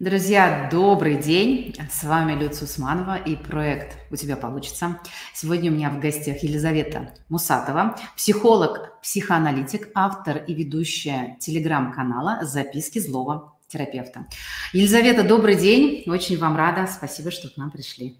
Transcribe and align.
Друзья, 0.00 0.66
добрый 0.72 1.16
день! 1.16 1.76
С 1.92 2.04
вами 2.04 2.32
Люция 2.32 2.64
Усманова 2.64 3.18
и 3.18 3.36
проект 3.36 3.98
«У 4.10 4.16
тебя 4.16 4.34
получится». 4.34 4.98
Сегодня 5.34 5.70
у 5.70 5.74
меня 5.74 5.90
в 5.90 6.00
гостях 6.00 6.42
Елизавета 6.42 7.12
Мусатова, 7.28 7.98
психолог, 8.16 8.98
психоаналитик, 9.02 9.90
автор 9.94 10.38
и 10.38 10.54
ведущая 10.54 11.36
телеграм-канала 11.38 12.38
«Записки 12.46 12.98
злого 12.98 13.52
терапевта». 13.68 14.24
Елизавета, 14.72 15.22
добрый 15.22 15.56
день! 15.56 16.04
Очень 16.06 16.38
вам 16.38 16.56
рада. 16.56 16.86
Спасибо, 16.86 17.30
что 17.30 17.50
к 17.50 17.58
нам 17.58 17.70
пришли. 17.70 18.16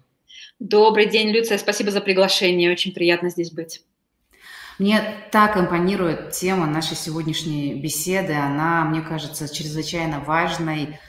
Добрый 0.59 1.07
день, 1.07 1.31
Люция. 1.31 1.57
Спасибо 1.57 1.89
за 1.89 2.01
приглашение. 2.01 2.71
Очень 2.71 2.93
приятно 2.93 3.31
здесь 3.31 3.49
быть. 3.49 3.81
Мне 4.77 5.01
так 5.31 5.57
импонирует 5.57 6.31
тема 6.31 6.65
нашей 6.65 6.95
сегодняшней 6.95 7.73
беседы. 7.73 8.33
Она, 8.33 8.85
мне 8.85 9.01
кажется, 9.01 9.51
чрезвычайно 9.51 10.19
важной, 10.19 10.99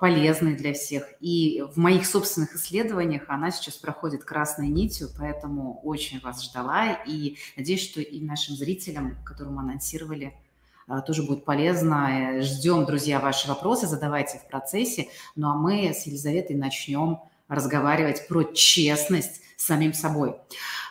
полезной 0.00 0.54
для 0.54 0.72
всех. 0.72 1.04
И 1.20 1.64
в 1.74 1.78
моих 1.78 2.06
собственных 2.06 2.54
исследованиях 2.54 3.24
она 3.28 3.50
сейчас 3.50 3.74
проходит 3.76 4.24
красной 4.24 4.68
нитью, 4.68 5.08
поэтому 5.18 5.80
очень 5.82 6.20
вас 6.20 6.44
ждала. 6.44 6.92
И 7.06 7.36
надеюсь, 7.56 7.82
что 7.82 8.00
и 8.00 8.20
нашим 8.20 8.56
зрителям, 8.56 9.16
которым 9.24 9.58
анонсировали, 9.58 10.34
а, 10.86 11.00
тоже 11.00 11.22
будет 11.22 11.44
полезно. 11.44 12.42
Ждем, 12.42 12.84
друзья, 12.84 13.20
ваши 13.20 13.48
вопросы, 13.48 13.86
задавайте 13.86 14.38
в 14.38 14.48
процессе. 14.48 15.08
Ну 15.34 15.48
а 15.48 15.54
мы 15.54 15.92
с 15.94 16.06
Елизаветой 16.06 16.56
начнем 16.56 17.20
разговаривать 17.48 18.28
про 18.28 18.44
честность 18.44 19.40
с 19.56 19.64
самим 19.64 19.94
собой. 19.94 20.36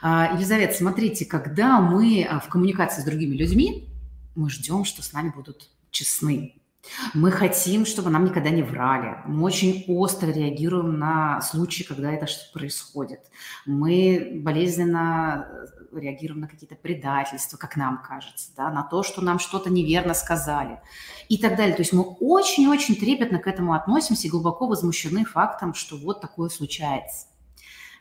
А, 0.01 0.33
Елизавета, 0.35 0.73
смотрите, 0.73 1.25
когда 1.25 1.79
мы 1.79 2.27
в 2.43 2.49
коммуникации 2.49 3.01
с 3.01 3.05
другими 3.05 3.35
людьми, 3.35 3.87
мы 4.35 4.49
ждем, 4.49 4.83
что 4.83 5.03
с 5.03 5.13
нами 5.13 5.29
будут 5.29 5.69
честны, 5.91 6.55
мы 7.13 7.31
хотим, 7.31 7.85
чтобы 7.85 8.09
нам 8.09 8.25
никогда 8.25 8.49
не 8.49 8.61
врали. 8.61 9.17
Мы 9.25 9.43
очень 9.43 9.85
остро 9.87 10.27
реагируем 10.27 10.99
на 10.99 11.41
случаи, 11.41 11.83
когда 11.83 12.11
это 12.11 12.27
что-то 12.27 12.59
происходит. 12.59 13.21
Мы 13.65 14.41
болезненно 14.43 15.47
э, 15.93 15.99
реагируем 15.99 16.41
на 16.41 16.47
какие-то 16.47 16.75
предательства, 16.75 17.57
как 17.57 17.77
нам 17.77 18.01
кажется, 18.03 18.51
да, 18.57 18.69
на 18.69 18.83
то, 18.83 19.03
что 19.03 19.21
нам 19.21 19.39
что-то 19.39 19.69
неверно 19.69 20.13
сказали 20.13 20.79
и 21.29 21.37
так 21.37 21.55
далее. 21.55 21.75
То 21.75 21.81
есть 21.81 21.93
мы 21.93 22.03
очень-очень 22.03 22.95
трепетно 22.95 23.39
к 23.39 23.47
этому 23.47 23.73
относимся 23.73 24.27
и 24.27 24.31
глубоко 24.31 24.67
возмущены 24.67 25.25
фактом, 25.25 25.73
что 25.73 25.97
вот 25.97 26.21
такое 26.21 26.49
случается. 26.49 27.27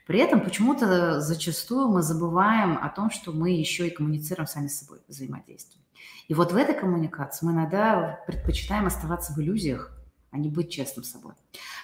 При 0.06 0.18
этом 0.18 0.40
почему-то 0.40 1.20
зачастую 1.20 1.88
мы 1.88 2.02
забываем 2.02 2.78
о 2.82 2.88
том, 2.88 3.10
что 3.10 3.30
мы 3.32 3.50
еще 3.50 3.86
и 3.86 3.90
коммуницируем 3.90 4.48
сами 4.48 4.66
с 4.66 4.80
собой, 4.80 5.00
взаимодействуем. 5.06 5.81
И 6.28 6.34
вот 6.34 6.52
в 6.52 6.56
этой 6.56 6.74
коммуникации 6.74 7.46
мы 7.46 7.52
иногда 7.52 8.20
предпочитаем 8.26 8.86
оставаться 8.86 9.32
в 9.32 9.38
иллюзиях, 9.38 9.92
а 10.30 10.38
не 10.38 10.48
быть 10.48 10.70
честным 10.70 11.04
собой. 11.04 11.34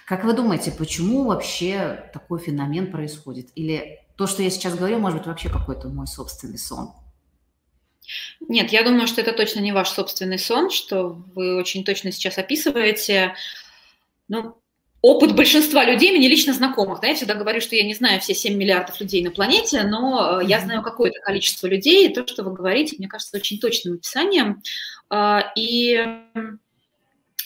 Как 0.05 0.23
вы 0.23 0.33
думаете, 0.33 0.71
почему 0.71 1.25
вообще 1.25 2.09
такой 2.13 2.39
феномен 2.39 2.91
происходит? 2.91 3.49
Или 3.55 3.99
то, 4.15 4.27
что 4.27 4.41
я 4.41 4.49
сейчас 4.49 4.75
говорю, 4.75 4.99
может 4.99 5.19
быть 5.19 5.27
вообще 5.27 5.49
какой-то 5.49 5.87
мой 5.89 6.07
собственный 6.07 6.57
сон? 6.57 6.93
Нет, 8.39 8.71
я 8.71 8.83
думаю, 8.83 9.07
что 9.07 9.21
это 9.21 9.33
точно 9.33 9.59
не 9.59 9.71
ваш 9.71 9.89
собственный 9.89 10.39
сон, 10.39 10.71
что 10.71 11.09
вы 11.35 11.57
очень 11.57 11.83
точно 11.83 12.11
сейчас 12.11 12.37
описываете. 12.37 13.35
Ну, 14.27 14.58
опыт 15.01 15.35
большинства 15.35 15.85
людей, 15.85 16.11
мне 16.11 16.27
лично 16.27 16.53
знакомых, 16.53 16.99
да, 16.99 17.07
я 17.07 17.15
всегда 17.15 17.35
говорю, 17.35 17.61
что 17.61 17.75
я 17.75 17.83
не 17.83 17.93
знаю 17.93 18.19
все 18.19 18.33
7 18.33 18.55
миллиардов 18.55 18.99
людей 18.99 19.23
на 19.23 19.31
планете, 19.31 19.83
но 19.83 20.41
э, 20.41 20.45
я 20.45 20.59
знаю 20.59 20.81
какое-то 20.81 21.19
количество 21.21 21.67
людей, 21.67 22.07
и 22.07 22.13
то, 22.13 22.27
что 22.27 22.43
вы 22.43 22.53
говорите, 22.53 22.95
мне 22.97 23.07
кажется, 23.07 23.37
очень 23.37 23.59
точным 23.59 23.95
описанием. 23.95 24.61
А, 25.09 25.51
и 25.55 26.05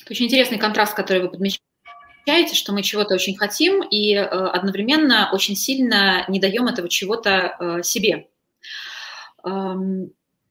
очень 0.09 0.25
интересный 0.25 0.57
контраст, 0.57 0.95
который 0.95 1.21
вы 1.21 1.29
подмечаете, 1.29 2.55
что 2.55 2.73
мы 2.73 2.81
чего-то 2.81 3.13
очень 3.13 3.37
хотим 3.37 3.83
и 3.83 4.13
э, 4.15 4.25
одновременно 4.25 5.29
очень 5.31 5.55
сильно 5.55 6.25
не 6.27 6.39
даем 6.39 6.65
этого 6.67 6.89
чего-то 6.89 7.55
э, 7.59 7.83
себе. 7.83 8.27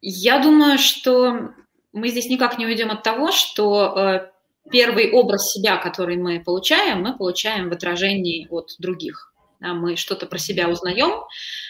Я 0.05 0.39
думаю, 0.41 0.77
что 0.77 1.55
мы 1.95 2.09
здесь 2.09 2.29
никак 2.29 2.59
не 2.59 2.67
уйдем 2.67 2.91
от 2.91 3.03
того, 3.03 3.33
что 3.33 4.32
первый 4.71 5.11
образ 5.11 5.53
себя, 5.53 5.77
который 5.77 6.17
мы 6.17 6.41
получаем, 6.41 7.03
мы 7.03 7.17
получаем 7.17 7.69
в 7.69 7.73
отражении 7.73 8.47
от 8.51 8.71
других. 8.79 9.33
Да, 9.61 9.75
мы 9.75 9.97
что-то 9.97 10.27
про 10.27 10.39
себя 10.39 10.69
узнаем 10.69 11.23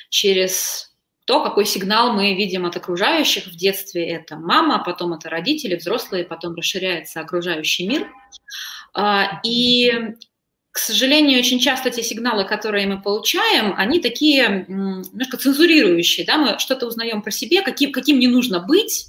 через 0.08 0.92
то, 1.25 1.42
какой 1.42 1.66
сигнал 1.66 2.12
мы 2.12 2.34
видим 2.34 2.66
от 2.66 2.76
окружающих. 2.76 3.47
В 3.47 3.56
детстве 3.56 4.08
это 4.08 4.36
мама, 4.36 4.82
потом 4.84 5.12
это 5.14 5.28
родители, 5.28 5.76
взрослые, 5.76 6.25
потом 6.25 6.54
расширяется 6.54 7.20
окружающий 7.20 7.86
мир. 7.86 8.10
А, 8.94 9.41
и, 9.44 9.92
к 10.70 10.78
сожалению, 10.78 11.38
очень 11.38 11.60
часто 11.60 11.91
те 11.91 12.03
сигналы, 12.03 12.44
которые 12.44 12.86
мы 12.86 13.00
получаем, 13.00 13.74
они 13.76 14.00
такие 14.00 14.64
немножко 14.69 15.36
цензурирующие. 15.36 16.26
Да? 16.26 16.38
Мы 16.38 16.59
что-то 16.59 16.86
узнаем 16.86 17.22
про 17.22 17.30
себя, 17.30 17.62
каким, 17.62 17.92
каким 17.92 18.19
не 18.19 18.26
нужно 18.26 18.60
быть, 18.60 19.06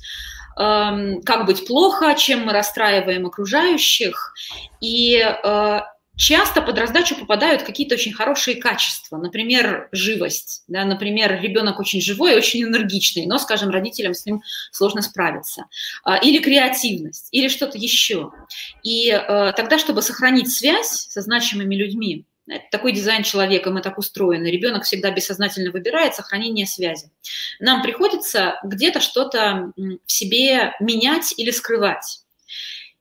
как 0.55 1.45
быть 1.45 1.67
плохо, 1.67 2.15
чем 2.15 2.45
мы 2.45 2.53
расстраиваем 2.53 3.25
окружающих. 3.25 4.33
И 4.81 5.17
э, 5.17 5.79
часто 6.15 6.61
под 6.61 6.77
раздачу 6.77 7.15
попадают 7.15 7.63
какие-то 7.63 7.95
очень 7.95 8.13
хорошие 8.13 8.57
качества, 8.57 9.17
например, 9.17 9.89
живость. 9.91 10.63
Да, 10.67 10.85
например, 10.85 11.41
ребенок 11.41 11.79
очень 11.79 12.01
живой, 12.01 12.35
очень 12.35 12.63
энергичный, 12.63 13.25
но, 13.25 13.37
скажем, 13.37 13.69
родителям 13.69 14.13
с 14.13 14.25
ним 14.25 14.41
сложно 14.71 15.01
справиться. 15.01 15.65
А, 16.03 16.17
или 16.17 16.39
креативность, 16.39 17.29
или 17.31 17.47
что-то 17.47 17.77
еще. 17.77 18.31
И 18.83 19.09
э, 19.09 19.53
тогда, 19.55 19.79
чтобы 19.79 20.01
сохранить 20.01 20.51
связь 20.51 21.07
со 21.09 21.21
значимыми 21.21 21.75
людьми, 21.75 22.25
это 22.47 22.65
такой 22.71 22.91
дизайн 22.91 23.23
человека, 23.23 23.71
мы 23.71 23.81
так 23.81 23.97
устроены. 23.97 24.47
Ребенок 24.47 24.83
всегда 24.83 25.11
бессознательно 25.11 25.71
выбирает 25.71 26.15
сохранение 26.15 26.67
связи. 26.67 27.09
Нам 27.59 27.81
приходится 27.81 28.59
где-то 28.63 28.99
что-то 28.99 29.71
в 29.77 30.11
себе 30.11 30.73
менять 30.79 31.33
или 31.37 31.51
скрывать. 31.51 32.21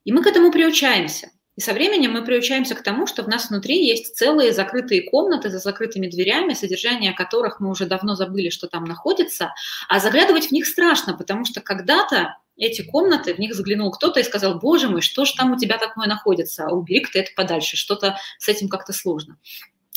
И 0.05 0.13
мы 0.13 0.23
к 0.23 0.27
этому 0.27 0.53
приучаемся. 0.53 1.31
И 1.55 1.61
со 1.61 1.75
временем 1.75 2.13
мы 2.13 2.25
приучаемся 2.25 2.75
к 2.75 2.83
тому, 2.83 3.07
что 3.07 3.23
в 3.23 3.29
нас 3.29 3.51
внутри 3.51 3.85
есть 3.85 4.17
целые 4.17 4.53
закрытые 4.53 5.03
комнаты 5.11 5.51
за 5.51 5.59
закрытыми 5.59 6.07
дверями, 6.07 6.55
содержание 6.55 7.13
которых 7.13 7.61
мы 7.61 7.69
уже 7.71 7.85
давно 7.85 8.15
забыли, 8.15 8.49
что 8.49 8.69
там 8.69 8.85
находится, 8.85 9.53
а 9.89 10.01
заглядывать 10.01 10.47
в 10.47 10.53
них 10.53 10.67
страшно, 10.67 11.15
потому 11.15 11.45
что 11.45 11.61
когда-то 11.61 12.39
эти 12.57 12.83
комнаты, 12.83 13.35
в 13.35 13.39
них 13.39 13.55
заглянул 13.55 13.91
кто-то 13.91 14.21
и 14.21 14.25
сказал, 14.25 14.59
боже 14.59 14.89
мой, 14.89 15.01
что 15.01 15.25
же 15.25 15.35
там 15.35 15.53
у 15.53 15.59
тебя 15.59 15.79
такое 15.79 16.07
находится, 16.07 16.67
а 16.67 16.73
убери-ка 16.73 17.13
ты 17.13 17.21
это 17.21 17.31
подальше, 17.35 17.77
что-то 17.77 18.17
с 18.39 18.49
этим 18.49 18.69
как-то 18.69 18.93
сложно. 18.93 19.39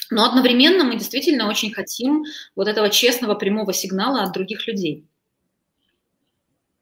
Но 0.10 0.26
одновременно 0.26 0.84
мы 0.84 0.96
действительно 0.96 1.50
очень 1.50 1.74
хотим 1.74 2.26
вот 2.56 2.68
этого 2.68 2.90
честного 2.90 3.36
прямого 3.36 3.74
сигнала 3.74 4.24
от 4.24 4.34
других 4.34 4.68
людей. 4.68 5.06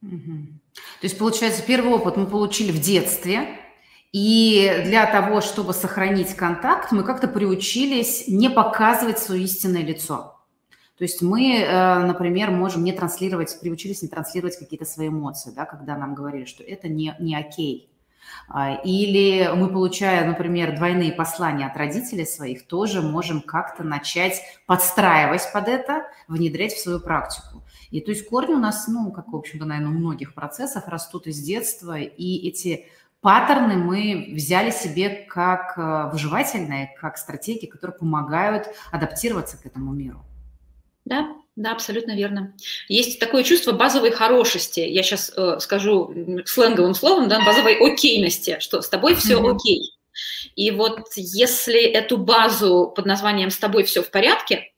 Угу. 0.02 0.48
То 0.74 1.04
есть, 1.04 1.18
получается, 1.18 1.64
первый 1.66 1.94
опыт 1.94 2.18
мы 2.18 2.28
получили 2.28 2.72
в 2.72 2.82
детстве, 2.82 3.60
и 4.12 4.84
для 4.86 5.06
того, 5.06 5.42
чтобы 5.42 5.74
сохранить 5.74 6.36
контакт, 6.36 6.92
мы 6.92 7.04
как-то 7.04 7.28
приучились 7.28 8.28
не 8.28 8.50
показывать 8.50 9.20
свое 9.20 9.44
истинное 9.44 9.84
лицо. 9.84 10.33
То 10.98 11.04
есть 11.04 11.22
мы, 11.22 11.56
э, 11.56 12.00
например, 12.00 12.52
можем 12.52 12.84
не 12.84 12.94
транслировать, 12.94 13.60
приучились 13.60 14.04
не 14.04 14.08
транслировать 14.08 14.58
какие-то 14.58 14.86
свои 14.86 15.08
эмоции, 15.08 15.52
да, 15.56 15.66
когда 15.66 15.98
нам 15.98 16.14
говорили, 16.14 16.46
что 16.46 16.64
это 16.64 16.88
не, 16.88 17.16
не 17.20 17.36
окей. 17.36 17.90
А, 18.48 18.76
или 18.84 19.50
мы, 19.56 19.70
получая, 19.70 20.28
например, 20.28 20.76
двойные 20.76 21.12
послания 21.12 21.66
от 21.68 21.78
родителей 21.78 22.26
своих, 22.26 22.68
тоже 22.68 23.02
можем 23.02 23.42
как-то 23.42 23.84
начать 23.84 24.42
подстраивать 24.66 25.52
под 25.52 25.68
это, 25.68 26.04
внедрять 26.28 26.74
в 26.74 26.80
свою 26.80 27.00
практику. 27.00 27.64
И 27.90 28.02
то 28.02 28.12
есть 28.12 28.28
корни 28.28 28.54
у 28.54 28.60
нас, 28.60 28.88
ну, 28.88 29.12
как, 29.12 29.28
в 29.32 29.36
общем-то, 29.36 29.66
наверное, 29.66 29.92
у 29.92 29.98
многих 29.98 30.34
процессов 30.34 30.88
растут 30.88 31.28
из 31.28 31.40
детства, 31.40 32.00
и 32.00 32.48
эти 32.48 32.86
паттерны 33.22 33.76
мы 33.76 34.34
взяли 34.36 34.72
себе 34.72 35.26
как 35.30 35.78
э, 35.78 36.10
выживательные, 36.12 36.94
как 37.00 37.18
стратегии, 37.18 37.68
которые 37.68 37.98
помогают 37.98 38.68
адаптироваться 38.92 39.58
к 39.58 39.66
этому 39.66 39.94
миру. 39.94 40.26
Да, 41.06 41.36
да, 41.56 41.72
абсолютно 41.72 42.16
верно. 42.16 42.54
Есть 42.88 43.20
такое 43.20 43.44
чувство 43.44 43.74
базовой 43.74 44.12
хорошести. 44.12 44.80
Я 44.80 45.04
сейчас 45.04 45.32
э, 45.36 45.60
скажу 45.60 46.14
сленговым 46.46 46.96
словом, 46.96 47.28
да, 47.28 47.46
базовой 47.46 47.76
окейности, 47.76 48.58
что 48.60 48.82
с 48.82 48.90
тобой 48.90 49.16
все 49.16 49.40
mm-hmm. 49.40 49.56
окей. 49.56 49.82
И 50.56 50.72
вот 50.72 51.02
если 51.16 51.82
эту 51.82 52.18
базу 52.18 52.92
под 52.96 53.06
названием 53.06 53.50
«с 53.50 53.58
тобой 53.58 53.84
все 53.84 54.02
в 54.02 54.10
порядке», 54.10 54.72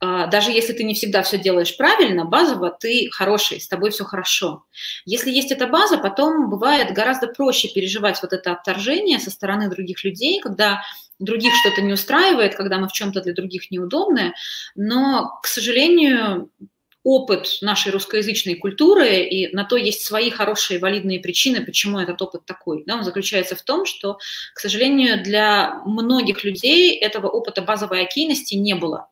э, 0.00 0.26
даже 0.30 0.52
если 0.52 0.72
ты 0.72 0.84
не 0.84 0.94
всегда 0.94 1.22
все 1.22 1.36
делаешь 1.36 1.76
правильно, 1.76 2.24
базово 2.24 2.70
ты 2.70 3.10
хороший, 3.10 3.60
с 3.60 3.68
тобой 3.68 3.90
все 3.90 4.04
хорошо. 4.04 4.64
Если 5.04 5.30
есть 5.30 5.50
эта 5.50 5.66
база, 5.66 5.98
потом 5.98 6.48
бывает 6.48 6.94
гораздо 6.94 7.26
проще 7.26 7.68
переживать 7.68 8.22
вот 8.22 8.32
это 8.32 8.52
отторжение 8.52 9.18
со 9.18 9.30
стороны 9.30 9.68
других 9.68 10.04
людей, 10.04 10.40
когда 10.40 10.82
других 11.22 11.52
что-то 11.60 11.82
не 11.82 11.92
устраивает, 11.92 12.54
когда 12.54 12.78
мы 12.78 12.88
в 12.88 12.92
чем-то 12.92 13.20
для 13.20 13.32
других 13.32 13.70
неудобны, 13.70 14.34
но, 14.74 15.38
к 15.42 15.46
сожалению, 15.46 16.50
опыт 17.04 17.58
нашей 17.62 17.90
русскоязычной 17.90 18.54
культуры, 18.54 19.22
и 19.22 19.54
на 19.54 19.64
то 19.64 19.76
есть 19.76 20.04
свои 20.04 20.30
хорошие 20.30 20.78
валидные 20.78 21.20
причины, 21.20 21.64
почему 21.64 21.98
этот 21.98 22.22
опыт 22.22 22.44
такой. 22.46 22.84
Да, 22.86 22.96
он 22.96 23.04
заключается 23.04 23.56
в 23.56 23.62
том, 23.62 23.86
что, 23.86 24.18
к 24.54 24.60
сожалению, 24.60 25.22
для 25.22 25.82
многих 25.84 26.44
людей 26.44 26.96
этого 26.96 27.28
опыта 27.28 27.62
базовой 27.62 28.02
окейности 28.02 28.54
не 28.54 28.74
было. 28.74 29.08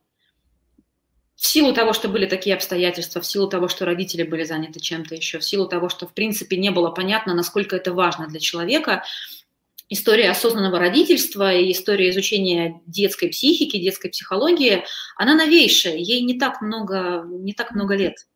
В 1.35 1.47
силу 1.47 1.73
того, 1.73 1.95
что 1.95 2.09
были 2.09 2.27
такие 2.27 2.55
обстоятельства, 2.55 3.21
в 3.23 3.27
силу 3.27 3.49
того, 3.49 3.67
что 3.67 3.87
родители 3.87 4.25
были 4.25 4.45
заняты 4.45 4.79
чем-то 4.79 5.15
еще, 5.15 5.39
в 5.39 5.45
силу 5.45 5.67
того, 5.67 5.89
что, 5.89 6.07
в 6.07 6.13
принципе, 6.13 6.59
не 6.59 6.71
было 6.71 6.91
понятно, 6.91 7.35
насколько 7.35 7.75
это 7.77 7.95
важно 7.95 8.29
для 8.29 8.41
человека, 8.41 9.05
история 9.91 10.31
осознанного 10.31 10.79
родительства 10.79 11.53
и 11.53 11.73
история 11.73 12.11
изучения 12.11 12.81
детской 12.87 13.29
психики, 13.29 13.79
детской 13.79 14.09
психологии, 14.09 14.85
она 15.17 15.35
новейшая, 15.35 15.97
ей 15.97 16.23
не 16.23 16.39
так 16.39 16.63
много, 16.63 17.25
не 17.27 17.53
так 17.53 17.73
много 17.73 17.97
лет. 17.97 18.27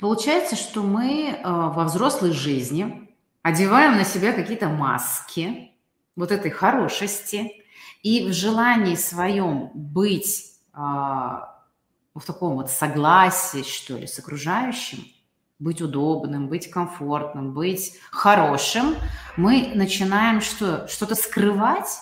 Получается, 0.00 0.54
что 0.54 0.82
мы 0.82 1.30
э, 1.30 1.40
во 1.42 1.84
взрослой 1.84 2.30
жизни 2.30 3.08
одеваем 3.42 3.96
на 3.96 4.04
себя 4.04 4.32
какие-то 4.32 4.68
маски 4.68 5.72
вот 6.14 6.30
этой 6.30 6.50
хорошести, 6.50 7.64
и 8.02 8.28
в 8.28 8.32
желании 8.32 8.94
своем 8.94 9.70
быть 9.74 10.52
э, 10.72 10.78
в 10.78 12.24
таком 12.24 12.54
вот 12.54 12.70
согласии, 12.70 13.64
что 13.64 13.96
ли, 13.96 14.06
с 14.06 14.18
окружающим– 14.20 15.04
быть 15.60 15.82
удобным, 15.82 16.48
быть 16.48 16.70
комфортным, 16.70 17.52
быть 17.52 17.98
хорошим, 18.10 18.96
мы 19.36 19.70
начинаем 19.74 20.40
что, 20.40 20.88
что-то 20.88 21.14
скрывать. 21.14 21.98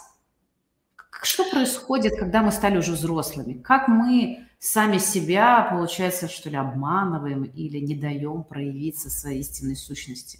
Что 1.22 1.44
происходит, 1.50 2.16
когда 2.16 2.42
мы 2.42 2.52
стали 2.52 2.78
уже 2.78 2.92
взрослыми? 2.92 3.54
Как 3.54 3.88
мы 3.88 4.46
сами 4.60 4.98
себя, 4.98 5.66
получается, 5.70 6.28
что 6.28 6.48
ли, 6.48 6.56
обманываем 6.56 7.42
или 7.42 7.78
не 7.78 7.96
даем 7.96 8.44
проявиться 8.44 9.10
своей 9.10 9.40
истинной 9.40 9.76
сущности? 9.76 10.38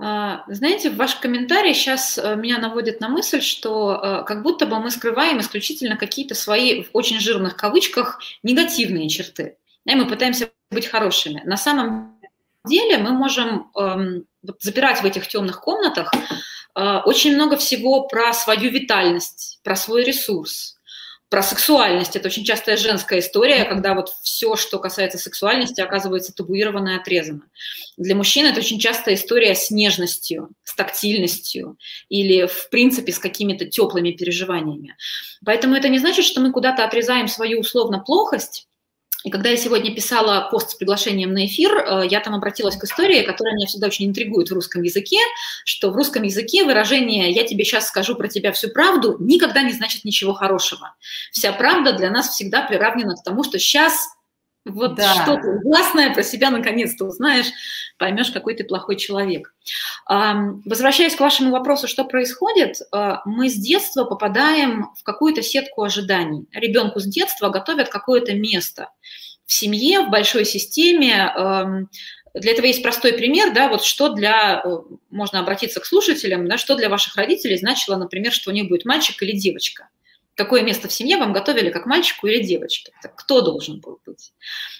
А, 0.00 0.44
знаете, 0.48 0.90
ваш 0.90 1.16
комментарий 1.16 1.74
сейчас 1.74 2.18
э, 2.18 2.36
меня 2.36 2.58
наводит 2.58 3.00
на 3.00 3.08
мысль, 3.08 3.40
что 3.40 3.94
э, 3.94 4.24
как 4.24 4.42
будто 4.42 4.66
бы 4.66 4.78
мы 4.78 4.92
скрываем 4.92 5.40
исключительно 5.40 5.96
какие-то 5.96 6.36
свои, 6.36 6.84
в 6.84 6.90
очень 6.92 7.18
жирных 7.18 7.56
кавычках, 7.56 8.20
негативные 8.44 9.08
черты. 9.08 9.56
И 9.88 9.94
мы 9.94 10.06
пытаемся 10.06 10.50
быть 10.70 10.86
хорошими. 10.86 11.42
На 11.46 11.56
самом 11.56 12.20
деле 12.66 12.98
мы 12.98 13.12
можем 13.12 13.70
эм, 13.74 14.26
запирать 14.60 15.00
в 15.00 15.06
этих 15.06 15.26
темных 15.28 15.60
комнатах 15.62 16.12
э, 16.74 16.98
очень 17.06 17.34
много 17.34 17.56
всего 17.56 18.06
про 18.06 18.34
свою 18.34 18.70
витальность, 18.70 19.60
про 19.62 19.76
свой 19.76 20.04
ресурс, 20.04 20.76
про 21.30 21.42
сексуальность. 21.42 22.16
Это 22.16 22.28
очень 22.28 22.44
частая 22.44 22.76
женская 22.76 23.20
история, 23.20 23.64
когда 23.64 23.94
вот 23.94 24.10
все, 24.22 24.56
что 24.56 24.78
касается 24.78 25.16
сексуальности, 25.16 25.80
оказывается 25.80 26.34
табуировано 26.34 26.90
и 26.90 26.96
отрезано. 26.96 27.44
Для 27.96 28.14
мужчин 28.14 28.44
это 28.44 28.58
очень 28.58 28.78
частая 28.78 29.14
история 29.14 29.54
с 29.54 29.70
нежностью, 29.70 30.50
с 30.64 30.74
тактильностью 30.74 31.78
или, 32.10 32.46
в 32.46 32.68
принципе, 32.68 33.12
с 33.12 33.18
какими-то 33.18 33.64
теплыми 33.64 34.10
переживаниями. 34.10 34.96
Поэтому 35.46 35.76
это 35.76 35.88
не 35.88 35.98
значит, 35.98 36.26
что 36.26 36.42
мы 36.42 36.52
куда-то 36.52 36.84
отрезаем 36.84 37.26
свою 37.26 37.60
условно 37.60 38.00
плохость, 38.00 38.68
и 39.24 39.30
когда 39.30 39.50
я 39.50 39.56
сегодня 39.56 39.92
писала 39.92 40.48
пост 40.48 40.70
с 40.70 40.74
приглашением 40.74 41.32
на 41.32 41.46
эфир, 41.46 41.76
э, 41.76 42.06
я 42.08 42.20
там 42.20 42.34
обратилась 42.36 42.76
к 42.76 42.84
истории, 42.84 43.22
которая 43.22 43.56
меня 43.56 43.66
всегда 43.66 43.88
очень 43.88 44.06
интригует 44.06 44.48
в 44.48 44.54
русском 44.54 44.82
языке, 44.82 45.18
что 45.64 45.90
в 45.90 45.96
русском 45.96 46.22
языке 46.22 46.62
выражение 46.62 47.32
«я 47.32 47.44
тебе 47.44 47.64
сейчас 47.64 47.88
скажу 47.88 48.14
про 48.14 48.28
тебя 48.28 48.52
всю 48.52 48.68
правду» 48.68 49.16
никогда 49.18 49.62
не 49.62 49.72
значит 49.72 50.04
ничего 50.04 50.34
хорошего. 50.34 50.94
Вся 51.32 51.52
правда 51.52 51.92
для 51.94 52.10
нас 52.10 52.28
всегда 52.28 52.62
приравнена 52.62 53.16
к 53.16 53.24
тому, 53.24 53.42
что 53.42 53.58
сейчас 53.58 54.08
вот 54.68 54.94
да. 54.94 55.14
что-то 55.22 55.60
ужасное 55.64 56.12
про 56.12 56.22
себя 56.22 56.50
наконец-то 56.50 57.04
узнаешь, 57.04 57.46
поймешь, 57.98 58.30
какой 58.30 58.54
ты 58.54 58.64
плохой 58.64 58.96
человек. 58.96 59.54
Возвращаясь 60.06 61.16
к 61.16 61.20
вашему 61.20 61.50
вопросу, 61.50 61.88
что 61.88 62.04
происходит, 62.04 62.76
а, 62.92 63.22
мы 63.24 63.48
с 63.48 63.54
детства 63.54 64.04
попадаем 64.04 64.90
в 64.96 65.02
какую-то 65.02 65.42
сетку 65.42 65.82
ожиданий. 65.82 66.46
Ребенку 66.52 67.00
с 67.00 67.04
детства 67.04 67.48
готовят 67.48 67.88
какое-то 67.88 68.34
место 68.34 68.90
в 69.44 69.52
семье, 69.52 70.00
в 70.00 70.10
большой 70.10 70.44
системе. 70.44 71.88
Для 72.34 72.52
этого 72.52 72.66
есть 72.66 72.82
простой 72.82 73.14
пример, 73.14 73.52
да, 73.52 73.68
вот 73.68 73.82
что 73.82 74.10
для, 74.10 74.62
э, 74.64 74.68
можно 75.10 75.40
обратиться 75.40 75.80
к 75.80 75.86
слушателям, 75.86 76.46
да, 76.46 76.58
что 76.58 76.76
для 76.76 76.88
ваших 76.88 77.16
родителей 77.16 77.56
значило, 77.56 77.96
например, 77.96 78.32
что 78.32 78.50
у 78.50 78.52
них 78.52 78.68
будет 78.68 78.84
мальчик 78.84 79.20
или 79.22 79.32
девочка 79.32 79.88
какое 80.38 80.62
место 80.62 80.86
в 80.86 80.92
семье 80.92 81.16
вам 81.16 81.32
готовили 81.32 81.70
как 81.70 81.84
мальчику 81.84 82.28
или 82.28 82.42
девочке? 82.42 82.92
Кто 83.16 83.40
должен 83.40 83.80
был 83.80 84.00
быть? 84.06 84.32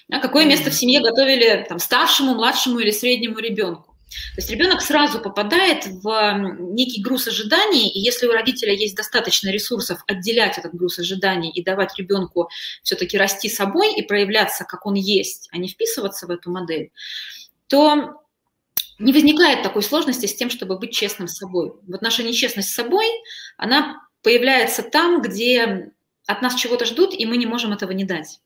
А 0.09 0.19
какое 0.19 0.45
место 0.45 0.71
в 0.71 0.73
семье 0.73 1.01
готовили 1.01 1.65
там, 1.67 1.79
старшему, 1.79 2.33
младшему 2.33 2.79
или 2.79 2.91
среднему 2.91 3.39
ребенку? 3.39 3.97
То 4.35 4.41
есть 4.41 4.49
ребенок 4.49 4.81
сразу 4.81 5.19
попадает 5.19 5.85
в 5.85 6.57
некий 6.59 7.01
груз 7.01 7.27
ожиданий, 7.27 7.89
и 7.89 7.99
если 7.99 8.25
у 8.25 8.31
родителя 8.31 8.73
есть 8.73 8.95
достаточно 8.95 9.49
ресурсов 9.49 10.01
отделять 10.07 10.57
этот 10.57 10.73
груз 10.73 10.97
ожиданий 10.97 11.51
и 11.51 11.61
давать 11.61 11.95
ребенку 11.99 12.49
все-таки 12.81 13.17
расти 13.17 13.49
собой 13.49 13.93
и 13.93 14.01
проявляться, 14.01 14.63
как 14.63 14.85
он 14.85 14.95
есть, 14.95 15.49
а 15.51 15.57
не 15.57 15.67
вписываться 15.67 16.25
в 16.25 16.31
эту 16.31 16.49
модель, 16.49 16.91
то 17.67 18.23
не 18.97 19.11
возникает 19.11 19.61
такой 19.61 19.83
сложности 19.83 20.25
с 20.25 20.35
тем, 20.35 20.49
чтобы 20.49 20.79
быть 20.79 20.93
честным 20.93 21.27
с 21.27 21.37
собой. 21.37 21.73
Вот 21.85 22.01
наша 22.01 22.23
нечестность 22.23 22.69
с 22.69 22.75
собой, 22.75 23.05
она 23.57 24.01
появляется 24.23 24.83
там, 24.83 25.21
где 25.21 25.91
от 26.27 26.41
нас 26.41 26.55
чего-то 26.55 26.85
ждут, 26.85 27.13
и 27.13 27.25
мы 27.25 27.37
не 27.37 27.45
можем 27.45 27.73
этого 27.73 27.91
не 27.91 28.03
дать. 28.03 28.39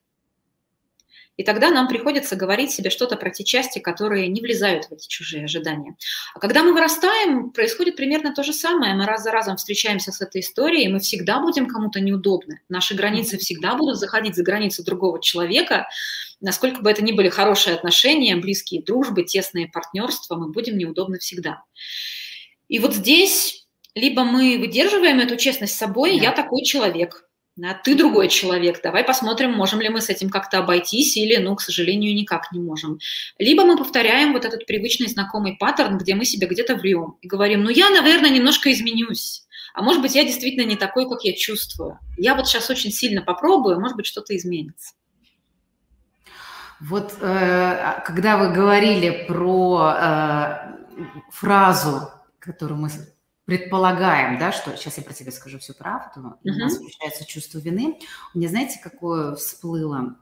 И 1.36 1.42
тогда 1.42 1.70
нам 1.70 1.88
приходится 1.88 2.36
говорить 2.36 2.70
себе 2.70 2.90
что-то 2.90 3.16
про 3.16 3.30
те 3.30 3.42
части, 3.42 3.80
которые 3.80 4.28
не 4.28 4.40
влезают 4.40 4.84
в 4.84 4.92
эти 4.92 5.08
чужие 5.08 5.44
ожидания. 5.44 5.96
А 6.32 6.38
когда 6.38 6.62
мы 6.62 6.72
вырастаем, 6.72 7.50
происходит 7.50 7.96
примерно 7.96 8.32
то 8.32 8.44
же 8.44 8.52
самое. 8.52 8.94
Мы 8.94 9.04
раз 9.04 9.24
за 9.24 9.32
разом 9.32 9.56
встречаемся 9.56 10.12
с 10.12 10.20
этой 10.20 10.42
историей, 10.42 10.88
мы 10.88 11.00
всегда 11.00 11.40
будем 11.40 11.66
кому-то 11.66 12.00
неудобны. 12.00 12.60
Наши 12.68 12.94
границы 12.94 13.36
всегда 13.38 13.74
будут 13.74 13.98
заходить 13.98 14.36
за 14.36 14.44
границы 14.44 14.84
другого 14.84 15.20
человека. 15.20 15.88
Насколько 16.40 16.82
бы 16.82 16.90
это 16.90 17.02
ни 17.02 17.10
были 17.10 17.28
хорошие 17.28 17.74
отношения, 17.74 18.36
близкие 18.36 18.82
дружбы, 18.82 19.24
тесные 19.24 19.66
партнерства, 19.66 20.36
мы 20.36 20.52
будем 20.52 20.78
неудобны 20.78 21.18
всегда. 21.18 21.64
И 22.68 22.78
вот 22.78 22.94
здесь 22.94 23.63
либо 23.94 24.24
мы 24.24 24.58
выдерживаем 24.58 25.20
эту 25.20 25.36
честность 25.36 25.74
с 25.74 25.78
собой, 25.78 26.16
да. 26.16 26.24
я 26.24 26.32
такой 26.32 26.62
человек, 26.64 27.28
а 27.62 27.74
ты 27.74 27.94
другой 27.94 28.28
человек, 28.28 28.82
давай 28.82 29.04
посмотрим, 29.04 29.52
можем 29.52 29.80
ли 29.80 29.88
мы 29.88 30.00
с 30.00 30.08
этим 30.08 30.28
как-то 30.28 30.58
обойтись 30.58 31.16
или, 31.16 31.36
ну, 31.36 31.54
к 31.54 31.60
сожалению, 31.60 32.14
никак 32.14 32.50
не 32.50 32.58
можем. 32.58 32.98
Либо 33.38 33.64
мы 33.64 33.78
повторяем 33.78 34.32
вот 34.32 34.44
этот 34.44 34.66
привычный 34.66 35.06
знакомый 35.06 35.56
паттерн, 35.56 35.98
где 35.98 36.16
мы 36.16 36.24
себе 36.24 36.48
где-то 36.48 36.74
врем 36.74 37.16
и 37.20 37.28
говорим, 37.28 37.62
ну, 37.62 37.70
я, 37.70 37.90
наверное, 37.90 38.30
немножко 38.30 38.72
изменюсь, 38.72 39.44
а 39.72 39.82
может 39.82 40.02
быть, 40.02 40.14
я 40.14 40.24
действительно 40.24 40.64
не 40.64 40.76
такой, 40.76 41.08
как 41.08 41.22
я 41.24 41.32
чувствую. 41.32 41.98
Я 42.16 42.34
вот 42.34 42.46
сейчас 42.46 42.70
очень 42.70 42.92
сильно 42.92 43.22
попробую, 43.22 43.80
может 43.80 43.96
быть, 43.96 44.06
что-то 44.06 44.36
изменится. 44.36 44.94
Вот 46.80 47.14
э, 47.20 48.02
когда 48.04 48.36
вы 48.36 48.52
говорили 48.52 49.24
про 49.26 49.94
э, 49.96 50.54
фразу, 51.30 52.10
которую 52.38 52.80
мы 52.80 52.90
предполагаем, 53.44 54.38
да, 54.38 54.52
что 54.52 54.76
сейчас 54.76 54.96
я 54.98 55.02
про 55.02 55.12
тебя 55.12 55.30
скажу 55.30 55.58
всю 55.58 55.74
правду, 55.74 56.38
и 56.42 56.48
uh-huh. 56.48 56.54
у 56.54 56.58
нас 56.58 56.76
включается 56.76 57.26
чувство 57.26 57.58
вины. 57.58 57.98
У 58.34 58.38
меня, 58.38 58.48
знаете, 58.48 58.80
какое 58.82 59.34
всплыло? 59.34 60.16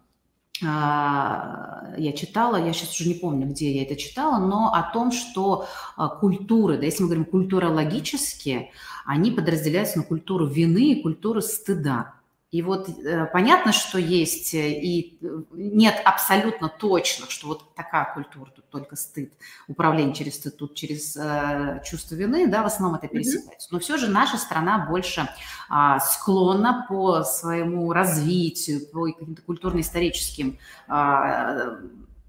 А, 0.64 1.95
я 1.97 2.12
читала, 2.12 2.57
я 2.57 2.73
сейчас 2.73 3.00
уже 3.00 3.09
не 3.09 3.14
помню, 3.14 3.49
где 3.49 3.73
я 3.73 3.83
это 3.83 3.97
читала, 3.97 4.38
но 4.38 4.73
о 4.73 4.93
том, 4.93 5.11
что 5.11 5.67
а, 5.97 6.09
культуры, 6.09 6.79
да, 6.79 6.85
если 6.85 7.02
мы 7.02 7.09
говорим 7.09 7.25
культурологически, 7.25 8.71
они 9.05 9.31
подразделяются 9.31 9.99
на 9.99 10.05
культуру 10.05 10.47
вины 10.47 10.93
и 10.93 11.02
культуру 11.02 11.41
стыда. 11.41 12.14
И 12.52 12.61
вот 12.61 12.87
э, 12.87 13.26
понятно, 13.32 13.73
что 13.73 13.99
есть 13.99 14.52
э, 14.52 14.73
и 14.73 15.18
э, 15.23 15.42
нет 15.52 15.97
абсолютно 16.04 16.68
точно, 16.68 17.25
что 17.30 17.47
вот 17.49 17.75
такая 17.75 18.12
культура, 18.12 18.50
тут 18.54 18.68
только 18.68 18.94
стыд, 18.94 19.32
управление 19.68 20.14
через 20.14 20.35
стыд, 20.35 20.59
тут 20.59 20.75
через 20.75 21.16
э, 21.16 21.80
чувство 21.82 22.14
вины, 22.14 22.47
да, 22.47 22.62
в 22.62 22.66
основном 22.66 22.99
это 22.99 23.09
пересекается. 23.09 23.68
Но 23.73 23.78
все 23.78 23.97
же 23.97 24.09
наша 24.09 24.37
страна 24.37 24.87
больше 24.87 25.26
э, 25.71 25.97
склонна 26.02 26.85
по 26.90 27.23
своему 27.23 27.90
развитию, 27.90 28.87
по 28.92 29.06
каким-то 29.06 29.40
культурно-историческим 29.40 30.59
э, 30.88 31.76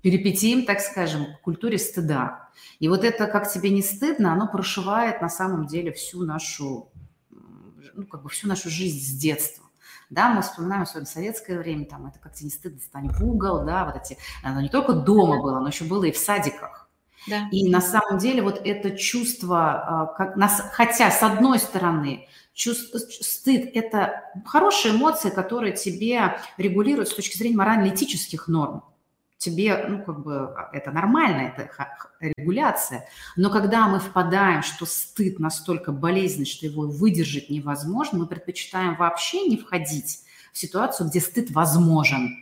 перипетиям, 0.01 0.65
так 0.65 0.79
скажем, 0.79 1.35
к 1.35 1.41
культуре 1.41 1.77
стыда. 1.77 2.47
И 2.79 2.87
вот 2.87 3.03
это, 3.03 3.27
как 3.27 3.51
тебе 3.51 3.71
не 3.71 3.81
стыдно, 3.81 4.31
оно 4.31 4.47
прошивает 4.47 5.21
на 5.21 5.27
самом 5.27 5.67
деле 5.67 5.91
всю 5.91 6.23
нашу, 6.23 6.87
ну, 7.93 8.05
как 8.05 8.23
бы 8.23 8.29
всю 8.29 8.47
нашу 8.47 8.69
жизнь 8.69 9.01
с 9.01 9.19
детства. 9.19 9.62
Да, 10.13 10.29
мы 10.29 10.41
вспоминаем 10.41 10.83
особенно 10.83 11.05
советское 11.05 11.57
время, 11.57 11.85
там 11.85 12.05
это 12.05 12.19
как-то 12.19 12.43
не 12.43 12.51
стыдно, 12.51 12.79
стань 12.79 13.09
в 13.09 13.23
угол, 13.23 13.65
да, 13.65 13.85
вот 13.85 13.95
эти, 13.95 14.17
оно 14.43 14.61
не 14.61 14.69
только 14.69 14.93
дома 14.93 15.41
было, 15.41 15.59
но 15.59 15.67
еще 15.67 15.85
было 15.85 16.03
и 16.05 16.11
в 16.11 16.17
садиках. 16.17 16.89
Да. 17.27 17.47
И 17.51 17.69
на 17.69 17.81
самом 17.81 18.19
деле 18.19 18.41
вот 18.41 18.61
это 18.63 18.91
чувство, 18.91 19.71
а, 19.71 20.05
как 20.05 20.35
нас, 20.35 20.61
хотя 20.73 21.09
с 21.09 21.23
одной 21.23 21.57
стороны 21.57 22.27
чувство, 22.53 22.99
стыд– 22.99 23.71
это 23.73 24.23
хорошие 24.45 24.93
эмоции, 24.93 25.29
которые 25.29 25.73
тебе 25.73 26.37
регулируют 26.57 27.09
с 27.09 27.15
точки 27.15 27.37
зрения 27.37 27.57
морально-этических 27.57 28.47
норм. 28.47 28.83
Тебе, 29.43 29.85
ну, 29.89 30.01
как 30.01 30.23
бы, 30.23 30.55
это 30.71 30.91
нормально, 30.91 31.53
это 31.53 31.69
регуляция. 32.21 33.09
Но 33.35 33.49
когда 33.49 33.89
мы 33.89 33.99
впадаем, 33.99 34.63
что 34.63 34.85
стыд 34.85 35.37
настолько 35.37 35.91
болезненный, 35.91 36.45
что 36.45 36.65
его 36.65 36.83
выдержать 36.83 37.49
невозможно, 37.49 38.19
мы 38.19 38.25
предпочитаем 38.25 38.95
вообще 38.95 39.45
не 39.45 39.57
входить 39.57 40.21
в 40.53 40.57
ситуацию, 40.57 41.09
где 41.09 41.19
стыд 41.19 41.51
возможен. 41.51 42.37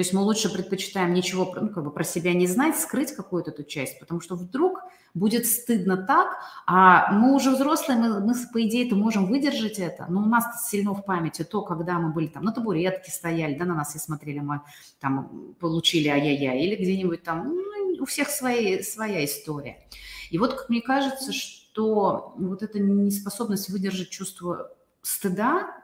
То 0.00 0.02
есть 0.02 0.14
мы 0.14 0.22
лучше 0.22 0.50
предпочитаем 0.50 1.12
ничего 1.12 1.54
ну, 1.60 1.68
как 1.68 1.84
бы 1.84 1.90
про 1.90 2.04
себя 2.04 2.32
не 2.32 2.46
знать, 2.46 2.74
скрыть 2.74 3.12
какую-то 3.12 3.50
эту 3.50 3.64
часть, 3.64 4.00
потому 4.00 4.22
что 4.22 4.34
вдруг 4.34 4.80
будет 5.12 5.44
стыдно 5.44 5.98
так, 5.98 6.38
а 6.66 7.12
мы 7.12 7.34
уже 7.34 7.50
взрослые, 7.50 7.98
мы, 7.98 8.20
мы 8.20 8.34
по 8.50 8.66
идее, 8.66 8.88
то 8.88 8.96
можем 8.96 9.26
выдержать 9.26 9.78
это, 9.78 10.06
но 10.08 10.22
у 10.22 10.24
нас 10.24 10.70
сильно 10.70 10.94
в 10.94 11.04
памяти 11.04 11.44
то, 11.44 11.60
когда 11.60 11.98
мы 11.98 12.14
были 12.14 12.28
там 12.28 12.44
на 12.44 12.52
табуретке 12.52 13.10
стояли, 13.10 13.58
да, 13.58 13.66
на 13.66 13.74
нас 13.74 13.90
все 13.90 13.98
смотрели, 13.98 14.38
мы 14.38 14.62
там 15.00 15.54
получили 15.60 16.08
ай-яй-яй, 16.08 16.62
или 16.62 16.76
где-нибудь 16.76 17.22
там, 17.22 17.48
ну, 17.48 18.02
у 18.02 18.06
всех 18.06 18.30
свои, 18.30 18.82
своя 18.82 19.22
история. 19.22 19.86
И 20.30 20.38
вот, 20.38 20.54
как 20.54 20.70
мне 20.70 20.80
кажется, 20.80 21.34
что 21.34 22.32
вот 22.38 22.62
эта 22.62 22.80
неспособность 22.80 23.68
выдержать 23.68 24.08
чувство 24.08 24.70
стыда, 25.02 25.79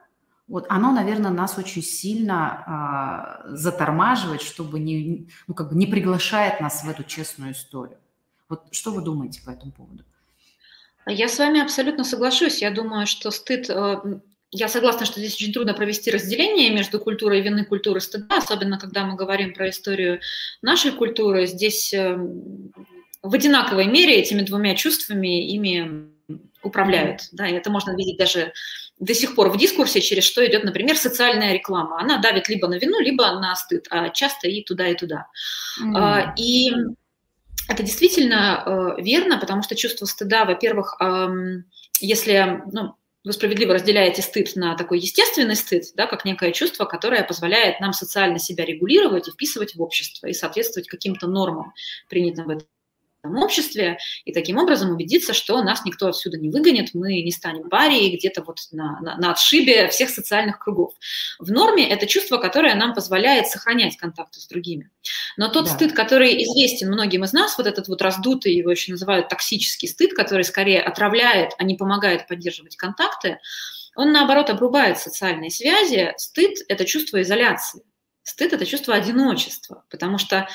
вот 0.48 0.66
оно, 0.68 0.92
наверное, 0.92 1.30
нас 1.30 1.58
очень 1.58 1.82
сильно 1.82 2.62
а, 2.66 3.42
затормаживает, 3.48 4.42
чтобы 4.42 4.78
не, 4.78 5.28
ну, 5.48 5.54
как 5.54 5.70
бы 5.70 5.76
не 5.76 5.86
приглашает 5.86 6.60
нас 6.60 6.84
в 6.84 6.88
эту 6.88 7.02
честную 7.02 7.52
историю. 7.52 7.98
Вот 8.48 8.62
что 8.70 8.92
вы 8.92 9.02
думаете 9.02 9.42
по 9.44 9.50
этому 9.50 9.72
поводу? 9.72 10.04
Я 11.06 11.28
с 11.28 11.38
вами 11.38 11.60
абсолютно 11.60 12.04
соглашусь. 12.04 12.62
Я 12.62 12.70
думаю, 12.70 13.06
что 13.06 13.32
стыд... 13.32 13.68
Э, 13.70 13.96
я 14.52 14.68
согласна, 14.68 15.04
что 15.04 15.18
здесь 15.18 15.34
очень 15.34 15.52
трудно 15.52 15.74
провести 15.74 16.12
разделение 16.12 16.70
между 16.70 17.00
культурой 17.00 17.40
вины 17.40 17.60
и 17.60 17.64
культурой 17.64 18.00
стыда, 18.00 18.38
особенно 18.38 18.78
когда 18.78 19.04
мы 19.04 19.16
говорим 19.16 19.52
про 19.52 19.68
историю 19.70 20.20
нашей 20.62 20.92
культуры. 20.92 21.46
Здесь 21.46 21.92
э, 21.92 22.16
в 23.22 23.34
одинаковой 23.34 23.86
мере 23.86 24.14
этими 24.14 24.42
двумя 24.42 24.76
чувствами 24.76 25.52
ими 25.52 26.08
управляют. 26.62 27.28
Да, 27.32 27.48
и 27.48 27.54
это 27.54 27.70
можно 27.70 27.96
видеть 27.96 28.18
даже 28.18 28.52
до 28.98 29.14
сих 29.14 29.34
пор 29.34 29.50
в 29.50 29.58
дискурсе, 29.58 30.00
через 30.00 30.24
что 30.24 30.44
идет, 30.46 30.64
например, 30.64 30.96
социальная 30.96 31.52
реклама. 31.52 32.00
Она 32.00 32.18
давит 32.18 32.48
либо 32.48 32.66
на 32.68 32.78
вину, 32.78 32.98
либо 33.00 33.24
на 33.38 33.54
стыд, 33.54 33.86
а 33.90 34.08
часто 34.08 34.48
и 34.48 34.62
туда, 34.64 34.88
и 34.88 34.96
туда. 34.96 35.26
Mm. 35.82 36.34
И 36.38 36.72
это 37.68 37.82
действительно 37.82 38.96
э, 38.98 39.02
верно, 39.02 39.38
потому 39.38 39.62
что 39.62 39.76
чувство 39.76 40.06
стыда, 40.06 40.44
во-первых, 40.44 40.98
если 42.00 42.62
ну, 42.72 42.94
вы 43.26 43.32
справедливо 43.32 43.74
разделяете 43.74 44.22
стыд 44.22 44.54
на 44.54 44.76
такой 44.76 45.00
естественный 45.00 45.56
стыд, 45.56 45.84
да, 45.96 46.06
как 46.06 46.24
некое 46.24 46.52
чувство, 46.52 46.84
которое 46.84 47.24
позволяет 47.24 47.80
нам 47.80 47.92
социально 47.92 48.38
себя 48.38 48.64
регулировать 48.64 49.26
и 49.26 49.32
вписывать 49.32 49.74
в 49.74 49.82
общество 49.82 50.28
и 50.28 50.32
соответствовать 50.32 50.88
каким-то 50.88 51.26
нормам, 51.26 51.74
принятым 52.08 52.46
в 52.46 52.50
этом 52.50 52.68
обществе, 53.35 53.99
и 54.25 54.33
таким 54.33 54.59
образом 54.59 54.90
убедиться, 54.90 55.35
что 55.35 55.62
нас 55.62 55.85
никто 55.85 56.09
отсюда 56.09 56.38
не 56.38 56.50
выгонит, 56.50 56.95
мы 56.95 57.23
не 57.23 57.33
станем 57.33 57.68
парией 57.68 58.16
где-то 58.16 58.42
вот 58.42 58.59
на, 58.71 59.00
на, 59.00 59.16
на 59.16 59.33
отшибе 59.33 59.88
всех 59.88 60.11
социальных 60.11 60.59
кругов. 60.59 60.92
В 61.38 61.50
норме 61.50 61.88
это 61.88 62.06
чувство, 62.06 62.38
которое 62.38 62.75
нам 62.75 62.95
позволяет 62.95 63.49
сохранять 63.49 63.97
контакты 63.97 64.40
с 64.40 64.47
другими. 64.47 64.90
Но 65.37 65.49
тот 65.49 65.64
да. 65.64 65.73
стыд, 65.73 65.92
который 65.92 66.42
известен 66.45 66.88
многим 66.88 67.25
из 67.25 67.33
нас, 67.33 67.59
вот 67.59 67.66
этот 67.66 67.88
вот 67.88 68.02
раздутый, 68.02 68.54
его 68.54 68.71
еще 68.71 68.92
называют 68.92 69.28
токсический 69.28 69.88
стыд, 69.88 70.12
который 70.14 70.45
скорее 70.45 70.80
отравляет, 70.80 71.52
а 71.59 71.64
не 71.64 71.75
помогает 71.75 72.28
поддерживать 72.28 72.76
контакты, 72.76 73.38
он, 73.97 74.12
наоборот, 74.12 74.50
обрубает 74.50 74.99
социальные 74.99 75.50
связи. 75.50 76.12
Стыд– 76.18 76.59
это 76.68 76.85
чувство 76.85 77.23
изоляции. 77.23 77.83
Стыд– 78.26 78.52
это 78.54 78.66
чувство 78.66 78.92
одиночества, 78.97 79.85
потому 79.88 80.18
что, 80.18 80.49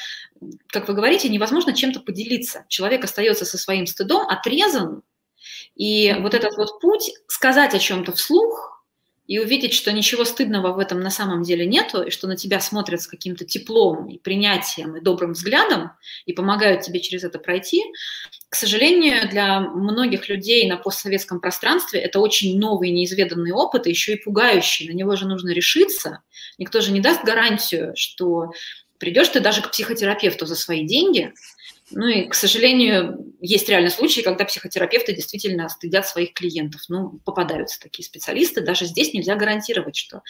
как 0.68 0.90
вы 0.90 0.94
говорите, 0.94 1.30
невозможно 1.30 1.74
чем-то 1.74 2.02
поделиться. 2.02 2.66
Человек 2.68 3.06
остается 3.06 3.46
со 3.46 3.58
своим 3.58 3.86
стыдом 3.86 4.28
отрезан, 4.28 5.04
и 5.76 6.14
вот 6.20 6.34
этот 6.34 6.58
вот 6.58 6.82
путь 6.82 7.14
сказать 7.28 7.74
о 7.74 7.80
чем-то 7.80 8.12
вслух– 8.12 8.78
и 9.32 9.40
увидеть, 9.40 9.74
что 9.74 9.94
ничего 9.94 10.26
стыдного 10.26 10.74
в 10.74 10.80
этом 10.80 11.00
на 11.00 11.10
самом 11.10 11.44
деле 11.44 11.66
нету, 11.66 12.02
и 12.02 12.10
что 12.10 12.28
на 12.28 12.36
тебя 12.36 12.60
смотрят 12.60 13.02
с 13.02 13.08
каким-то 13.08 13.46
теплом 13.46 14.10
и 14.10 14.18
принятием 14.18 14.98
и 14.98 15.00
добрым 15.00 15.32
взглядом, 15.32 15.92
и 16.26 16.34
помогают 16.34 16.82
тебе 16.82 17.00
через 17.00 17.24
это 17.24 17.40
пройти, 17.40 17.82
к 18.50 18.56
сожалению, 18.56 19.30
для 19.30 19.62
многих 19.62 20.28
людей 20.28 20.70
на 20.70 20.76
постсоветском 20.76 21.40
пространстве 21.40 22.02
это 22.02 22.20
очень 22.20 22.60
новый, 22.60 22.90
неизведанный 22.90 23.54
опыт, 23.54 23.88
еще 23.88 24.16
и 24.16 24.22
пугающий. 24.22 24.90
На 24.90 24.94
него 24.94 25.16
же 25.16 25.26
нужно 25.26 25.52
решиться. 25.52 26.20
Никто 26.58 26.82
же 26.82 26.92
не 26.92 27.00
даст 27.00 27.24
гарантию, 27.24 27.94
что 27.96 28.52
придешь 28.98 29.30
ты 29.30 29.40
даже 29.40 29.62
к 29.62 29.72
психотерапевту 29.72 30.46
за 30.46 30.58
свои 30.58 30.86
деньги, 30.86 31.34
ну 31.92 32.08
и, 32.08 32.28
к 32.28 32.34
сожалению, 32.34 33.34
есть 33.40 33.68
реально 33.70 33.90
случаи, 33.90 34.22
когда 34.22 34.46
психотерапевты 34.46 35.14
действительно 35.14 35.68
стыдят 35.70 36.08
своих 36.08 36.34
клиентов. 36.34 36.82
Ну, 36.90 37.20
попадаются 37.26 37.80
такие 37.80 38.06
специалисты. 38.06 38.62
Даже 38.62 38.86
здесь 38.86 39.14
нельзя 39.14 39.36
гарантировать, 39.36 39.96
что 39.96 40.22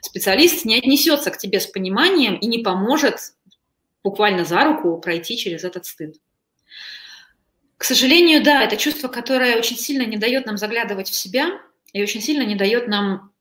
специалист 0.00 0.64
не 0.64 0.78
отнесется 0.78 1.30
к 1.30 1.38
тебе 1.38 1.60
с 1.60 1.66
пониманием 1.66 2.36
и 2.36 2.46
не 2.46 2.58
поможет 2.58 3.34
буквально 4.02 4.44
за 4.44 4.64
руку 4.64 4.98
пройти 4.98 5.36
через 5.36 5.64
этот 5.64 5.86
стыд. 5.86 6.16
К 7.76 7.84
сожалению, 7.84 8.42
да, 8.42 8.62
это 8.62 8.76
чувство, 8.76 9.08
которое 9.08 9.58
очень 9.58 9.76
сильно 9.76 10.06
не 10.06 10.16
дает 10.16 10.46
нам 10.46 10.56
заглядывать 10.56 11.08
в 11.08 11.14
себя 11.14 11.60
и 11.92 12.02
очень 12.02 12.20
сильно 12.20 12.42
не 12.42 12.54
дает 12.54 12.88
нам 12.88 13.32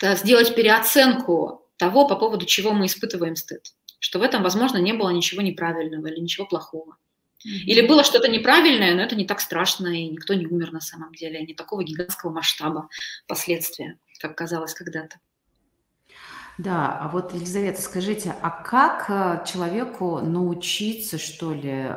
сделать 0.00 0.54
переоценку 0.54 1.68
того, 1.76 2.06
по 2.06 2.16
поводу 2.16 2.46
чего 2.46 2.72
мы 2.72 2.86
испытываем 2.86 3.36
стыд. 3.36 3.72
Что 3.98 4.18
в 4.18 4.22
этом, 4.22 4.42
возможно, 4.42 4.78
не 4.78 4.92
было 4.92 5.10
ничего 5.10 5.42
неправильного 5.42 6.06
или 6.08 6.20
ничего 6.20 6.46
плохого. 6.46 6.96
Или 7.44 7.86
было 7.86 8.04
что-то 8.04 8.28
неправильное, 8.28 8.94
но 8.94 9.02
это 9.02 9.16
не 9.16 9.26
так 9.26 9.40
страшно, 9.40 9.88
и 9.88 10.08
никто 10.08 10.34
не 10.34 10.46
умер 10.46 10.72
на 10.72 10.80
самом 10.80 11.14
деле, 11.14 11.44
не 11.44 11.54
такого 11.54 11.84
гигантского 11.84 12.30
масштаба 12.30 12.88
последствия, 13.28 13.98
как 14.18 14.36
казалось 14.36 14.74
когда-то. 14.74 15.18
Да, 16.56 16.98
а 17.00 17.08
вот, 17.08 17.34
Елизавета, 17.34 17.82
скажите, 17.82 18.34
а 18.40 18.50
как 18.50 19.10
э, 19.10 19.44
человеку 19.44 20.20
научиться, 20.20 21.18
что 21.18 21.52
ли, 21.52 21.90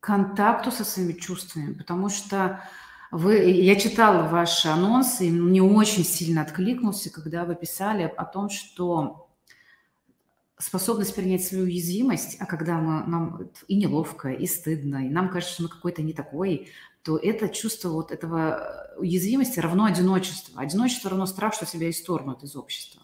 контакту 0.00 0.70
со 0.70 0.84
своими 0.84 1.12
чувствами? 1.12 1.74
Потому 1.74 2.08
что 2.08 2.62
вы, 3.10 3.38
я 3.38 3.76
читала 3.76 4.28
ваши 4.28 4.68
анонсы, 4.68 5.26
и 5.26 5.30
мне 5.30 5.62
очень 5.62 6.04
сильно 6.04 6.42
откликнулся, 6.42 7.12
когда 7.12 7.44
вы 7.44 7.56
писали 7.56 8.04
о 8.16 8.24
том, 8.24 8.48
что 8.48 9.28
способность 10.62 11.14
принять 11.14 11.44
свою 11.44 11.64
уязвимость, 11.64 12.36
а 12.38 12.46
когда 12.46 12.78
мы, 12.78 13.04
нам 13.04 13.50
и 13.66 13.76
неловко, 13.76 14.30
и 14.30 14.46
стыдно, 14.46 15.06
и 15.06 15.10
нам 15.10 15.28
кажется, 15.28 15.54
что 15.54 15.62
мы 15.64 15.68
какой-то 15.68 16.02
не 16.02 16.12
такой, 16.12 16.68
то 17.02 17.18
это 17.18 17.48
чувство 17.48 17.88
вот 17.88 18.12
этого 18.12 18.94
э, 18.94 18.98
уязвимости 18.98 19.58
равно 19.58 19.86
одиночеству. 19.86 20.58
Одиночество 20.58 21.10
равно 21.10 21.26
страх, 21.26 21.54
что 21.54 21.66
себя 21.66 21.90
исторгнут 21.90 22.44
из 22.44 22.54
общества. 22.54 23.02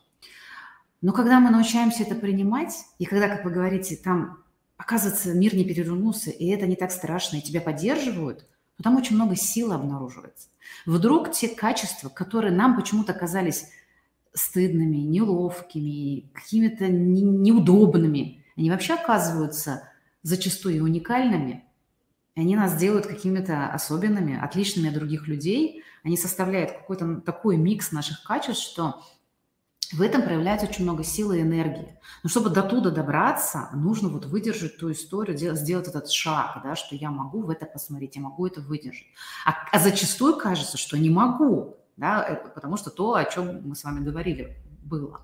Но 1.02 1.12
когда 1.12 1.40
мы 1.40 1.50
научаемся 1.50 2.04
это 2.04 2.14
принимать, 2.14 2.74
и 2.98 3.04
когда, 3.04 3.28
как 3.28 3.44
вы 3.44 3.50
говорите, 3.50 3.96
там, 3.96 4.44
оказывается, 4.76 5.34
мир 5.34 5.54
не 5.54 5.64
перевернулся, 5.64 6.30
и 6.30 6.46
это 6.46 6.66
не 6.66 6.76
так 6.76 6.92
страшно, 6.92 7.38
и 7.38 7.42
тебя 7.42 7.60
поддерживают, 7.60 8.46
то 8.76 8.84
там 8.84 8.96
очень 8.96 9.16
много 9.16 9.34
силы 9.34 9.74
обнаруживается. 9.74 10.48
Вдруг 10.86 11.32
те 11.32 11.48
качества, 11.48 12.08
которые 12.08 12.54
нам 12.54 12.76
почему-то 12.76 13.12
казались 13.14 13.66
стыдными, 14.38 14.98
неловкими, 14.98 16.30
какими-то 16.32 16.88
неудобными. 16.88 18.44
Они 18.56 18.70
вообще 18.70 18.94
оказываются 18.94 19.88
зачастую 20.22 20.84
уникальными. 20.84 21.64
Они 22.36 22.54
нас 22.56 22.76
делают 22.76 23.06
какими-то 23.06 23.68
особенными, 23.68 24.38
отличными 24.38 24.88
от 24.88 24.94
других 24.94 25.26
людей. 25.26 25.82
Они 26.04 26.16
составляют 26.16 26.72
какой-то 26.72 27.20
такой 27.20 27.56
микс 27.56 27.90
наших 27.92 28.22
качеств, 28.22 28.62
что 28.62 29.02
в 29.92 30.02
этом 30.02 30.22
проявляется 30.22 30.66
очень 30.66 30.84
много 30.84 31.02
силы 31.02 31.38
и 31.38 31.42
энергии. 31.42 31.98
Но 32.22 32.28
чтобы 32.28 32.50
до 32.50 32.62
туда 32.62 32.90
добраться, 32.90 33.70
нужно 33.72 34.10
вот 34.10 34.26
выдержать 34.26 34.76
ту 34.76 34.92
историю, 34.92 35.36
сделать 35.56 35.88
этот 35.88 36.10
шаг, 36.10 36.60
да, 36.62 36.76
что 36.76 36.94
я 36.94 37.10
могу 37.10 37.40
в 37.42 37.50
это 37.50 37.64
посмотреть, 37.64 38.16
я 38.16 38.22
могу 38.22 38.46
это 38.46 38.60
выдержать. 38.60 39.06
А, 39.46 39.54
а 39.72 39.78
зачастую 39.78 40.36
кажется, 40.36 40.76
что 40.76 40.98
не 40.98 41.08
могу 41.08 41.77
да, 41.98 42.24
э, 42.24 42.36
потому 42.54 42.76
что 42.76 42.90
то, 42.90 43.14
о 43.14 43.24
чем 43.24 43.68
мы 43.68 43.74
с 43.74 43.84
вами 43.84 44.04
говорили, 44.04 44.56
было. 44.84 45.20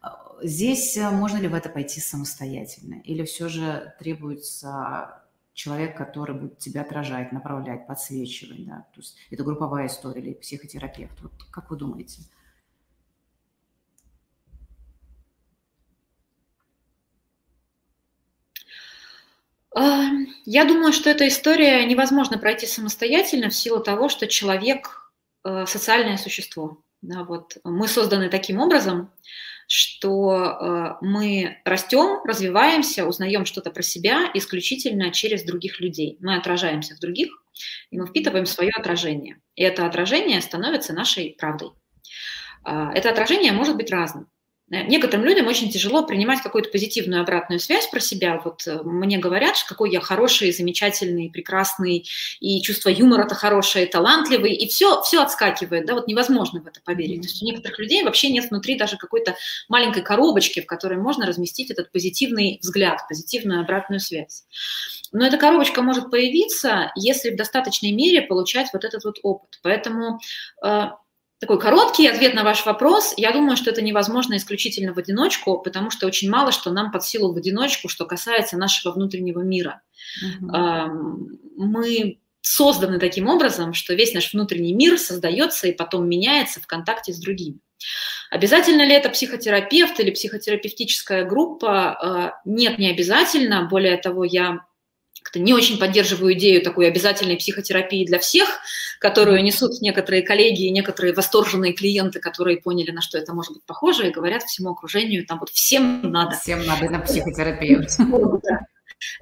А, 0.00 0.36
здесь 0.42 0.96
э, 0.96 1.10
можно 1.10 1.38
ли 1.38 1.48
в 1.48 1.54
это 1.54 1.68
пойти 1.68 2.00
самостоятельно? 2.00 3.00
Или 3.04 3.24
все 3.24 3.48
же 3.48 3.94
требуется 3.98 5.22
человек, 5.54 5.96
который 5.96 6.36
будет 6.36 6.58
тебя 6.58 6.82
отражать, 6.82 7.32
направлять, 7.32 7.86
подсвечивать, 7.88 8.64
да? 8.64 8.86
То 8.94 9.00
есть 9.00 9.16
это 9.30 9.42
групповая 9.42 9.88
история 9.88 10.22
или 10.22 10.34
психотерапевт. 10.34 11.20
Вот 11.20 11.32
как 11.50 11.70
вы 11.70 11.76
думаете? 11.76 12.22
Я 20.46 20.64
думаю, 20.64 20.92
что 20.92 21.10
эта 21.10 21.26
история 21.26 21.84
невозможно 21.84 22.38
пройти 22.38 22.66
самостоятельно 22.66 23.48
в 23.48 23.54
силу 23.54 23.80
того, 23.80 24.08
что 24.08 24.28
человек 24.28 25.03
социальное 25.66 26.16
существо. 26.16 26.82
Да, 27.02 27.24
вот 27.24 27.58
мы 27.64 27.86
созданы 27.86 28.30
таким 28.30 28.60
образом, 28.60 29.10
что 29.66 30.98
э, 31.00 31.04
мы 31.04 31.58
растем, 31.64 32.22
развиваемся, 32.24 33.06
узнаем 33.06 33.44
что-то 33.44 33.70
про 33.70 33.82
себя 33.82 34.30
исключительно 34.34 35.10
через 35.10 35.44
других 35.44 35.80
людей. 35.80 36.16
Мы 36.20 36.36
отражаемся 36.36 36.96
в 36.96 37.00
других, 37.00 37.28
и 37.90 37.98
мы 37.98 38.06
впитываем 38.06 38.46
свое 38.46 38.70
отражение. 38.70 39.40
И 39.54 39.62
это 39.62 39.86
отражение 39.86 40.40
становится 40.40 40.92
нашей 40.92 41.36
правдой. 41.38 41.72
А, 42.62 42.92
это 42.94 43.10
отражение 43.10 43.52
может 43.52 43.76
быть 43.76 43.90
разным. 43.90 44.28
Э, 44.70 44.82
некоторым 44.84 45.26
людям 45.26 45.46
очень 45.46 45.70
тяжело 45.70 46.06
принимать 46.06 46.42
какую-то 46.42 46.70
позитивную 46.70 47.22
обратную 47.22 47.60
связь 47.60 47.86
про 47.86 48.00
себя. 48.00 48.40
Вот 48.42 48.66
э, 48.66 48.82
мне 48.82 49.18
говорят, 49.18 49.56
какой 49.68 49.90
я 49.90 50.00
хороший, 50.00 50.52
замечательный, 50.52 51.30
прекрасный, 51.30 52.06
и 52.40 52.62
чувство 52.62 52.88
юмора-то 52.88 53.34
хорошее, 53.34 53.86
талантливый, 53.86 54.54
и 54.54 54.66
все, 54.68 55.02
все 55.02 55.22
отскакивает, 55.22 55.86
да, 55.86 55.94
вот 55.94 56.08
невозможно 56.08 56.62
в 56.62 56.66
это 56.66 56.80
поверить. 56.82 57.22
То 57.22 57.28
есть 57.28 57.42
у 57.42 57.46
некоторых 57.46 57.78
людей 57.78 58.02
вообще 58.04 58.30
нет 58.30 58.50
внутри 58.50 58.76
даже 58.76 58.96
какой-то 58.96 59.36
маленькой 59.68 60.02
коробочки, 60.02 60.60
в 60.60 60.66
которой 60.66 60.98
можно 60.98 61.26
разместить 61.26 61.70
этот 61.70 61.92
позитивный 61.92 62.58
взгляд, 62.62 63.00
позитивную 63.08 63.60
обратную 63.60 64.00
связь. 64.00 64.44
Но 65.12 65.26
эта 65.26 65.36
коробочка 65.36 65.82
может 65.82 66.10
появиться, 66.10 66.90
если 66.96 67.30
в 67.30 67.36
достаточной 67.36 67.92
мере 67.92 68.22
получать 68.22 68.68
вот 68.72 68.84
этот 68.84 69.04
вот 69.04 69.18
опыт. 69.22 69.60
Поэтому 69.62 70.18
э, 70.64 70.88
такой 71.40 71.60
короткий 71.60 72.06
ответ 72.06 72.34
на 72.34 72.44
ваш 72.44 72.64
вопрос. 72.64 73.14
Я 73.16 73.32
думаю, 73.32 73.56
что 73.56 73.70
это 73.70 73.82
невозможно 73.82 74.36
исключительно 74.36 74.94
в 74.94 74.98
одиночку, 74.98 75.58
потому 75.58 75.90
что 75.90 76.06
очень 76.06 76.30
мало 76.30 76.52
что 76.52 76.70
нам 76.70 76.90
под 76.90 77.04
силу 77.04 77.32
в 77.32 77.36
одиночку, 77.36 77.88
что 77.88 78.06
касается 78.06 78.56
нашего 78.56 78.92
внутреннего 78.92 79.40
мира. 79.40 79.82
Угу. 80.40 80.56
Мы 81.56 82.20
созданы 82.40 82.98
таким 82.98 83.28
образом, 83.28 83.74
что 83.74 83.94
весь 83.94 84.14
наш 84.14 84.32
внутренний 84.32 84.74
мир 84.74 84.98
создается 84.98 85.66
и 85.66 85.72
потом 85.72 86.08
меняется 86.08 86.60
в 86.60 86.66
контакте 86.66 87.12
с 87.12 87.18
другими. 87.18 87.58
Обязательно 88.30 88.82
ли 88.82 88.92
это 88.92 89.10
психотерапевт 89.10 89.98
или 90.00 90.10
психотерапевтическая 90.10 91.24
группа? 91.24 91.92
А, 91.92 92.40
нет, 92.44 92.78
не 92.78 92.90
обязательно. 92.90 93.66
Более 93.70 93.96
того, 93.96 94.24
я 94.24 94.60
как-то 95.24 95.40
не 95.40 95.54
очень 95.54 95.78
поддерживаю 95.78 96.34
идею 96.34 96.62
такой 96.62 96.86
обязательной 96.86 97.36
психотерапии 97.36 98.04
для 98.04 98.18
всех, 98.18 98.46
которую 99.00 99.42
несут 99.42 99.80
некоторые 99.80 100.22
коллеги 100.22 100.66
и 100.66 100.70
некоторые 100.70 101.14
восторженные 101.14 101.72
клиенты, 101.72 102.20
которые 102.20 102.58
поняли, 102.58 102.90
на 102.90 103.00
что 103.00 103.16
это 103.16 103.32
может 103.32 103.54
быть 103.54 103.64
похоже, 103.64 104.08
и 104.08 104.10
говорят 104.10 104.42
всему 104.42 104.72
окружению, 104.72 105.26
там 105.26 105.38
вот 105.38 105.48
всем 105.48 106.02
надо. 106.02 106.36
Всем 106.36 106.64
надо 106.66 106.90
на 106.90 107.00
психотерапию. 107.00 107.86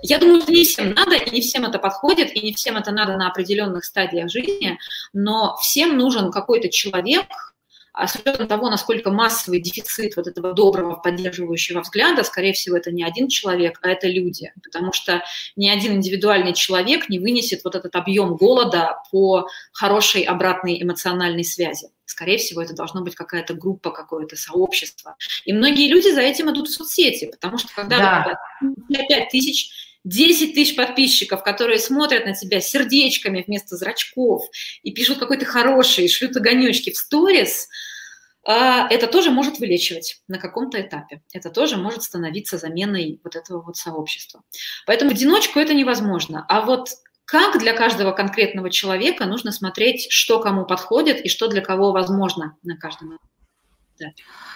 Я 0.02 0.18
думаю, 0.18 0.42
что 0.42 0.52
не 0.52 0.64
всем 0.64 0.92
надо, 0.92 1.14
и 1.14 1.30
не 1.30 1.40
всем 1.40 1.64
это 1.64 1.78
подходит, 1.78 2.34
и 2.36 2.40
не 2.40 2.52
всем 2.52 2.76
это 2.76 2.90
надо 2.90 3.16
на 3.16 3.28
определенных 3.28 3.84
стадиях 3.84 4.28
жизни, 4.28 4.78
но 5.12 5.56
всем 5.60 5.96
нужен 5.96 6.32
какой-то 6.32 6.68
человек, 6.68 7.26
а 7.92 8.08
с 8.08 8.16
учетом 8.16 8.48
того, 8.48 8.70
насколько 8.70 9.10
массовый 9.10 9.60
дефицит 9.60 10.16
вот 10.16 10.26
этого 10.26 10.54
доброго, 10.54 10.96
поддерживающего 10.96 11.82
взгляда, 11.82 12.24
скорее 12.24 12.54
всего, 12.54 12.76
это 12.76 12.90
не 12.90 13.04
один 13.04 13.28
человек, 13.28 13.78
а 13.82 13.90
это 13.90 14.08
люди, 14.08 14.52
потому 14.62 14.92
что 14.92 15.22
ни 15.56 15.68
один 15.68 15.94
индивидуальный 15.94 16.54
человек 16.54 17.10
не 17.10 17.18
вынесет 17.18 17.64
вот 17.64 17.74
этот 17.74 17.94
объем 17.94 18.36
голода 18.36 19.02
по 19.10 19.46
хорошей 19.72 20.22
обратной 20.22 20.82
эмоциональной 20.82 21.44
связи. 21.44 21.88
Скорее 22.06 22.38
всего, 22.38 22.62
это 22.62 22.74
должно 22.74 23.02
быть 23.02 23.14
какая-то 23.14 23.54
группа, 23.54 23.90
какое-то 23.90 24.36
сообщество. 24.36 25.16
И 25.44 25.52
многие 25.52 25.88
люди 25.88 26.10
за 26.10 26.20
этим 26.20 26.50
идут 26.50 26.68
в 26.68 26.72
соцсети, 26.72 27.30
потому 27.30 27.58
что 27.58 27.68
когда 27.74 28.38
да. 28.60 29.06
5 29.08 29.28
тысяч 29.30 29.91
10 30.04 30.54
тысяч 30.54 30.76
подписчиков, 30.76 31.42
которые 31.42 31.78
смотрят 31.78 32.26
на 32.26 32.34
тебя 32.34 32.60
сердечками 32.60 33.44
вместо 33.46 33.76
зрачков 33.76 34.44
и 34.82 34.92
пишут 34.92 35.18
какой-то 35.18 35.44
хороший, 35.44 36.08
шлют 36.08 36.36
огонечки 36.36 36.90
в 36.90 36.96
сторис, 36.96 37.68
а, 38.44 38.88
это 38.90 39.06
тоже 39.06 39.30
может 39.30 39.60
вылечивать 39.60 40.20
на 40.26 40.38
каком-то 40.38 40.80
этапе. 40.80 41.22
Это 41.32 41.50
тоже 41.50 41.76
может 41.76 42.02
становиться 42.02 42.58
заменой 42.58 43.20
вот 43.22 43.36
этого 43.36 43.62
вот 43.62 43.76
сообщества. 43.76 44.42
Поэтому 44.86 45.12
одиночку 45.12 45.60
это 45.60 45.74
невозможно. 45.74 46.44
А 46.48 46.62
вот 46.62 46.88
как 47.24 47.58
для 47.60 47.72
каждого 47.72 48.10
конкретного 48.10 48.68
человека 48.68 49.26
нужно 49.26 49.52
смотреть, 49.52 50.08
что 50.10 50.40
кому 50.40 50.66
подходит 50.66 51.20
и 51.24 51.28
что 51.28 51.46
для 51.46 51.60
кого 51.60 51.92
возможно 51.92 52.56
на 52.64 52.76
каждом 52.76 53.16
этапе. 53.16 53.31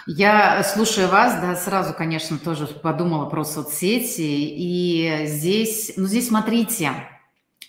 Я, 0.07 0.63
слушая 0.63 1.07
вас, 1.07 1.41
да, 1.41 1.55
сразу, 1.55 1.93
конечно, 1.93 2.37
тоже 2.37 2.67
подумала 2.67 3.29
про 3.29 3.43
соцсети. 3.43 4.21
И 4.21 5.25
здесь, 5.25 5.93
ну, 5.97 6.05
здесь 6.05 6.29
смотрите, 6.29 6.91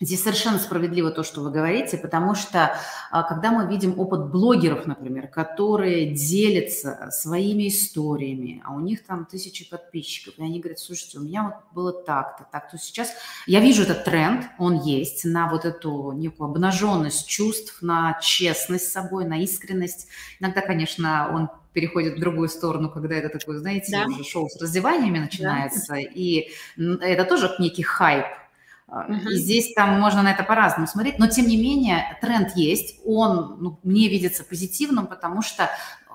Здесь 0.01 0.23
совершенно 0.23 0.61
справедливо 0.61 1.11
то, 1.11 1.25
что 1.25 1.41
вы 1.41 1.51
говорите, 1.51 1.99
потому 1.99 2.37
что 2.37 2.77
а, 3.11 3.25
когда 3.25 3.51
мы 3.51 3.67
видим 3.67 3.99
опыт 3.99 4.31
блогеров, 4.31 4.87
например, 4.87 5.27
которые 5.27 6.13
делятся 6.15 7.09
своими 7.11 7.67
историями, 7.67 8.63
а 8.65 8.75
у 8.75 8.81
них 8.81 9.05
там 9.05 9.27
тысячи 9.27 9.69
подписчиков, 9.69 10.35
и 10.39 10.43
они 10.43 10.61
говорят, 10.61 10.79
слушайте, 10.79 11.19
у 11.19 11.23
меня 11.23 11.43
вот 11.43 11.55
было 11.75 11.93
так-то, 11.93 12.47
так, 12.53 12.71
то 12.71 12.79
сейчас 12.79 13.13
я 13.49 13.59
вижу 13.59 13.83
этот 13.83 14.05
тренд, 14.05 14.45
он 14.59 14.81
есть, 14.83 15.25
на 15.25 15.51
вот 15.51 15.65
эту 15.65 16.13
некую 16.13 16.49
обнаженность 16.49 17.27
чувств, 17.27 17.79
на 17.83 18.21
честность 18.21 18.89
с 18.89 18.93
собой, 18.93 19.25
на 19.25 19.43
искренность. 19.43 20.07
Иногда, 20.39 20.61
конечно, 20.61 21.29
он 21.35 21.51
переходит 21.73 22.17
в 22.17 22.21
другую 22.21 22.49
сторону, 22.49 22.91
когда 22.91 23.17
это 23.17 23.29
такое, 23.29 23.59
знаете, 23.59 23.93
да. 23.93 24.07
уже 24.07 24.25
шоу 24.25 24.49
с 24.49 24.61
раздеваниями 24.61 25.19
начинается, 25.19 25.95
да. 25.95 26.01
и 26.01 26.51
это 26.77 27.25
тоже 27.25 27.55
некий 27.59 27.83
хайп. 27.83 28.27
Uh-huh. 28.89 29.33
И 29.33 29.35
здесь 29.37 29.75
там 29.75 30.01
можно 30.01 30.23
на 30.23 30.33
это 30.33 30.43
по-разному 30.45 30.87
смотреть, 30.87 31.19
но 31.19 31.27
тем 31.27 31.47
не 31.47 31.59
менее 31.59 32.19
тренд 32.23 32.57
есть, 32.57 32.99
он 33.05 33.59
ну, 33.61 33.79
мне 33.83 34.09
видится 34.09 34.45
позитивным, 34.45 35.07
потому 35.07 35.43
что 35.43 35.69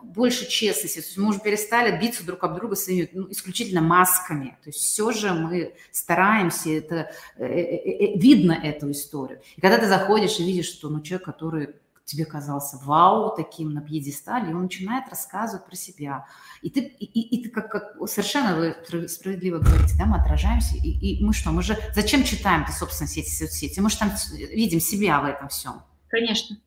больше 0.03 0.47
честности. 0.47 0.99
То 0.99 1.05
есть 1.05 1.17
мы 1.17 1.29
уже 1.29 1.39
перестали 1.39 1.97
биться 1.99 2.25
друг 2.25 2.43
об 2.43 2.55
друга 2.55 2.75
своими 2.75 3.09
ну, 3.13 3.31
исключительно 3.31 3.81
масками. 3.81 4.57
То 4.63 4.69
есть 4.69 4.79
все 4.79 5.11
же 5.11 5.33
мы 5.33 5.75
стараемся, 5.91 6.69
это, 6.69 7.11
э, 7.37 7.45
э, 7.45 8.15
э, 8.15 8.19
видно 8.19 8.53
эту 8.53 8.91
историю. 8.91 9.41
И 9.55 9.61
когда 9.61 9.77
ты 9.77 9.87
заходишь 9.87 10.39
и 10.39 10.43
видишь, 10.43 10.67
что 10.67 10.89
ну, 10.89 11.01
человек, 11.01 11.25
который 11.25 11.69
тебе 12.05 12.25
казался 12.25 12.77
вау 12.83 13.35
таким 13.35 13.73
на 13.73 13.81
пьедестале, 13.81 14.51
и 14.51 14.53
он 14.53 14.63
начинает 14.63 15.09
рассказывать 15.09 15.65
про 15.65 15.75
себя. 15.75 16.25
И 16.61 16.69
ты, 16.69 16.81
и, 16.81 17.05
и 17.05 17.43
ты 17.43 17.49
как, 17.49 17.71
как 17.71 17.95
совершенно 18.09 18.55
вы 18.55 19.07
справедливо 19.07 19.59
говорите, 19.59 19.95
да, 19.97 20.05
мы 20.05 20.17
отражаемся, 20.19 20.75
и, 20.75 20.89
и 20.89 21.23
мы 21.23 21.33
что, 21.33 21.51
мы 21.51 21.63
же, 21.63 21.77
зачем 21.95 22.23
читаем-то, 22.23 22.71
собственно, 22.71 23.07
сети, 23.07 23.29
соцсети? 23.29 23.79
Мы 23.79 23.89
же 23.89 23.97
там 23.97 24.11
видим 24.33 24.79
себя 24.79 25.21
в 25.21 25.25
этом 25.25 25.47
всем. 25.47 25.81
Конечно. 26.09 26.57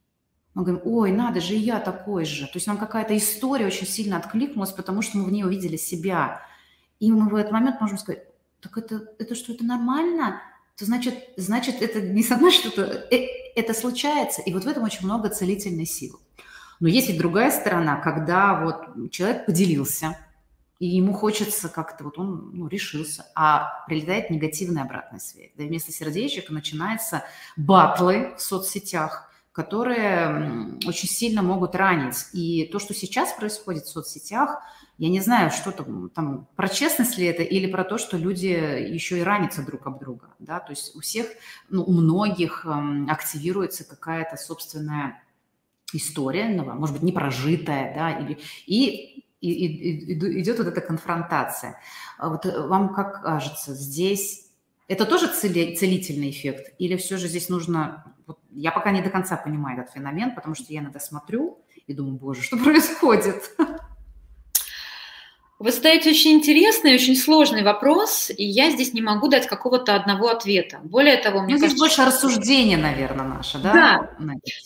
Мы 0.54 0.64
говорим, 0.64 0.82
ой, 0.86 1.12
надо 1.12 1.42
же, 1.42 1.54
и 1.54 1.58
я 1.58 1.80
такой 1.80 2.24
же. 2.24 2.46
То 2.46 2.52
есть 2.54 2.66
нам 2.66 2.78
какая-то 2.78 3.14
история 3.16 3.66
очень 3.66 3.86
сильно 3.86 4.16
откликнулась, 4.16 4.72
потому 4.72 5.02
что 5.02 5.18
мы 5.18 5.24
в 5.24 5.30
ней 5.30 5.44
увидели 5.44 5.76
себя. 5.76 6.40
И 6.98 7.12
мы 7.12 7.28
в 7.28 7.34
этот 7.34 7.52
момент 7.52 7.78
можем 7.78 7.98
сказать, 7.98 8.24
так 8.60 8.78
это, 8.78 9.06
это 9.18 9.34
что, 9.34 9.52
это 9.52 9.64
нормально? 9.64 10.40
То 10.76 10.84
значит, 10.84 11.14
значит 11.36 11.80
это 11.80 12.00
не 12.00 12.22
со 12.22 12.36
мной 12.36 12.52
что-то, 12.52 13.06
э, 13.10 13.26
это 13.54 13.72
случается, 13.72 14.42
и 14.42 14.52
вот 14.52 14.64
в 14.64 14.68
этом 14.68 14.84
очень 14.84 15.04
много 15.04 15.30
целительной 15.30 15.86
силы. 15.86 16.18
Но 16.80 16.88
есть 16.88 17.08
и 17.08 17.18
другая 17.18 17.50
сторона, 17.50 17.96
когда 17.96 18.60
вот 18.60 19.10
человек 19.10 19.46
поделился, 19.46 20.18
и 20.78 20.86
ему 20.86 21.14
хочется 21.14 21.70
как-то, 21.70 22.04
вот 22.04 22.18
он 22.18 22.50
ну, 22.52 22.68
решился, 22.68 23.24
а 23.34 23.84
прилетает 23.86 24.28
негативная 24.28 24.82
обратная 24.82 25.20
связь. 25.20 25.50
Да, 25.56 25.64
вместо 25.64 25.90
сердечек 25.90 26.50
начинаются 26.50 27.24
батлы 27.56 28.34
в 28.36 28.42
соцсетях, 28.42 29.30
которые 29.56 30.78
очень 30.86 31.08
сильно 31.08 31.40
могут 31.40 31.74
ранить. 31.74 32.26
И 32.34 32.68
то, 32.70 32.78
что 32.78 32.92
сейчас 32.92 33.32
происходит 33.32 33.84
в 33.84 33.88
соцсетях, 33.88 34.60
я 34.98 35.08
не 35.08 35.20
знаю, 35.20 35.50
что 35.50 35.72
там, 35.72 36.10
там, 36.10 36.46
про 36.56 36.68
честность 36.68 37.16
ли 37.16 37.24
это 37.24 37.42
или 37.42 37.66
про 37.66 37.82
то, 37.82 37.96
что 37.96 38.18
люди 38.18 38.48
еще 38.48 39.18
и 39.18 39.22
ранятся 39.22 39.64
друг 39.64 39.86
об 39.86 39.98
друга, 39.98 40.34
да, 40.38 40.60
то 40.60 40.72
есть 40.72 40.94
у 40.94 41.00
всех, 41.00 41.28
ну, 41.70 41.82
у 41.82 41.92
многих 41.92 42.66
эм, 42.66 43.08
активируется 43.10 43.84
какая-то 43.84 44.36
собственная 44.36 45.22
история, 45.94 46.48
ну, 46.48 46.64
может 46.74 46.94
быть, 46.94 47.02
непрожитая, 47.02 47.94
да, 47.94 48.10
или, 48.10 48.38
и, 48.66 49.24
и, 49.40 49.50
и, 49.50 50.12
и 50.12 50.40
идет 50.42 50.58
вот 50.58 50.66
эта 50.66 50.82
конфронтация. 50.82 51.80
А 52.18 52.28
вот 52.28 52.44
э, 52.44 52.60
вам 52.60 52.94
как 52.94 53.22
кажется, 53.22 53.72
здесь 53.72 54.46
это 54.88 55.04
тоже 55.04 55.28
цели, 55.28 55.74
целительный 55.74 56.30
эффект 56.30 56.74
или 56.78 56.96
все 56.96 57.16
же 57.16 57.26
здесь 57.26 57.48
нужно, 57.48 58.04
вот, 58.26 58.38
я 58.50 58.72
пока 58.72 58.90
не 58.90 59.02
до 59.02 59.10
конца 59.10 59.36
понимаю 59.36 59.80
этот 59.80 59.94
феномен, 59.94 60.34
потому 60.34 60.54
что 60.54 60.72
я 60.72 60.80
иногда 60.80 60.98
смотрю 60.98 61.64
и 61.86 61.94
думаю, 61.94 62.16
боже, 62.16 62.42
что 62.42 62.56
происходит? 62.64 63.50
Вы 65.58 65.72
задаете 65.72 66.10
очень 66.10 66.32
интересный, 66.32 66.94
очень 66.94 67.16
сложный 67.16 67.62
вопрос, 67.62 68.30
и 68.30 68.44
я 68.44 68.70
здесь 68.70 68.92
не 68.92 69.00
могу 69.00 69.28
дать 69.28 69.46
какого-то 69.46 69.94
одного 69.94 70.28
ответа. 70.28 70.80
Более 70.82 71.16
того, 71.16 71.40
мне 71.40 71.54
ну, 71.54 71.60
кажется... 71.60 71.68
Здесь 71.68 71.80
больше 71.80 72.04
рассуждение, 72.04 72.76
наверное, 72.76 73.24
наше, 73.24 73.58
да? 73.58 73.72
Да. 73.72 74.10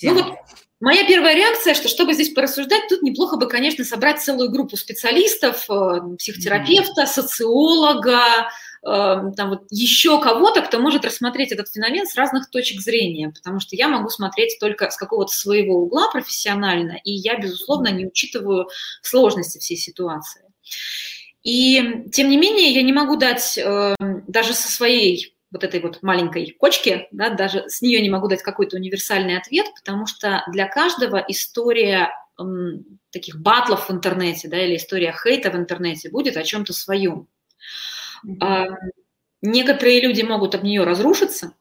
Ну, 0.02 0.14
вот 0.14 0.34
моя 0.80 1.06
первая 1.06 1.36
реакция, 1.36 1.74
что 1.74 1.86
чтобы 1.86 2.14
здесь 2.14 2.30
порассуждать, 2.30 2.88
тут 2.88 3.02
неплохо 3.02 3.36
бы, 3.36 3.46
конечно, 3.46 3.84
собрать 3.84 4.20
целую 4.20 4.50
группу 4.50 4.76
специалистов, 4.76 5.64
э, 5.70 6.16
психотерапевта, 6.18 7.06
социолога, 7.06 8.50
там 8.82 9.50
вот 9.50 9.64
еще 9.70 10.20
кого-то, 10.20 10.62
кто 10.62 10.78
может 10.78 11.04
рассмотреть 11.04 11.52
этот 11.52 11.68
феномен 11.68 12.06
с 12.06 12.16
разных 12.16 12.50
точек 12.50 12.80
зрения, 12.80 13.30
потому 13.30 13.60
что 13.60 13.76
я 13.76 13.88
могу 13.88 14.08
смотреть 14.08 14.58
только 14.58 14.90
с 14.90 14.96
какого-то 14.96 15.32
своего 15.32 15.82
угла 15.82 16.10
профессионально, 16.10 16.98
и 17.04 17.12
я, 17.12 17.38
безусловно, 17.38 17.88
не 17.88 18.06
учитываю 18.06 18.68
сложности 19.02 19.58
всей 19.58 19.76
ситуации. 19.76 20.44
И, 21.42 22.04
тем 22.12 22.28
не 22.28 22.36
менее, 22.36 22.70
я 22.72 22.82
не 22.82 22.92
могу 22.92 23.16
дать 23.16 23.58
э, 23.58 23.94
даже 23.98 24.54
со 24.54 24.70
своей 24.70 25.34
вот 25.50 25.64
этой 25.64 25.80
вот 25.80 26.02
маленькой 26.02 26.54
кочки, 26.58 27.08
да, 27.10 27.30
даже 27.30 27.68
с 27.68 27.82
нее 27.82 28.00
не 28.00 28.10
могу 28.10 28.28
дать 28.28 28.42
какой-то 28.42 28.76
универсальный 28.76 29.36
ответ, 29.36 29.66
потому 29.74 30.06
что 30.06 30.44
для 30.52 30.68
каждого 30.68 31.16
история 31.28 32.10
э, 32.38 32.42
таких 33.10 33.40
батлов 33.40 33.88
в 33.88 33.92
интернете, 33.92 34.48
да, 34.48 34.62
или 34.64 34.76
история 34.76 35.12
хейта 35.12 35.50
в 35.50 35.56
интернете 35.56 36.10
будет 36.10 36.36
о 36.36 36.44
чем-то 36.44 36.72
своем. 36.72 37.26
Э, 38.42 38.64
некоторые 39.42 40.00
люди 40.00 40.22
могут 40.22 40.54
об 40.54 40.64
нее 40.64 40.84
разрушиться, 40.84 41.54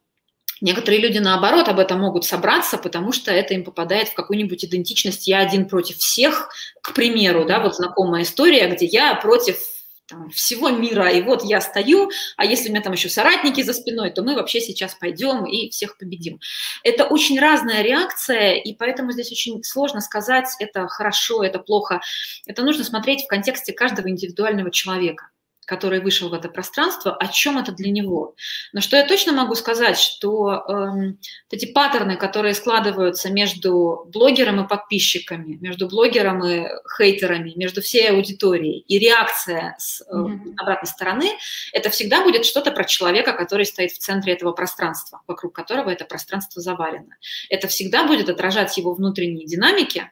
Некоторые 0.62 1.02
люди, 1.02 1.20
наоборот, 1.20 1.70
об 1.70 1.80
этом 1.80 2.02
могут 2.02 2.26
собраться, 2.26 2.78
потому 2.78 3.12
что 3.12 3.32
это 3.32 3.54
им 3.54 3.64
попадает 3.64 4.10
в 4.10 4.14
какую-нибудь 4.14 4.66
идентичность 4.66 5.28
«я 5.28 5.40
один 5.40 5.70
против 5.70 5.98
всех», 5.98 6.50
к 6.82 6.94
примеру, 6.94 7.46
да, 7.46 7.60
вот 7.60 7.76
знакомая 7.76 8.24
история, 8.24 8.68
где 8.68 8.86
я 8.86 9.16
против 9.16 9.58
там, 10.06 10.30
всего 10.32 10.70
мира, 10.70 11.10
и 11.10 11.22
вот 11.22 11.44
я 11.44 11.62
стою, 11.62 12.10
а 12.36 12.44
если 12.44 12.68
у 12.68 12.72
меня 12.72 12.82
там 12.82 12.94
еще 12.94 13.10
соратники 13.10 13.62
за 13.62 13.74
спиной, 13.74 14.10
то 14.10 14.24
мы 14.24 14.36
вообще 14.36 14.60
сейчас 14.60 14.96
пойдем 14.96 15.46
и 15.46 15.70
всех 15.70 15.98
победим. 15.98 16.40
Это 16.84 17.06
очень 17.06 17.40
разная 17.40 17.82
реакция, 17.82 18.56
и 18.56 18.74
поэтому 18.74 19.12
здесь 19.12 19.32
очень 19.32 19.64
сложно 19.64 20.02
сказать, 20.02 20.48
это 20.60 20.88
хорошо, 20.88 21.44
это 21.44 21.60
плохо. 21.60 22.02
Это 22.48 22.64
нужно 22.64 22.84
смотреть 22.84 23.24
в 23.24 23.28
контексте 23.28 23.72
каждого 23.72 24.10
индивидуального 24.10 24.72
человека 24.72 25.30
который 25.70 26.00
вышел 26.00 26.30
в 26.30 26.34
это 26.34 26.50
пространство, 26.50 27.16
о 27.16 27.28
чем 27.28 27.60
это 27.60 27.72
для 27.72 27.92
него. 27.92 28.34
Но 28.74 28.82
что 28.82 28.98
я 28.98 29.08
точно 29.08 29.34
могу 29.34 29.54
сказать, 29.54 30.00
что 30.00 30.52
э, 30.52 31.14
эти 31.52 31.68
паттерны, 31.72 32.18
которые 32.18 32.56
складываются 32.56 33.32
между 33.32 34.10
блогером 34.12 34.66
и 34.66 34.68
подписчиками, 34.68 35.58
между 35.62 35.88
блогером 35.88 36.44
и 36.44 36.66
хейтерами, 36.98 37.54
между 37.56 37.84
всей 37.84 38.10
аудиторией, 38.10 38.80
и 38.80 38.98
реакция 38.98 39.76
с 39.78 40.02
э, 40.02 40.06
mm-hmm. 40.12 40.54
обратной 40.58 40.88
стороны, 40.88 41.30
это 41.72 41.92
всегда 41.92 42.24
будет 42.24 42.46
что-то 42.46 42.72
про 42.72 42.84
человека, 42.84 43.34
который 43.34 43.68
стоит 43.68 43.92
в 43.92 44.00
центре 44.00 44.34
этого 44.34 44.54
пространства, 44.54 45.22
вокруг 45.28 45.54
которого 45.54 45.92
это 45.92 46.04
пространство 46.04 46.64
завалено. 46.64 47.16
Это 47.50 47.68
всегда 47.68 48.08
будет 48.08 48.28
отражать 48.28 48.76
его 48.76 48.96
внутренние 48.96 49.46
динамики, 49.46 50.10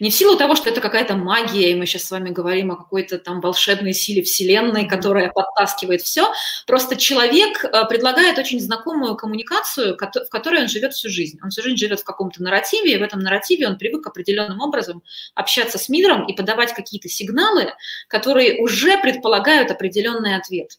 не 0.00 0.10
в 0.10 0.14
силу 0.14 0.36
того, 0.36 0.56
что 0.56 0.70
это 0.70 0.80
какая-то 0.80 1.14
магия, 1.14 1.70
и 1.70 1.74
мы 1.74 1.86
сейчас 1.86 2.04
с 2.04 2.10
вами 2.10 2.30
говорим 2.30 2.72
о 2.72 2.76
какой-то 2.76 3.18
там 3.18 3.40
волшебной 3.40 3.92
силе 3.92 4.22
Вселенной, 4.22 4.86
которая 4.88 5.30
подтаскивает 5.30 6.02
все. 6.02 6.32
Просто 6.66 6.96
человек 6.96 7.64
э, 7.64 7.84
предлагает 7.88 8.38
очень 8.38 8.60
знакомую 8.60 9.16
коммуникацию, 9.16 9.96
в 9.96 10.28
которой 10.30 10.62
он 10.62 10.68
живет 10.68 10.94
всю 10.94 11.08
жизнь. 11.08 11.38
Он 11.42 11.50
всю 11.50 11.62
жизнь 11.62 11.76
живет 11.76 12.00
в 12.00 12.04
каком-то 12.04 12.42
нарративе, 12.42 12.94
и 12.94 12.98
в 12.98 13.02
этом 13.02 13.20
нарративе 13.20 13.68
он 13.68 13.78
привык 13.78 14.06
определенным 14.06 14.60
образом 14.60 15.02
общаться 15.34 15.78
с 15.78 15.88
миром 15.88 16.26
и 16.26 16.34
подавать 16.34 16.74
какие-то 16.74 17.08
сигналы, 17.08 17.72
которые 18.08 18.60
уже 18.62 18.98
предполагают 18.98 19.70
определенный 19.70 20.36
ответ. 20.36 20.78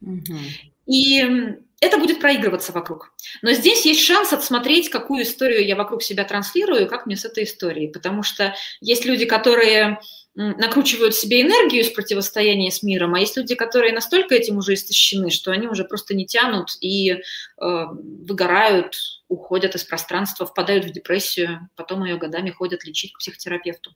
Угу. 0.00 0.38
И 0.86 1.56
это 1.82 1.98
будет 1.98 2.20
проигрываться 2.20 2.70
вокруг. 2.70 3.12
Но 3.42 3.52
здесь 3.52 3.84
есть 3.84 4.04
шанс 4.04 4.32
отсмотреть, 4.32 4.88
какую 4.88 5.24
историю 5.24 5.66
я 5.66 5.74
вокруг 5.74 6.04
себя 6.04 6.22
транслирую, 6.24 6.86
как 6.86 7.06
мне 7.06 7.16
с 7.16 7.24
этой 7.24 7.42
историей. 7.42 7.88
Потому 7.88 8.22
что 8.22 8.54
есть 8.80 9.04
люди, 9.04 9.24
которые 9.24 9.98
накручивают 10.34 11.14
себе 11.16 11.42
энергию 11.42 11.82
из 11.82 11.90
противостояния 11.90 12.70
с 12.70 12.84
миром, 12.84 13.14
а 13.14 13.20
есть 13.20 13.36
люди, 13.36 13.56
которые 13.56 13.92
настолько 13.92 14.36
этим 14.36 14.58
уже 14.58 14.74
истощены, 14.74 15.30
что 15.30 15.50
они 15.50 15.66
уже 15.66 15.84
просто 15.84 16.14
не 16.14 16.24
тянут 16.24 16.68
и 16.80 17.10
э, 17.10 17.18
выгорают, 17.58 18.94
уходят 19.28 19.74
из 19.74 19.82
пространства, 19.82 20.46
впадают 20.46 20.84
в 20.84 20.92
депрессию, 20.92 21.68
потом 21.74 22.04
ее 22.04 22.16
годами 22.16 22.50
ходят 22.50 22.84
лечить 22.84 23.12
к 23.12 23.18
психотерапевту. 23.18 23.90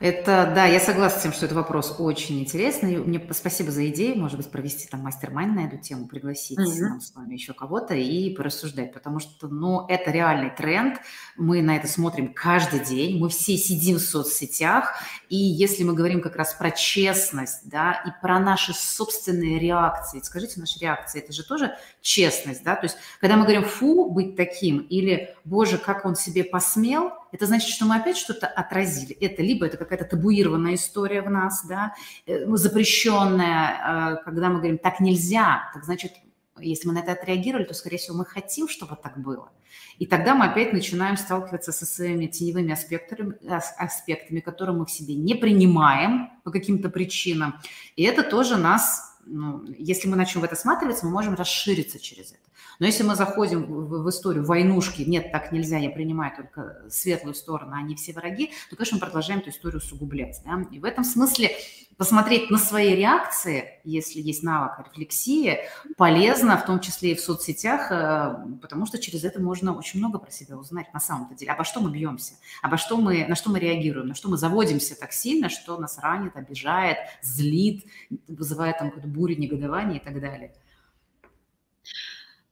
Это, 0.00 0.50
да, 0.54 0.66
я 0.66 0.80
согласна 0.80 1.20
с 1.20 1.22
тем, 1.22 1.32
что 1.32 1.46
это 1.46 1.54
вопрос 1.54 1.96
очень 1.98 2.40
интересный. 2.40 2.96
Мне 2.96 3.24
спасибо 3.32 3.70
за 3.70 3.88
идею, 3.88 4.18
может 4.18 4.36
быть, 4.36 4.50
провести 4.50 4.88
там 4.88 5.00
мастер-майн 5.00 5.54
на 5.54 5.66
эту 5.66 5.78
тему, 5.78 6.06
пригласить 6.06 6.58
mm-hmm. 6.58 6.80
нам 6.80 7.00
с 7.00 7.14
вами 7.14 7.34
еще 7.34 7.52
кого-то 7.52 7.94
и 7.94 8.34
порассуждать, 8.34 8.92
потому 8.92 9.20
что, 9.20 9.48
ну, 9.48 9.86
это 9.86 10.10
реальный 10.10 10.50
тренд, 10.50 10.98
мы 11.36 11.62
на 11.62 11.76
это 11.76 11.86
смотрим 11.86 12.32
каждый 12.34 12.80
день, 12.80 13.18
мы 13.18 13.28
все 13.28 13.56
сидим 13.56 13.96
в 13.96 14.00
соцсетях, 14.00 14.94
и 15.28 15.36
если 15.36 15.84
мы 15.84 15.94
говорим 15.94 16.20
как 16.20 16.36
раз 16.36 16.54
про 16.54 16.70
честность, 16.70 17.68
да, 17.68 18.02
и 18.06 18.10
про 18.22 18.38
наши 18.38 18.72
собственные 18.74 19.58
реакции, 19.58 20.20
скажите, 20.22 20.60
наши 20.60 20.78
реакции, 20.80 21.20
это 21.20 21.32
же 21.32 21.44
тоже 21.44 21.76
честность, 22.00 22.64
да, 22.64 22.74
то 22.74 22.84
есть, 22.84 22.96
когда 23.20 23.36
мы 23.36 23.42
говорим 23.42 23.64
«фу, 23.64 24.10
быть 24.10 24.36
таким» 24.36 24.78
или 24.78 25.34
«боже, 25.44 25.78
как 25.78 26.04
он 26.04 26.16
себе 26.16 26.44
посмел», 26.44 27.12
это 27.34 27.46
значит, 27.46 27.70
что 27.70 27.84
мы 27.84 27.96
опять 27.96 28.16
что-то 28.16 28.46
отразили. 28.46 29.12
Это 29.16 29.42
либо 29.42 29.66
это 29.66 29.76
какая-то 29.76 30.04
табуированная 30.04 30.76
история 30.76 31.20
в 31.20 31.28
нас, 31.28 31.66
да, 31.66 31.92
э, 32.26 32.46
ну, 32.46 32.56
запрещенная, 32.56 34.18
э, 34.20 34.24
когда 34.24 34.50
мы 34.50 34.58
говорим 34.58 34.78
«так 34.78 35.00
нельзя», 35.00 35.68
так 35.74 35.84
значит, 35.84 36.12
если 36.60 36.86
мы 36.86 36.94
на 36.94 37.00
это 37.00 37.10
отреагировали, 37.10 37.64
то, 37.64 37.74
скорее 37.74 37.96
всего, 37.96 38.16
мы 38.18 38.24
хотим, 38.24 38.68
чтобы 38.68 38.94
так 38.94 39.18
было. 39.18 39.50
И 39.98 40.06
тогда 40.06 40.36
мы 40.36 40.44
опять 40.44 40.72
начинаем 40.72 41.16
сталкиваться 41.16 41.72
со 41.72 41.84
своими 41.84 42.26
теневыми 42.26 42.72
аспектами, 42.72 43.34
аспектами, 43.78 44.38
которые 44.38 44.76
мы 44.76 44.86
в 44.86 44.90
себе 44.92 45.16
не 45.16 45.34
принимаем 45.34 46.30
по 46.44 46.52
каким-то 46.52 46.88
причинам. 46.88 47.60
И 47.96 48.04
это 48.04 48.22
тоже 48.22 48.56
нас, 48.56 49.18
ну, 49.26 49.64
если 49.76 50.06
мы 50.06 50.14
начнем 50.14 50.40
в 50.40 50.44
это 50.44 50.54
осматриваться, 50.54 51.06
мы 51.06 51.10
можем 51.10 51.34
расшириться 51.34 51.98
через 51.98 52.30
это. 52.30 52.48
Но 52.78 52.86
если 52.86 53.02
мы 53.02 53.14
заходим 53.14 53.64
в, 53.64 54.02
в 54.02 54.08
историю 54.08 54.44
войнушки, 54.44 55.02
нет, 55.02 55.32
так 55.32 55.52
нельзя, 55.52 55.78
я 55.78 55.90
принимаю 55.90 56.34
только 56.36 56.82
светлую 56.90 57.34
сторону, 57.34 57.72
а 57.74 57.82
не 57.82 57.94
все 57.94 58.12
враги, 58.12 58.52
то, 58.70 58.76
конечно, 58.76 58.96
мы 58.96 59.00
продолжаем 59.00 59.40
эту 59.40 59.50
историю 59.50 59.78
усугублять. 59.78 60.40
Да? 60.44 60.64
И 60.70 60.78
в 60.78 60.84
этом 60.84 61.04
смысле 61.04 61.50
посмотреть 61.96 62.50
на 62.50 62.58
свои 62.58 62.94
реакции, 62.94 63.80
если 63.84 64.20
есть 64.20 64.42
навык 64.42 64.78
рефлексии, 64.86 65.58
полезно, 65.96 66.56
в 66.56 66.66
том 66.66 66.80
числе 66.80 67.12
и 67.12 67.14
в 67.14 67.20
соцсетях, 67.20 67.90
э, 67.90 68.36
потому 68.60 68.86
что 68.86 68.98
через 68.98 69.24
это 69.24 69.40
можно 69.40 69.76
очень 69.76 70.00
много 70.00 70.18
про 70.18 70.30
себя 70.30 70.56
узнать 70.56 70.92
на 70.92 71.00
самом-то 71.00 71.34
деле. 71.34 71.52
Обо 71.52 71.64
что 71.64 71.80
мы 71.80 71.90
бьемся, 71.90 72.34
обо 72.62 72.76
что 72.76 72.96
мы, 72.96 73.26
на 73.26 73.34
что 73.34 73.50
мы 73.50 73.60
реагируем, 73.60 74.08
на 74.08 74.14
что 74.14 74.28
мы 74.28 74.36
заводимся 74.36 74.98
так 74.98 75.12
сильно, 75.12 75.48
что 75.48 75.78
нас 75.78 75.98
ранит, 75.98 76.36
обижает, 76.36 76.98
злит, 77.22 77.84
вызывает 78.26 78.78
там 78.78 78.88
какую-то 78.88 79.08
бурю 79.08 79.36
негодования 79.36 79.98
и 79.98 80.04
так 80.04 80.20
далее 80.20 80.52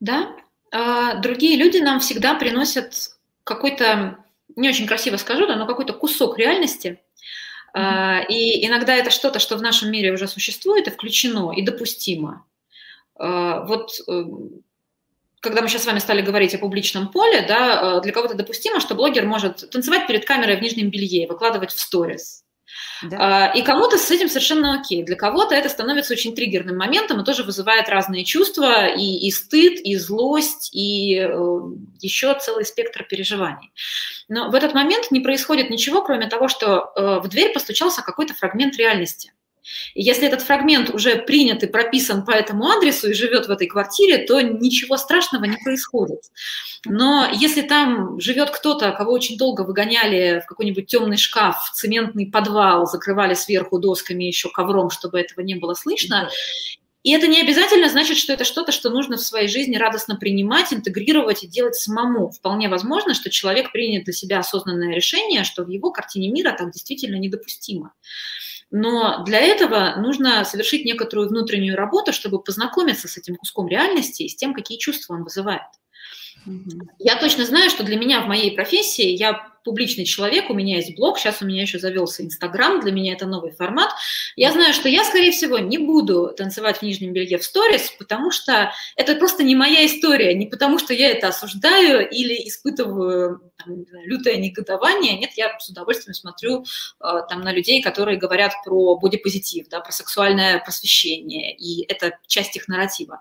да, 0.02 0.34
а 0.72 1.14
другие 1.14 1.56
люди 1.56 1.78
нам 1.78 2.00
всегда 2.00 2.34
приносят 2.34 3.16
какой-то, 3.44 4.18
не 4.56 4.68
очень 4.68 4.88
красиво 4.88 5.16
скажу, 5.16 5.46
да, 5.46 5.54
но 5.54 5.64
какой-то 5.64 5.92
кусок 5.92 6.38
реальности, 6.38 7.00
mm-hmm. 7.74 8.26
и 8.28 8.66
иногда 8.66 8.96
это 8.96 9.10
что-то, 9.10 9.38
что 9.38 9.56
в 9.56 9.62
нашем 9.62 9.92
мире 9.92 10.12
уже 10.12 10.26
существует 10.26 10.88
и 10.88 10.90
включено, 10.90 11.52
и 11.52 11.62
допустимо. 11.62 12.44
А, 13.14 13.64
вот 13.64 13.92
э, 14.08 14.24
когда 15.38 15.62
мы 15.62 15.68
сейчас 15.68 15.84
с 15.84 15.86
вами 15.86 16.00
стали 16.00 16.20
говорить 16.20 16.54
о 16.56 16.58
публичном 16.58 17.08
поле, 17.08 17.44
да, 17.46 18.00
для 18.00 18.12
кого-то 18.12 18.34
допустимо, 18.34 18.80
что 18.80 18.96
блогер 18.96 19.24
может 19.24 19.70
танцевать 19.70 20.08
перед 20.08 20.24
камерой 20.24 20.56
в 20.56 20.62
нижнем 20.62 20.90
белье, 20.90 21.28
выкладывать 21.28 21.70
в 21.70 21.78
сторис. 21.78 22.44
Да. 23.02 23.46
А, 23.50 23.52
и 23.52 23.62
кому-то 23.62 23.98
с 23.98 24.10
этим 24.10 24.28
совершенно 24.28 24.80
окей. 24.80 25.02
Для 25.02 25.16
кого-то 25.16 25.54
это 25.54 25.68
становится 25.68 26.12
очень 26.12 26.34
триггерным 26.34 26.76
моментом 26.76 27.20
и 27.20 27.24
тоже 27.24 27.42
вызывает 27.42 27.88
разные 27.88 28.24
чувства, 28.24 28.86
и, 28.86 29.26
и 29.26 29.30
стыд, 29.30 29.80
и 29.80 29.96
злость, 29.96 30.70
и 30.72 31.18
э, 31.18 31.60
еще 32.00 32.34
целый 32.38 32.64
спектр 32.64 33.04
переживаний. 33.04 33.72
Но 34.28 34.50
в 34.50 34.54
этот 34.54 34.74
момент 34.74 35.10
не 35.10 35.20
происходит 35.20 35.70
ничего, 35.70 36.02
кроме 36.02 36.28
того, 36.28 36.48
что 36.48 36.92
э, 36.96 37.20
в 37.20 37.28
дверь 37.28 37.52
постучался 37.52 38.02
какой-то 38.02 38.34
фрагмент 38.34 38.76
реальности. 38.76 39.32
И 39.94 40.02
если 40.02 40.26
этот 40.26 40.42
фрагмент 40.42 40.90
уже 40.90 41.16
принят 41.16 41.62
и 41.62 41.66
прописан 41.66 42.24
по 42.24 42.30
этому 42.30 42.68
адресу 42.68 43.10
и 43.10 43.14
живет 43.14 43.46
в 43.46 43.50
этой 43.50 43.66
квартире, 43.66 44.18
то 44.18 44.40
ничего 44.40 44.96
страшного 44.96 45.44
не 45.44 45.56
происходит. 45.56 46.20
Но 46.84 47.28
если 47.32 47.62
там 47.62 48.20
живет 48.20 48.50
кто-то, 48.50 48.92
кого 48.92 49.12
очень 49.12 49.38
долго 49.38 49.62
выгоняли 49.62 50.42
в 50.44 50.46
какой-нибудь 50.46 50.86
темный 50.86 51.16
шкаф, 51.16 51.56
в 51.70 51.74
цементный 51.74 52.26
подвал, 52.26 52.86
закрывали 52.86 53.34
сверху 53.34 53.78
досками 53.78 54.24
еще 54.24 54.50
ковром, 54.50 54.90
чтобы 54.90 55.20
этого 55.20 55.44
не 55.44 55.54
было 55.54 55.74
слышно, 55.74 56.28
и 57.02 57.10
это 57.12 57.26
не 57.26 57.40
обязательно 57.40 57.88
значит, 57.88 58.16
что 58.16 58.32
это 58.32 58.44
что-то, 58.44 58.70
что 58.70 58.88
нужно 58.88 59.16
в 59.16 59.22
своей 59.22 59.48
жизни 59.48 59.76
радостно 59.76 60.14
принимать, 60.14 60.72
интегрировать 60.72 61.42
и 61.42 61.48
делать 61.48 61.74
самому. 61.74 62.30
Вполне 62.30 62.68
возможно, 62.68 63.12
что 63.14 63.28
человек 63.28 63.72
принят 63.72 64.04
для 64.04 64.12
себя 64.12 64.38
осознанное 64.38 64.94
решение, 64.94 65.42
что 65.42 65.64
в 65.64 65.68
его 65.68 65.90
картине 65.90 66.30
мира 66.30 66.54
так 66.56 66.70
действительно 66.70 67.16
недопустимо. 67.16 67.92
Но 68.72 69.22
для 69.24 69.38
этого 69.38 69.96
нужно 69.98 70.44
совершить 70.44 70.86
некоторую 70.86 71.28
внутреннюю 71.28 71.76
работу, 71.76 72.12
чтобы 72.12 72.42
познакомиться 72.42 73.06
с 73.06 73.18
этим 73.18 73.36
куском 73.36 73.68
реальности 73.68 74.22
и 74.22 74.28
с 74.28 74.34
тем, 74.34 74.54
какие 74.54 74.78
чувства 74.78 75.14
он 75.14 75.24
вызывает. 75.24 75.62
Я 76.98 77.16
точно 77.16 77.44
знаю, 77.44 77.70
что 77.70 77.84
для 77.84 77.96
меня 77.96 78.22
в 78.22 78.26
моей 78.26 78.50
профессии 78.50 79.06
я 79.06 79.52
публичный 79.64 80.04
человек, 80.04 80.50
у 80.50 80.54
меня 80.54 80.76
есть 80.76 80.96
блог, 80.96 81.18
сейчас 81.18 81.40
у 81.40 81.46
меня 81.46 81.62
еще 81.62 81.78
завелся 81.78 82.24
Инстаграм, 82.24 82.80
для 82.80 82.90
меня 82.90 83.12
это 83.12 83.26
новый 83.26 83.52
формат. 83.52 83.90
Я 84.34 84.50
знаю, 84.50 84.74
что 84.74 84.88
я, 84.88 85.04
скорее 85.04 85.30
всего, 85.30 85.58
не 85.58 85.78
буду 85.78 86.32
танцевать 86.36 86.78
в 86.78 86.82
нижнем 86.82 87.12
белье 87.12 87.38
в 87.38 87.44
сторис, 87.44 87.94
потому 87.98 88.32
что 88.32 88.72
это 88.96 89.14
просто 89.14 89.44
не 89.44 89.54
моя 89.54 89.86
история, 89.86 90.34
не 90.34 90.46
потому 90.46 90.78
что 90.78 90.94
я 90.94 91.10
это 91.10 91.28
осуждаю 91.28 92.08
или 92.08 92.48
испытываю 92.48 93.51
там, 93.64 93.84
лютое 94.04 94.36
негодование. 94.36 95.18
Нет, 95.18 95.32
я 95.36 95.58
с 95.58 95.68
удовольствием 95.68 96.14
смотрю 96.14 96.64
э, 97.00 97.04
там 97.28 97.40
на 97.40 97.52
людей, 97.52 97.82
которые 97.82 98.18
говорят 98.18 98.52
про 98.64 98.96
бодипозитив, 98.96 99.68
да, 99.68 99.80
про 99.80 99.92
сексуальное 99.92 100.58
просвещение, 100.60 101.54
и 101.56 101.84
это 101.90 102.18
часть 102.26 102.56
их 102.56 102.68
нарратива. 102.68 103.20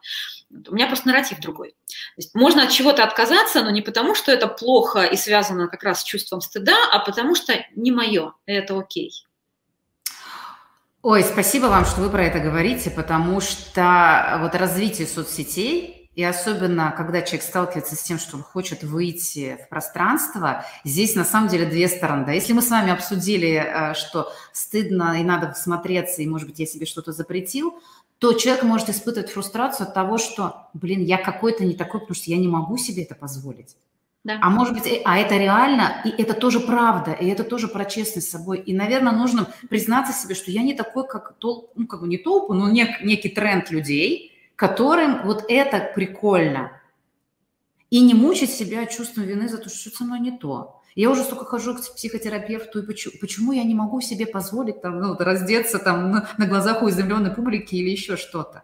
У 0.67 0.75
меня 0.75 0.87
просто 0.87 1.07
нарратив 1.07 1.39
другой. 1.39 1.71
То 1.71 2.17
есть 2.17 2.35
можно 2.35 2.63
от 2.63 2.71
чего-то 2.71 3.03
отказаться, 3.03 3.63
но 3.63 3.69
не 3.69 3.81
потому, 3.81 4.15
что 4.15 4.31
это 4.31 4.47
плохо 4.47 5.03
и 5.03 5.15
связано 5.15 5.67
как 5.67 5.83
раз 5.83 6.01
с 6.01 6.03
чувством 6.03 6.41
стыда, 6.41 6.75
а 6.91 6.99
потому 6.99 7.35
что 7.35 7.53
не 7.75 7.91
мое, 7.91 8.33
это 8.45 8.77
окей. 8.77 9.25
Ой, 11.03 11.23
спасибо 11.23 11.65
вам, 11.65 11.85
что 11.85 12.01
вы 12.01 12.11
про 12.11 12.25
это 12.25 12.39
говорите, 12.39 12.91
потому 12.91 13.41
что 13.41 14.37
вот 14.39 14.53
развитие 14.53 15.07
соцсетей, 15.07 16.00
и 16.13 16.23
особенно, 16.23 16.93
когда 16.95 17.21
человек 17.21 17.43
сталкивается 17.43 17.95
с 17.95 18.03
тем, 18.03 18.19
что 18.19 18.35
он 18.35 18.43
хочет 18.43 18.83
выйти 18.83 19.57
в 19.63 19.69
пространство, 19.69 20.65
здесь 20.83 21.15
на 21.15 21.23
самом 21.23 21.47
деле 21.47 21.65
две 21.65 21.87
стороны. 21.87 22.25
Да? 22.25 22.33
Если 22.33 22.51
мы 22.51 22.61
с 22.61 22.69
вами 22.69 22.91
обсудили, 22.91 23.53
э, 23.53 23.93
что 23.93 24.31
стыдно 24.51 25.21
и 25.21 25.23
надо 25.23 25.53
смотреться, 25.53 26.21
и, 26.21 26.27
может 26.27 26.49
быть, 26.49 26.59
я 26.59 26.65
себе 26.65 26.85
что-то 26.85 27.13
запретил, 27.13 27.79
то 28.19 28.33
человек 28.33 28.63
может 28.63 28.89
испытывать 28.89 29.31
фрустрацию 29.31 29.87
от 29.87 29.93
того, 29.93 30.17
что, 30.17 30.67
блин, 30.73 31.01
я 31.01 31.17
какой-то 31.17 31.63
не 31.63 31.75
такой, 31.75 32.01
потому 32.01 32.15
что 32.15 32.29
я 32.29 32.37
не 32.37 32.47
могу 32.47 32.77
себе 32.77 33.03
это 33.03 33.15
позволить. 33.15 33.77
Да. 34.23 34.37
А 34.39 34.49
может 34.51 34.75
быть, 34.75 35.01
а 35.03 35.17
это 35.17 35.35
реально, 35.37 36.01
и 36.05 36.09
это 36.21 36.35
тоже 36.35 36.59
правда, 36.59 37.13
и 37.13 37.25
это 37.27 37.43
тоже 37.43 37.67
про 37.67 37.85
честность 37.85 38.27
с 38.27 38.31
собой. 38.31 38.59
И, 38.59 38.73
наверное, 38.73 39.13
нужно 39.13 39.47
признаться 39.69 40.13
себе, 40.13 40.35
что 40.35 40.51
я 40.51 40.61
не 40.61 40.75
такой, 40.75 41.07
как 41.07 41.35
тол, 41.39 41.71
ну, 41.75 41.87
как 41.87 42.01
бы 42.01 42.07
не 42.07 42.17
толпу, 42.17 42.53
но 42.53 42.69
нек, 42.69 43.01
некий 43.01 43.29
тренд 43.29 43.71
людей, 43.71 44.30
которым 44.61 45.23
вот 45.23 45.45
это 45.49 45.91
прикольно. 45.95 46.71
И 47.89 47.99
не 47.99 48.13
мучить 48.13 48.51
себя 48.51 48.85
чувством 48.85 49.23
вины 49.23 49.49
за 49.49 49.57
то, 49.57 49.69
что 49.69 49.79
что-то 49.79 49.97
со 49.97 50.03
мной 50.03 50.19
не 50.19 50.37
то. 50.37 50.83
Я 50.93 51.09
уже 51.09 51.23
столько 51.23 51.45
хожу 51.45 51.73
к 51.73 51.95
психотерапевту, 51.95 52.83
и 52.83 52.85
почему, 52.85 53.15
почему 53.19 53.51
я 53.53 53.63
не 53.63 53.73
могу 53.73 54.01
себе 54.01 54.27
позволить 54.27 54.79
там, 54.79 54.99
ну, 54.99 55.17
раздеться 55.17 55.79
там 55.79 56.11
на, 56.11 56.29
на 56.37 56.45
глазах 56.45 56.83
у 56.83 56.89
изумленной 56.89 57.31
публики 57.31 57.73
или 57.73 57.89
еще 57.89 58.17
что-то. 58.17 58.61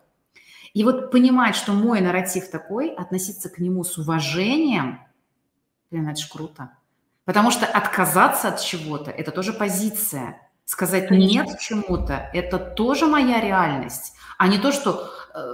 И 0.76 0.84
вот 0.84 1.10
понимать, 1.10 1.56
что 1.56 1.74
мой 1.74 2.00
нарратив 2.00 2.52
такой, 2.52 2.94
относиться 2.94 3.50
к 3.50 3.58
нему 3.58 3.84
с 3.84 3.98
уважением, 3.98 5.00
блин, 5.90 6.08
это 6.08 6.22
же 6.22 6.30
круто. 6.30 6.70
Потому 7.26 7.50
что 7.50 7.66
отказаться 7.66 8.50
от 8.50 8.62
чего-то– 8.62 9.10
это 9.20 9.32
тоже 9.32 9.52
позиция. 9.52 10.48
Сказать 10.64 11.08
Конечно. 11.08 11.32
нет 11.32 11.60
чему-то– 11.60 12.30
это 12.34 12.60
тоже 12.60 13.08
моя 13.08 13.42
реальность, 13.42 14.14
а 14.38 14.48
не 14.48 14.60
то, 14.60 14.72
что 14.72 15.10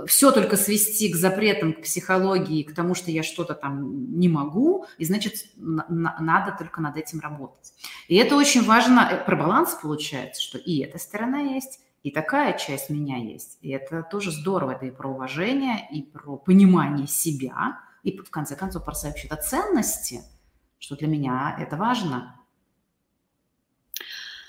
все 0.07 0.31
только 0.31 0.57
свести 0.57 1.09
к 1.09 1.15
запретам, 1.15 1.73
к 1.73 1.81
психологии, 1.81 2.63
к 2.63 2.73
тому, 2.73 2.95
что 2.95 3.11
я 3.11 3.23
что-то 3.23 3.53
там 3.53 4.19
не 4.19 4.29
могу, 4.29 4.85
и 4.97 5.05
значит, 5.05 5.45
надо 5.57 6.55
только 6.57 6.81
над 6.81 6.97
этим 6.97 7.19
работать. 7.19 7.73
И 8.07 8.15
это 8.15 8.35
очень 8.35 8.63
важно, 8.63 9.09
э, 9.11 9.25
про 9.25 9.35
баланс 9.35 9.77
получается, 9.81 10.41
что 10.41 10.57
и 10.57 10.79
эта 10.79 10.97
сторона 10.97 11.39
есть, 11.39 11.79
и 12.03 12.11
такая 12.11 12.57
часть 12.57 12.89
меня 12.89 13.17
есть. 13.17 13.57
И 13.61 13.69
это 13.69 14.03
тоже 14.03 14.31
здорово, 14.31 14.71
это 14.71 14.85
и 14.85 14.91
про 14.91 15.09
уважение, 15.09 15.87
и 15.91 16.01
про 16.01 16.37
понимание 16.37 17.07
себя, 17.07 17.79
и 18.03 18.17
в 18.17 18.29
конце 18.29 18.55
концов 18.55 18.83
про 18.83 18.93
сообщить 18.93 19.31
о 19.31 19.37
ценности, 19.37 20.21
что 20.79 20.95
для 20.95 21.07
меня 21.07 21.55
это 21.57 21.77
важно. 21.77 22.35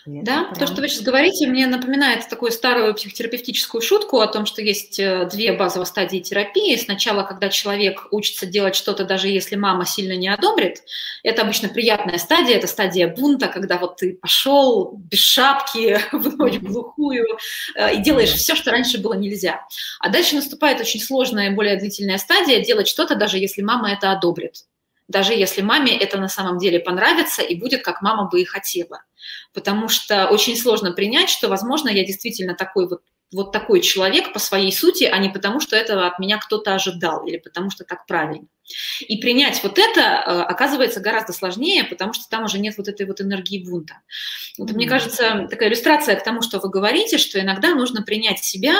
Да, 0.06 0.44
прям... 0.44 0.54
то, 0.54 0.66
что 0.66 0.82
вы 0.82 0.88
сейчас 0.88 1.02
говорите, 1.02 1.46
мне 1.46 1.66
напоминает 1.66 2.28
такую 2.28 2.52
старую 2.52 2.94
психотерапевтическую 2.94 3.80
шутку 3.80 4.20
о 4.20 4.26
том, 4.26 4.44
что 4.44 4.60
есть 4.60 5.00
э, 5.00 5.26
две 5.32 5.52
базовые 5.52 5.86
стадии 5.86 6.18
терапии. 6.18 6.76
Сначала, 6.76 7.22
когда 7.22 7.48
человек 7.48 8.08
учится 8.10 8.44
делать 8.44 8.74
что-то, 8.74 9.04
даже 9.04 9.28
если 9.28 9.56
мама 9.56 9.86
сильно 9.86 10.14
не 10.14 10.28
одобрит, 10.28 10.82
это 11.22 11.40
обычно 11.40 11.70
приятная 11.70 12.18
стадия, 12.18 12.56
это 12.56 12.66
стадия 12.66 13.08
бунта, 13.08 13.48
когда 13.48 13.78
вот 13.78 13.96
ты 13.96 14.14
пошел 14.14 14.92
без 14.94 15.20
шапки 15.20 15.98
в 16.12 16.36
ночь 16.36 16.58
глухую 16.58 17.38
э, 17.74 17.94
и 17.94 18.02
делаешь 18.02 18.32
все, 18.32 18.54
что 18.54 18.72
раньше 18.72 19.00
было 19.00 19.14
нельзя. 19.14 19.66
А 20.00 20.10
дальше 20.10 20.34
наступает 20.34 20.80
очень 20.80 21.00
сложная, 21.00 21.50
более 21.50 21.76
длительная 21.76 22.18
стадия 22.18 22.62
делать 22.62 22.88
что-то, 22.88 23.14
даже 23.14 23.38
если 23.38 23.62
мама 23.62 23.92
это 23.92 24.12
одобрит 24.12 24.64
даже 25.08 25.34
если 25.34 25.60
маме 25.60 25.96
это 25.96 26.18
на 26.18 26.28
самом 26.28 26.58
деле 26.58 26.80
понравится 26.80 27.42
и 27.42 27.54
будет, 27.54 27.82
как 27.82 28.02
мама 28.02 28.28
бы 28.28 28.40
и 28.40 28.44
хотела. 28.44 29.02
Потому 29.52 29.88
что 29.88 30.28
очень 30.28 30.56
сложно 30.56 30.92
принять, 30.92 31.30
что, 31.30 31.48
возможно, 31.48 31.88
я 31.88 32.04
действительно 32.04 32.54
такой 32.54 32.88
вот 32.88 33.02
вот 33.32 33.52
такой 33.52 33.80
человек 33.80 34.32
по 34.32 34.38
своей 34.38 34.72
сути, 34.72 35.04
а 35.04 35.18
не 35.18 35.28
потому, 35.28 35.58
что 35.58 35.74
этого 35.74 36.06
от 36.06 36.18
меня 36.18 36.38
кто-то 36.38 36.74
ожидал 36.74 37.26
или 37.26 37.38
потому, 37.38 37.68
что 37.70 37.82
так 37.84 38.06
правильно. 38.06 38.46
И 39.00 39.18
принять 39.18 39.62
вот 39.62 39.78
это 39.78 40.00
э, 40.00 40.42
оказывается 40.42 41.00
гораздо 41.00 41.32
сложнее, 41.32 41.84
потому 41.84 42.12
что 42.12 42.24
там 42.30 42.44
уже 42.44 42.58
нет 42.58 42.78
вот 42.78 42.86
этой 42.86 43.06
вот 43.06 43.20
энергии 43.20 43.64
бунта. 43.64 44.00
Вот, 44.56 44.70
mm-hmm. 44.70 44.74
Мне 44.74 44.88
кажется, 44.88 45.46
такая 45.50 45.68
иллюстрация 45.68 46.16
к 46.16 46.24
тому, 46.24 46.42
что 46.42 46.60
вы 46.60 46.70
говорите, 46.70 47.18
что 47.18 47.40
иногда 47.40 47.74
нужно 47.74 48.02
принять 48.02 48.42
себя 48.44 48.76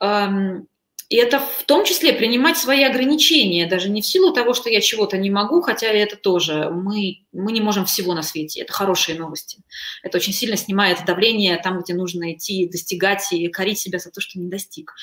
эм, 0.00 0.66
и 1.08 1.16
это 1.16 1.38
в 1.38 1.64
том 1.64 1.84
числе 1.84 2.12
принимать 2.12 2.58
свои 2.58 2.82
ограничения, 2.82 3.66
даже 3.66 3.88
не 3.88 4.02
в 4.02 4.06
силу 4.06 4.32
того, 4.32 4.54
что 4.54 4.68
я 4.68 4.80
чего-то 4.80 5.16
не 5.16 5.30
могу, 5.30 5.60
хотя 5.60 5.86
это 5.86 6.16
тоже, 6.16 6.68
мы, 6.70 7.24
мы 7.32 7.52
не 7.52 7.60
можем 7.60 7.84
всего 7.84 8.12
на 8.12 8.22
свете, 8.22 8.62
это 8.62 8.72
хорошие 8.72 9.16
новости. 9.16 9.58
Это 10.02 10.18
очень 10.18 10.32
сильно 10.32 10.56
снимает 10.56 11.04
давление 11.06 11.60
там, 11.62 11.80
где 11.80 11.94
нужно 11.94 12.32
идти, 12.32 12.68
достигать 12.68 13.32
и 13.32 13.46
корить 13.48 13.78
себя 13.78 14.00
за 14.00 14.10
то, 14.10 14.20
что 14.20 14.40
не 14.40 14.48
достиг. 14.48 14.94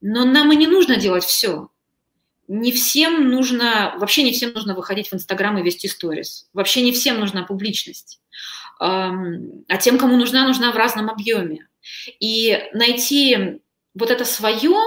Но 0.00 0.24
нам 0.24 0.52
и 0.52 0.56
не 0.56 0.68
нужно 0.68 0.96
делать 0.96 1.24
все. 1.24 1.68
Не 2.46 2.70
всем 2.70 3.30
нужно, 3.30 3.94
вообще 3.98 4.22
не 4.22 4.32
всем 4.32 4.52
нужно 4.52 4.74
выходить 4.74 5.08
в 5.08 5.14
Инстаграм 5.14 5.58
и 5.58 5.62
вести 5.62 5.88
сторис. 5.88 6.48
Вообще 6.52 6.82
не 6.82 6.92
всем 6.92 7.18
нужна 7.18 7.42
публичность. 7.42 8.20
А 8.78 9.76
тем, 9.80 9.98
кому 9.98 10.16
нужна, 10.16 10.46
нужна 10.46 10.70
в 10.72 10.76
разном 10.76 11.08
объеме. 11.08 11.68
И 12.20 12.58
найти 12.72 13.60
вот 13.94 14.10
это 14.10 14.24
свое, 14.24 14.78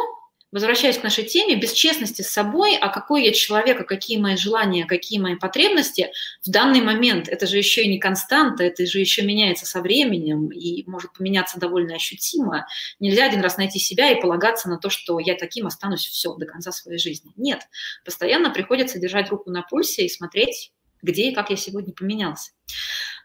возвращаясь 0.56 0.98
к 0.98 1.04
нашей 1.04 1.26
теме, 1.26 1.58
без 1.58 1.74
честности 1.74 2.22
с 2.22 2.30
собой, 2.30 2.78
а 2.78 2.88
какой 2.88 3.26
я 3.26 3.34
человек, 3.34 3.82
а 3.82 3.84
какие 3.84 4.18
мои 4.18 4.38
желания, 4.38 4.86
какие 4.86 5.20
мои 5.20 5.36
потребности 5.36 6.12
в 6.46 6.50
данный 6.50 6.80
момент, 6.80 7.28
это 7.28 7.46
же 7.46 7.58
еще 7.58 7.84
и 7.84 7.90
не 7.90 8.00
константа, 8.00 8.64
это 8.64 8.86
же 8.86 9.02
еще 9.02 9.24
меняется 9.24 9.66
со 9.66 9.82
временем 9.82 10.48
и 10.48 10.90
может 10.90 11.12
поменяться 11.12 11.60
довольно 11.60 11.96
ощутимо. 11.96 12.66
Нельзя 13.02 13.26
один 13.26 13.42
раз 13.42 13.58
найти 13.58 13.80
себя 13.80 14.12
и 14.12 14.22
полагаться 14.22 14.70
на 14.70 14.78
то, 14.78 14.90
что 14.90 15.20
я 15.20 15.36
таким 15.36 15.68
останусь 15.68 16.06
все 16.06 16.34
до 16.36 16.46
конца 16.46 16.72
своей 16.72 17.00
жизни. 17.00 17.34
Нет, 17.36 17.68
постоянно 18.06 18.50
приходится 18.50 18.98
держать 18.98 19.30
руку 19.32 19.52
на 19.52 19.62
пульсе 19.62 20.06
и 20.06 20.10
смотреть, 20.10 20.72
где 21.02 21.32
и 21.32 21.36
как 21.36 21.50
я 21.50 21.58
сегодня 21.58 21.94
поменялся. 21.94 22.52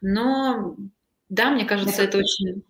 Но 0.00 0.74
да, 1.28 1.50
мне 1.50 1.64
кажется, 1.64 2.02
это, 2.02 2.18
это 2.18 2.18
очень 2.18 2.64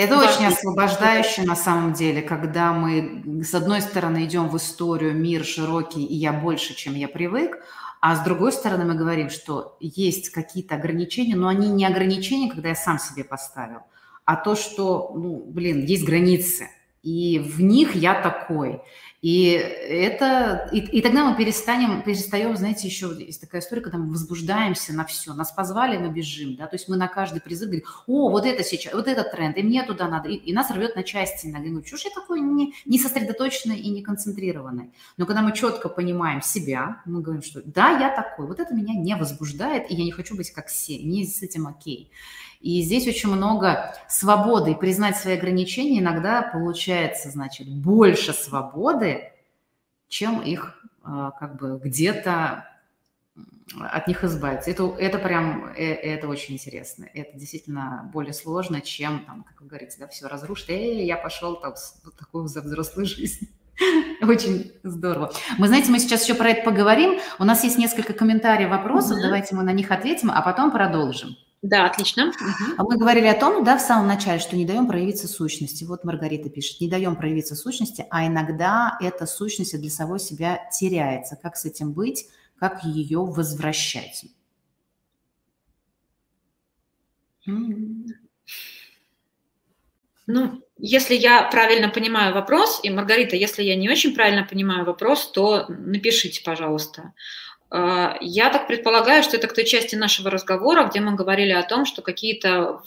это 0.00 0.18
очень 0.18 0.46
освобождающе 0.46 1.42
на 1.42 1.54
самом 1.54 1.92
деле, 1.92 2.22
когда 2.22 2.72
мы 2.72 3.42
с 3.44 3.54
одной 3.54 3.82
стороны 3.82 4.24
идем 4.24 4.48
в 4.48 4.56
историю, 4.56 5.14
мир 5.14 5.44
широкий, 5.44 6.04
и 6.04 6.14
я 6.14 6.32
больше, 6.32 6.74
чем 6.74 6.94
я 6.94 7.06
привык, 7.06 7.58
а 8.00 8.16
с 8.16 8.20
другой 8.20 8.52
стороны 8.52 8.86
мы 8.86 8.94
говорим, 8.94 9.28
что 9.28 9.76
есть 9.78 10.30
какие-то 10.30 10.76
ограничения, 10.76 11.36
но 11.36 11.48
они 11.48 11.68
не 11.68 11.84
ограничения, 11.84 12.50
когда 12.50 12.70
я 12.70 12.74
сам 12.74 12.98
себе 12.98 13.24
поставил, 13.24 13.80
а 14.24 14.36
то, 14.36 14.56
что, 14.56 15.12
ну, 15.14 15.44
блин, 15.46 15.84
есть 15.84 16.06
границы, 16.06 16.70
и 17.02 17.38
в 17.38 17.60
них 17.60 17.94
я 17.94 18.14
такой. 18.14 18.80
И 19.22 19.50
это, 19.50 20.70
и, 20.72 20.78
и 20.78 21.02
тогда 21.02 21.28
мы 21.28 21.36
перестанем, 21.36 22.00
перестаем, 22.02 22.56
знаете, 22.56 22.88
еще 22.88 23.14
есть 23.18 23.38
такая 23.38 23.60
история, 23.60 23.82
когда 23.82 23.98
мы 23.98 24.08
возбуждаемся 24.10 24.94
на 24.94 25.04
все. 25.04 25.34
Нас 25.34 25.52
позвали, 25.52 25.98
мы 25.98 26.08
бежим, 26.08 26.56
да, 26.56 26.66
то 26.66 26.76
есть 26.76 26.88
мы 26.88 26.96
на 26.96 27.06
каждый 27.06 27.42
призыв 27.42 27.68
говорим, 27.68 27.84
о, 28.06 28.30
вот 28.30 28.46
это 28.46 28.64
сейчас, 28.64 28.94
вот 28.94 29.08
этот 29.08 29.30
тренд, 29.30 29.58
и 29.58 29.62
мне 29.62 29.82
туда 29.82 30.08
надо, 30.08 30.30
и, 30.30 30.36
и 30.36 30.54
нас 30.54 30.70
рвет 30.70 30.96
на 30.96 31.02
части 31.02 31.48
иногда. 31.48 31.68
Говорю, 31.68 31.86
что 31.86 31.98
ж 31.98 32.04
я 32.06 32.10
такой 32.12 32.40
не, 32.40 32.72
не 32.86 32.98
сосредоточенный 32.98 33.78
и 33.78 33.90
не 33.90 34.02
концентрированный. 34.02 34.90
Но 35.18 35.26
когда 35.26 35.42
мы 35.42 35.54
четко 35.54 35.90
понимаем 35.90 36.40
себя, 36.40 37.02
мы 37.04 37.20
говорим, 37.20 37.42
что 37.42 37.60
да, 37.62 37.90
я 37.98 38.08
такой, 38.08 38.46
вот 38.46 38.58
это 38.58 38.72
меня 38.74 38.94
не 38.94 39.16
возбуждает, 39.16 39.90
и 39.90 39.94
я 39.94 40.04
не 40.04 40.12
хочу 40.12 40.34
быть 40.34 40.50
как 40.50 40.68
все, 40.68 40.98
мне 40.98 41.26
с 41.26 41.42
этим 41.42 41.66
окей. 41.66 42.10
И 42.60 42.82
здесь 42.82 43.08
очень 43.08 43.30
много 43.30 43.94
свободы. 44.08 44.72
И 44.72 44.74
признать 44.74 45.16
свои 45.16 45.36
ограничения 45.36 46.00
иногда 46.00 46.42
получается, 46.42 47.30
значит, 47.30 47.68
больше 47.68 48.32
свободы, 48.32 49.32
чем 50.08 50.42
их 50.42 50.78
а, 51.02 51.30
как 51.32 51.56
бы 51.56 51.80
где-то 51.82 52.66
от 53.78 54.08
них 54.08 54.24
избавиться. 54.24 54.70
Это, 54.70 54.94
это 54.98 55.18
прям, 55.18 55.72
э, 55.76 55.94
это 55.94 56.28
очень 56.28 56.54
интересно. 56.54 57.06
Это 57.14 57.38
действительно 57.38 58.10
более 58.12 58.32
сложно, 58.32 58.80
чем, 58.80 59.24
там, 59.24 59.44
как 59.44 59.60
вы 59.60 59.68
говорите, 59.68 59.96
да, 59.98 60.08
все 60.08 60.26
разрушить. 60.26 60.70
Эй, 60.70 61.06
я 61.06 61.16
пошел 61.16 61.56
там 61.56 61.74
в 61.74 62.10
такую 62.18 62.44
взрослую 62.44 63.06
жизнь. 63.06 63.48
Очень 64.22 64.72
здорово. 64.82 65.32
Мы, 65.56 65.68
знаете, 65.68 65.90
мы 65.90 65.98
сейчас 65.98 66.24
еще 66.24 66.34
про 66.34 66.50
это 66.50 66.68
поговорим. 66.68 67.20
У 67.38 67.44
нас 67.44 67.64
есть 67.64 67.78
несколько 67.78 68.12
комментариев, 68.12 68.70
вопросов. 68.70 69.18
Давайте 69.22 69.54
мы 69.54 69.62
на 69.62 69.72
них 69.72 69.90
ответим, 69.90 70.30
а 70.30 70.42
потом 70.42 70.70
продолжим. 70.70 71.36
Да, 71.62 71.84
отлично. 71.84 72.28
Угу. 72.28 72.88
Мы 72.88 72.96
говорили 72.96 73.26
о 73.26 73.38
том, 73.38 73.64
да, 73.64 73.76
в 73.76 73.82
самом 73.82 74.06
начале, 74.06 74.40
что 74.40 74.56
не 74.56 74.64
даем 74.64 74.86
проявиться 74.86 75.28
сущности. 75.28 75.84
Вот 75.84 76.04
Маргарита 76.04 76.48
пишет, 76.48 76.80
не 76.80 76.88
даем 76.88 77.16
проявиться 77.16 77.54
сущности, 77.54 78.06
а 78.10 78.26
иногда 78.26 78.96
эта 79.00 79.26
сущность 79.26 79.78
для 79.78 79.90
самой 79.90 80.20
себя 80.20 80.60
теряется. 80.72 81.36
Как 81.36 81.56
с 81.56 81.66
этим 81.66 81.92
быть? 81.92 82.26
Как 82.58 82.82
ее 82.84 83.18
возвращать? 83.18 84.24
Ну, 90.26 90.62
если 90.78 91.14
я 91.14 91.42
правильно 91.42 91.88
понимаю 91.90 92.32
вопрос, 92.32 92.80
и 92.82 92.90
Маргарита, 92.90 93.36
если 93.36 93.62
я 93.62 93.76
не 93.76 93.90
очень 93.90 94.14
правильно 94.14 94.46
понимаю 94.48 94.86
вопрос, 94.86 95.30
то 95.30 95.66
напишите, 95.68 96.42
пожалуйста. 96.42 97.12
А, 97.70 98.16
я 98.20 98.50
так 98.50 98.66
предполагаю, 98.66 99.22
что 99.22 99.36
это 99.36 99.46
к 99.46 99.54
той 99.54 99.64
части 99.64 99.94
нашего 99.94 100.30
разговора, 100.30 100.88
где 100.88 101.00
мы 101.00 101.14
говорили 101.14 101.52
о 101.52 101.62
том, 101.62 101.86
что 101.86 102.02
какие-то 102.02 102.82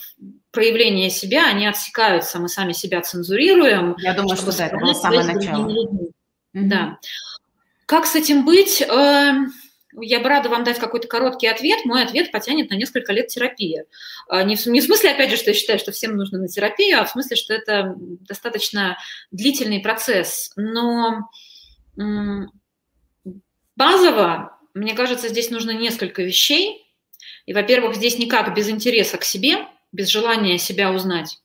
проявления 0.51 1.09
себя, 1.09 1.47
они 1.47 1.65
отсекаются, 1.65 2.39
мы 2.39 2.49
сами 2.49 2.73
себя 2.73 3.01
цензурируем. 3.01 3.95
Я 3.99 4.13
думаю, 4.13 4.35
что 4.35 4.55
да, 4.55 4.67
это 4.67 4.77
было 4.77 4.93
самое 4.93 5.23
начало. 5.23 5.69
Mm-hmm. 5.69 6.11
Да. 6.53 6.99
Как 7.85 8.05
с 8.05 8.15
этим 8.15 8.45
быть? 8.45 8.81
Эм, 8.81 9.53
я 9.95 10.19
бы 10.19 10.27
рада 10.27 10.49
вам 10.49 10.63
дать 10.63 10.79
какой-то 10.79 11.07
короткий 11.07 11.47
ответ. 11.47 11.85
Мой 11.85 12.03
ответ 12.03 12.31
потянет 12.31 12.69
на 12.69 12.75
несколько 12.75 13.13
лет 13.13 13.27
терапии. 13.27 13.85
А, 14.27 14.43
не 14.43 14.57
в, 14.57 14.65
не 14.65 14.81
в 14.81 14.83
смысле, 14.83 15.11
опять 15.11 15.31
же, 15.31 15.37
что 15.37 15.51
я 15.51 15.55
считаю, 15.55 15.79
что 15.79 15.91
всем 15.91 16.17
нужно 16.17 16.39
на 16.39 16.47
терапию, 16.47 16.99
а 16.99 17.05
в 17.05 17.09
смысле, 17.09 17.37
что 17.37 17.53
это 17.53 17.95
достаточно 17.97 18.97
длительный 19.31 19.79
процесс. 19.79 20.51
Но 20.55 21.29
базово, 23.75 24.57
мне 24.73 24.93
кажется, 24.93 25.29
здесь 25.29 25.49
нужно 25.49 25.71
несколько 25.71 26.23
вещей. 26.23 26.85
И, 27.45 27.53
во-первых, 27.53 27.95
здесь 27.95 28.17
никак 28.17 28.55
без 28.55 28.69
интереса 28.69 29.17
к 29.17 29.23
себе, 29.23 29.57
без 29.91 30.07
желания 30.09 30.57
себя 30.57 30.91
узнать. 30.91 31.39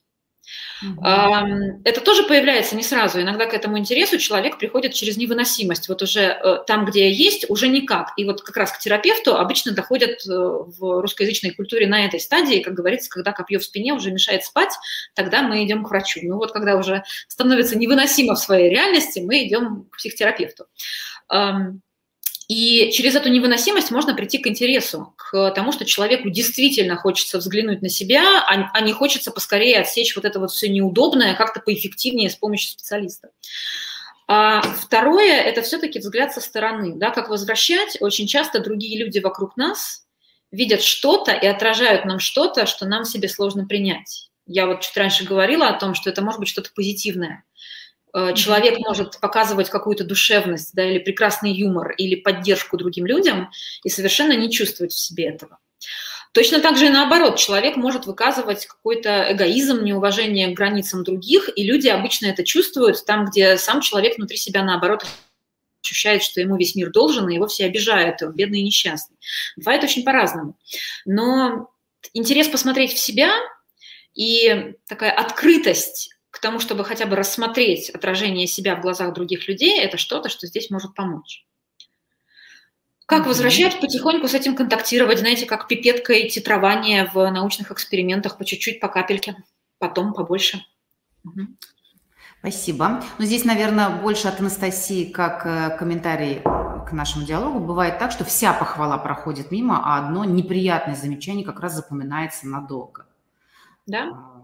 Это 1.84 2.00
тоже 2.00 2.22
появляется 2.22 2.76
не 2.76 2.82
сразу. 2.82 3.20
Иногда 3.20 3.46
к 3.46 3.54
этому 3.54 3.78
интересу 3.78 4.18
человек 4.18 4.58
приходит 4.58 4.94
через 4.94 5.16
невыносимость. 5.16 5.88
Вот 5.88 6.02
уже 6.02 6.20
э, 6.20 6.58
там, 6.66 6.86
где 6.86 7.08
я 7.08 7.14
есть, 7.14 7.50
уже 7.50 7.68
никак. 7.68 8.12
И 8.16 8.24
вот 8.24 8.42
как 8.42 8.56
раз 8.56 8.72
к 8.72 8.78
терапевту 8.78 9.36
обычно 9.36 9.72
доходят 9.72 10.24
э, 10.26 10.30
в 10.30 11.02
русскоязычной 11.02 11.50
культуре 11.50 11.86
на 11.86 12.04
этой 12.04 12.20
стадии, 12.20 12.62
как 12.62 12.74
говорится, 12.74 13.10
когда 13.10 13.32
копье 13.32 13.58
в 13.58 13.64
спине 13.64 13.92
уже 13.92 14.12
мешает 14.12 14.44
спать, 14.44 14.72
тогда 15.14 15.42
мы 15.42 15.64
идем 15.64 15.84
к 15.84 15.90
врачу. 15.90 16.20
Ну 16.22 16.36
вот 16.36 16.52
когда 16.52 16.76
уже 16.76 17.02
становится 17.26 17.76
невыносимо 17.76 18.34
в 18.34 18.38
своей 18.38 18.70
реальности, 18.70 19.18
мы 19.18 19.46
идем 19.46 19.88
к 19.90 19.96
психотерапевту. 19.98 20.66
И 22.48 22.90
через 22.92 23.14
эту 23.14 23.28
невыносимость 23.28 23.90
можно 23.90 24.14
прийти 24.14 24.38
к 24.38 24.46
интересу, 24.46 25.12
к 25.16 25.50
тому, 25.50 25.70
что 25.70 25.84
человеку 25.84 26.30
действительно 26.30 26.96
хочется 26.96 27.36
взглянуть 27.36 27.82
на 27.82 27.90
себя, 27.90 28.40
а, 28.40 28.70
а 28.72 28.80
не 28.80 28.94
хочется 28.94 29.30
поскорее 29.30 29.80
отсечь 29.80 30.16
вот 30.16 30.24
это 30.24 30.40
вот 30.40 30.50
все 30.50 30.70
неудобное 30.70 31.34
как-то 31.34 31.60
поэффективнее 31.60 32.30
с 32.30 32.36
помощью 32.36 32.70
специалиста. 32.70 33.28
А 34.28 34.62
второе– 34.62 35.42
это 35.44 35.60
все-таки 35.60 35.98
взгляд 35.98 36.32
со 36.32 36.40
стороны. 36.40 36.94
Да, 36.96 37.10
как 37.10 37.28
возвращать? 37.28 37.98
Очень 38.00 38.26
часто 38.26 38.60
другие 38.60 38.98
люди 38.98 39.18
вокруг 39.18 39.58
нас 39.58 40.06
видят 40.50 40.82
что-то 40.82 41.32
и 41.32 41.46
отражают 41.46 42.06
нам 42.06 42.18
что-то, 42.18 42.64
что 42.64 42.86
нам 42.86 43.04
себе 43.04 43.28
сложно 43.28 43.66
принять. 43.66 44.30
Я 44.46 44.66
вот 44.66 44.80
чуть 44.80 44.96
раньше 44.96 45.24
говорила 45.24 45.68
о 45.68 45.78
том, 45.78 45.94
что 45.94 46.08
это 46.08 46.22
может 46.22 46.40
быть 46.40 46.48
что-то 46.48 46.70
позитивное. 46.74 47.44
Э, 48.18 48.34
человек 48.34 48.78
может 48.78 49.20
показывать 49.20 49.70
какую-то 49.70 50.04
душевность, 50.04 50.74
да, 50.74 50.84
или 50.84 50.98
прекрасный 50.98 51.52
юмор, 51.52 51.92
или 51.92 52.16
поддержку 52.16 52.76
другим 52.76 53.06
людям 53.06 53.50
и 53.84 53.88
совершенно 53.88 54.32
не 54.32 54.50
чувствовать 54.50 54.92
в 54.92 54.98
себе 54.98 55.28
этого. 55.28 55.58
Точно 56.32 56.60
так 56.60 56.76
же 56.76 56.86
и 56.86 56.90
наоборот, 56.90 57.36
человек 57.36 57.76
может 57.76 58.06
выказывать 58.06 58.66
какой-то 58.66 59.32
эгоизм, 59.32 59.82
неуважение 59.84 60.48
к 60.48 60.56
границам 60.56 61.04
других, 61.04 61.48
и 61.54 61.64
люди 61.64 61.88
обычно 61.88 62.26
это 62.26 62.44
чувствуют 62.44 63.04
там, 63.06 63.26
где 63.26 63.56
сам 63.56 63.80
человек 63.80 64.16
внутри 64.16 64.36
себя 64.36 64.62
наоборот 64.62 65.06
ощущает, 65.82 66.22
что 66.22 66.40
ему 66.40 66.56
весь 66.56 66.74
мир 66.74 66.90
должен, 66.90 67.28
и 67.28 67.34
его 67.34 67.46
все 67.46 67.64
обижают, 67.66 68.20
и 68.20 68.26
он 68.26 68.32
бедный 68.32 68.60
и 68.60 68.64
несчастный. 68.64 69.16
Бывает 69.56 69.84
очень 69.84 70.04
по-разному. 70.04 70.56
Но 71.06 71.70
интерес 72.12 72.48
посмотреть 72.48 72.92
в 72.92 72.98
себя 72.98 73.32
и 74.14 74.74
такая 74.86 75.12
открытость 75.12 76.17
к 76.30 76.38
тому, 76.40 76.60
чтобы 76.60 76.84
хотя 76.84 77.06
бы 77.06 77.16
рассмотреть 77.16 77.90
отражение 77.90 78.46
себя 78.46 78.76
в 78.76 78.80
глазах 78.80 79.14
других 79.14 79.48
людей, 79.48 79.80
это 79.80 79.96
что-то, 79.96 80.28
что 80.28 80.46
здесь 80.46 80.70
может 80.70 80.94
помочь. 80.94 81.44
Как 83.06 83.26
возвращать 83.26 83.80
потихоньку 83.80 84.28
с 84.28 84.34
этим 84.34 84.54
контактировать, 84.54 85.20
знаете, 85.20 85.46
как 85.46 85.66
пипеткой 85.66 86.28
титрование 86.28 87.10
в 87.14 87.30
научных 87.30 87.72
экспериментах 87.72 88.36
по 88.36 88.44
чуть-чуть, 88.44 88.80
по 88.80 88.88
капельке, 88.88 89.36
потом 89.78 90.12
побольше. 90.12 90.62
Спасибо. 92.40 93.02
Ну, 93.18 93.24
здесь, 93.24 93.44
наверное, 93.44 93.88
больше 93.88 94.28
от 94.28 94.40
Анастасии, 94.40 95.10
как 95.10 95.44
э, 95.44 95.76
комментарий 95.76 96.40
к 96.86 96.92
нашему 96.92 97.24
диалогу. 97.24 97.58
Бывает 97.58 97.98
так, 97.98 98.12
что 98.12 98.24
вся 98.24 98.52
похвала 98.52 98.96
проходит 98.98 99.50
мимо, 99.50 99.80
а 99.82 99.98
одно 99.98 100.24
неприятное 100.24 100.94
замечание 100.94 101.44
как 101.44 101.60
раз 101.60 101.74
запоминается 101.74 102.46
надолго. 102.46 103.06
Да. 103.86 104.37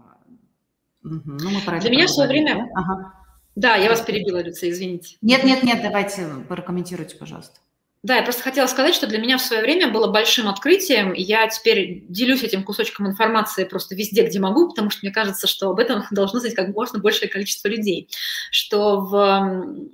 Угу. 1.05 1.37
Ну, 1.39 1.49
мы 1.51 1.61
про 1.61 1.79
Для 1.79 1.89
меня 1.91 2.07
в 2.07 2.11
свое 2.11 2.29
время... 2.29 2.69
Ага. 2.73 3.13
Да, 3.55 3.75
я 3.75 3.89
вас 3.89 4.01
перебила, 4.01 4.41
Люция, 4.41 4.71
извините. 4.71 5.15
Нет, 5.21 5.45
нет, 5.45 5.63
нет, 5.63 5.81
давайте 5.81 6.27
прокомментируйте, 6.49 7.15
пожалуйста. 7.15 7.59
Да, 8.03 8.17
я 8.17 8.23
просто 8.23 8.43
хотела 8.43 8.67
сказать, 8.67 8.93
что 8.93 9.07
для 9.07 9.17
меня 9.17 9.37
в 9.37 9.41
свое 9.41 9.61
время 9.61 9.91
было 9.91 10.11
большим 10.11 10.47
открытием, 10.47 11.13
я 11.13 11.47
теперь 11.47 12.03
делюсь 12.07 12.43
этим 12.43 12.63
кусочком 12.63 13.07
информации 13.07 13.63
просто 13.63 13.95
везде, 13.95 14.27
где 14.27 14.39
могу, 14.39 14.69
потому 14.69 14.91
что 14.91 14.99
мне 15.01 15.11
кажется, 15.11 15.47
что 15.47 15.69
об 15.69 15.79
этом 15.79 16.03
должно 16.11 16.39
знать 16.39 16.53
как 16.53 16.69
можно 16.69 16.99
большее 16.99 17.29
количество 17.29 17.67
людей, 17.67 18.09
что 18.51 18.99
в 18.99 19.89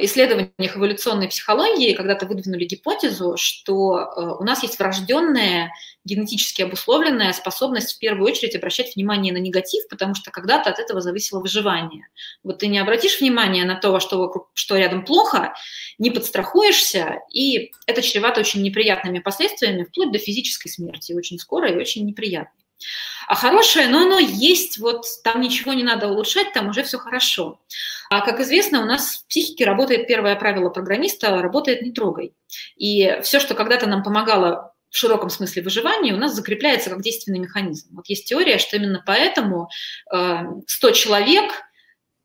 исследованиях 0.00 0.76
эволюционной 0.76 1.28
психологии 1.28 1.94
когда-то 1.94 2.26
выдвинули 2.26 2.64
гипотезу, 2.64 3.36
что 3.36 3.98
э, 3.98 4.36
у 4.38 4.44
нас 4.44 4.62
есть 4.62 4.78
врожденная, 4.78 5.72
генетически 6.04 6.62
обусловленная 6.62 7.32
способность 7.32 7.94
в 7.94 7.98
первую 7.98 8.30
очередь 8.30 8.54
обращать 8.54 8.94
внимание 8.94 9.32
на 9.32 9.38
негатив, 9.38 9.82
потому 9.88 10.14
что 10.14 10.30
когда-то 10.30 10.70
от 10.70 10.78
этого 10.78 11.00
зависело 11.00 11.40
выживание. 11.40 12.06
Вот 12.44 12.58
ты 12.58 12.68
не 12.68 12.78
обратишь 12.78 13.20
внимание 13.20 13.64
на 13.64 13.74
то, 13.74 13.98
что, 13.98 14.18
вокруг, 14.18 14.50
что 14.54 14.76
рядом 14.76 15.04
плохо, 15.04 15.52
не 15.98 16.10
подстрахуешься, 16.10 17.18
и 17.32 17.72
это 17.86 18.02
чревато 18.02 18.40
очень 18.40 18.62
неприятными 18.62 19.18
последствиями, 19.18 19.84
вплоть 19.84 20.12
до 20.12 20.18
физической 20.18 20.68
смерти, 20.68 21.12
очень 21.12 21.38
скоро 21.38 21.68
и 21.70 21.76
очень 21.76 22.06
неприятно. 22.06 22.61
А 23.28 23.34
хорошее, 23.34 23.88
но 23.88 24.02
оно 24.02 24.18
есть, 24.18 24.78
вот 24.78 25.06
там 25.24 25.40
ничего 25.40 25.72
не 25.72 25.82
надо 25.82 26.08
улучшать, 26.08 26.52
там 26.52 26.68
уже 26.68 26.82
все 26.82 26.98
хорошо. 26.98 27.60
А 28.10 28.20
как 28.20 28.40
известно, 28.40 28.82
у 28.82 28.84
нас 28.84 29.16
в 29.16 29.28
психике 29.28 29.64
работает 29.64 30.06
первое 30.06 30.36
правило 30.36 30.68
программиста– 30.68 31.40
работает 31.42 31.82
не 31.82 31.92
трогай. 31.92 32.34
И 32.76 33.18
все, 33.22 33.40
что 33.40 33.54
когда-то 33.54 33.86
нам 33.86 34.02
помогало 34.02 34.74
в 34.90 34.96
широком 34.96 35.30
смысле 35.30 35.62
выживания, 35.62 36.12
у 36.12 36.18
нас 36.18 36.34
закрепляется 36.34 36.90
как 36.90 37.00
действенный 37.00 37.38
механизм. 37.38 37.88
Вот 37.96 38.06
есть 38.08 38.26
теория, 38.26 38.58
что 38.58 38.76
именно 38.76 39.02
поэтому 39.04 39.70
100 40.10 40.88
э, 40.88 40.92
человек– 40.92 41.52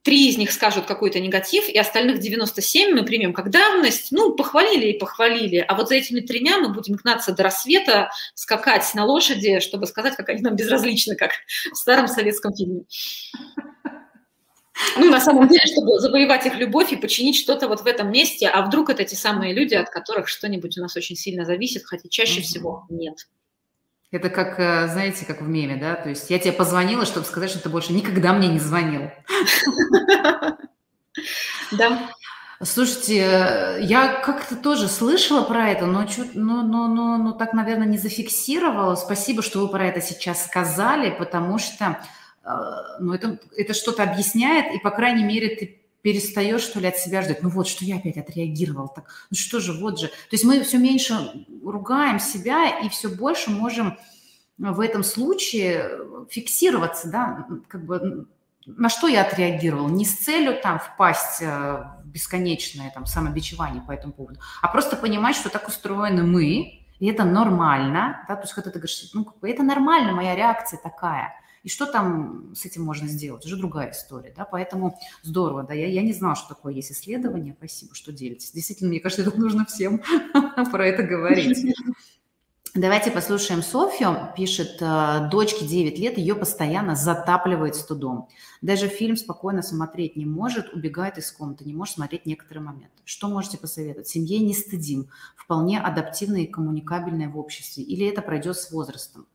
три 0.07 0.29
из 0.29 0.37
них 0.37 0.53
скажут 0.53 0.85
какой-то 0.85 1.19
негатив, 1.19 1.67
и 1.67 1.77
остальных 1.77 2.19
97 2.19 2.95
мы 2.95 3.03
примем 3.03 3.33
как 3.33 3.49
давность, 3.49 4.13
ну, 4.13 4.35
похвалили 4.35 4.91
и 4.91 4.97
похвалили, 4.97 5.57
а 5.57 5.75
вот 5.75 5.89
за 5.89 5.95
этими 5.95 6.21
тремя 6.21 6.59
мы 6.59 6.69
будем 6.69 6.95
гнаться 6.95 7.33
до 7.33 7.43
рассвета, 7.43 8.09
скакать 8.33 8.89
на 8.95 9.03
лошади, 9.03 9.59
чтобы 9.59 9.85
сказать, 9.85 10.15
как 10.15 10.29
они 10.29 10.41
нам 10.41 10.55
безразличны, 10.55 11.17
как 11.17 11.31
в 11.73 11.75
старом 11.75 12.07
советском 12.07 12.55
фильме. 12.55 12.83
Ну, 14.95 15.11
на 15.11 15.19
самом 15.19 15.49
деле, 15.49 15.63
чтобы 15.65 15.99
завоевать 15.99 16.45
их 16.45 16.55
любовь 16.55 16.93
и 16.93 16.95
починить 16.95 17.35
что-то 17.35 17.67
вот 17.67 17.81
в 17.81 17.85
этом 17.85 18.09
месте, 18.09 18.47
а 18.47 18.61
вдруг 18.61 18.89
это 18.89 19.03
те 19.03 19.17
самые 19.17 19.53
люди, 19.53 19.73
от 19.73 19.89
которых 19.89 20.29
что-нибудь 20.29 20.77
у 20.77 20.81
нас 20.81 20.95
очень 20.95 21.17
сильно 21.17 21.43
зависит, 21.43 21.83
хотя 21.83 22.07
чаще 22.07 22.39
всего 22.39 22.85
нет. 22.89 23.27
Это 24.09 24.29
как, 24.29 24.57
э, 24.57 24.87
знаете, 24.87 25.25
как 25.25 25.41
в 25.41 25.47
меме, 25.47 25.75
да? 25.75 25.95
То 25.95 26.09
есть 26.09 26.29
я 26.29 26.39
тебе 26.39 26.53
позвонила, 26.53 27.05
чтобы 27.05 27.25
сказать, 27.25 27.49
что 27.49 27.61
ты 27.61 27.69
больше 27.69 27.91
никогда 27.91 28.31
мне 28.33 28.47
не 28.47 28.59
звонил. 28.59 29.11
Да. 31.71 32.09
Слушайте, 32.63 33.17
э, 33.19 33.79
я 33.81 34.21
как-то 34.21 34.55
тоже 34.55 34.87
слышала 34.87 35.43
про 35.43 35.69
это, 35.69 35.85
но, 35.85 36.05
чуть, 36.05 36.33
но, 36.33 36.63
но, 36.63 36.87
но, 36.87 37.17
но 37.17 37.31
так, 37.33 37.53
наверное, 37.53 37.85
не 37.85 37.97
зафиксировала. 37.97 38.95
Спасибо, 38.95 39.43
что 39.43 39.59
вы 39.59 39.67
про 39.67 39.85
это 39.85 40.01
сейчас 40.01 40.45
сказали, 40.45 41.11
потому 41.11 41.59
что 41.59 41.99
э, 42.43 42.49
ну, 42.99 43.13
это, 43.13 43.37
это 43.55 43.73
что-то 43.73 44.03
объясняет, 44.03 44.73
и, 44.73 44.79
по 44.79 44.89
крайней 44.89 45.23
мере, 45.23 45.55
ты 45.55 45.76
перестаешь, 46.01 46.61
что 46.61 46.79
ли, 46.79 46.87
от 46.87 46.97
себя 46.97 47.21
ждать. 47.21 47.43
Ну 47.43 47.49
вот, 47.49 47.67
что 47.67 47.85
я 47.85 47.97
опять 47.97 48.17
отреагировал 48.17 48.87
так. 48.87 49.09
Ну 49.29 49.37
что 49.37 49.59
же, 49.59 49.73
вот 49.73 49.99
же. 49.99 50.07
То 50.07 50.13
есть 50.31 50.43
мы 50.43 50.61
все 50.63 50.77
меньше 50.77 51.45
ругаем 51.63 52.19
себя 52.19 52.79
и 52.79 52.89
все 52.89 53.09
больше 53.09 53.49
можем 53.49 53.97
в 54.57 54.79
этом 54.79 55.03
случае 55.03 55.89
фиксироваться, 56.29 57.09
да, 57.09 57.47
как 57.67 57.85
бы 57.85 58.27
на 58.65 58.89
что 58.89 59.07
я 59.07 59.21
отреагировала? 59.21 59.87
Не 59.87 60.03
с 60.03 60.17
целью 60.17 60.59
там 60.61 60.79
впасть 60.79 61.41
э, 61.41 61.45
в 61.45 62.07
бесконечное 62.07 62.91
там 62.91 63.05
самобичевание 63.05 63.81
по 63.81 63.91
этому 63.91 64.13
поводу, 64.13 64.39
а 64.61 64.67
просто 64.67 64.97
понимать, 64.97 65.35
что 65.35 65.49
так 65.49 65.67
устроены 65.67 66.23
мы, 66.23 66.81
и 66.99 67.07
это 67.07 67.23
нормально, 67.23 68.25
да, 68.27 68.35
то 68.35 68.41
есть 68.41 68.53
когда 68.53 68.71
ты 68.71 68.79
говоришь, 68.79 69.11
ну, 69.13 69.31
это 69.43 69.63
нормально, 69.63 70.11
моя 70.11 70.35
реакция 70.35 70.79
такая– 70.81 71.33
и 71.63 71.69
что 71.69 71.85
там 71.85 72.53
с 72.55 72.65
этим 72.65 72.83
можно 72.83 73.07
сделать? 73.07 73.45
Уже 73.45 73.57
другая 73.57 73.91
история, 73.91 74.33
да, 74.35 74.45
поэтому 74.45 74.99
здорово, 75.23 75.63
да, 75.63 75.73
я, 75.73 75.87
я 75.87 76.01
не 76.01 76.13
знала, 76.13 76.35
что 76.35 76.49
такое 76.49 76.73
есть 76.73 76.91
исследование, 76.91 77.55
спасибо, 77.57 77.95
что 77.95 78.11
делитесь. 78.11 78.51
Действительно, 78.51 78.89
мне 78.89 78.99
кажется, 78.99 79.21
это 79.27 79.39
нужно 79.39 79.65
всем 79.65 80.01
про 80.71 80.87
это 80.87 81.03
говорить. 81.03 81.73
Давайте 82.77 83.09
послушаем 83.09 83.63
Софью. 83.63 84.31
Пишет, 84.35 84.77
«Э, 84.81 85.29
дочке 85.31 85.65
9 85.65 85.97
лет, 85.97 86.19
ее 86.19 86.35
постоянно 86.35 86.95
затапливает 86.95 87.75
студом. 87.75 88.27
Даже 88.61 88.87
фильм 88.87 89.17
спокойно 89.17 89.63
смотреть 89.63 90.15
не 90.15 90.27
может, 90.27 90.71
убегает 90.73 91.17
из 91.17 91.31
комнаты, 91.31 91.65
не 91.65 91.73
может 91.73 91.95
смотреть 91.95 92.27
некоторые 92.27 92.63
моменты. 92.63 93.01
Что 93.03 93.29
можете 93.29 93.57
посоветовать? 93.57 94.07
Семье 94.07 94.37
не 94.39 94.53
стыдим, 94.53 95.09
вполне 95.35 95.79
адаптивные 95.79 96.43
и 96.43 96.51
коммуникабельные 96.51 97.29
в 97.29 97.39
обществе. 97.39 97.83
Или 97.83 98.07
это 98.07 98.21
пройдет 98.21 98.55
с 98.57 98.69
возрастом? 98.69 99.25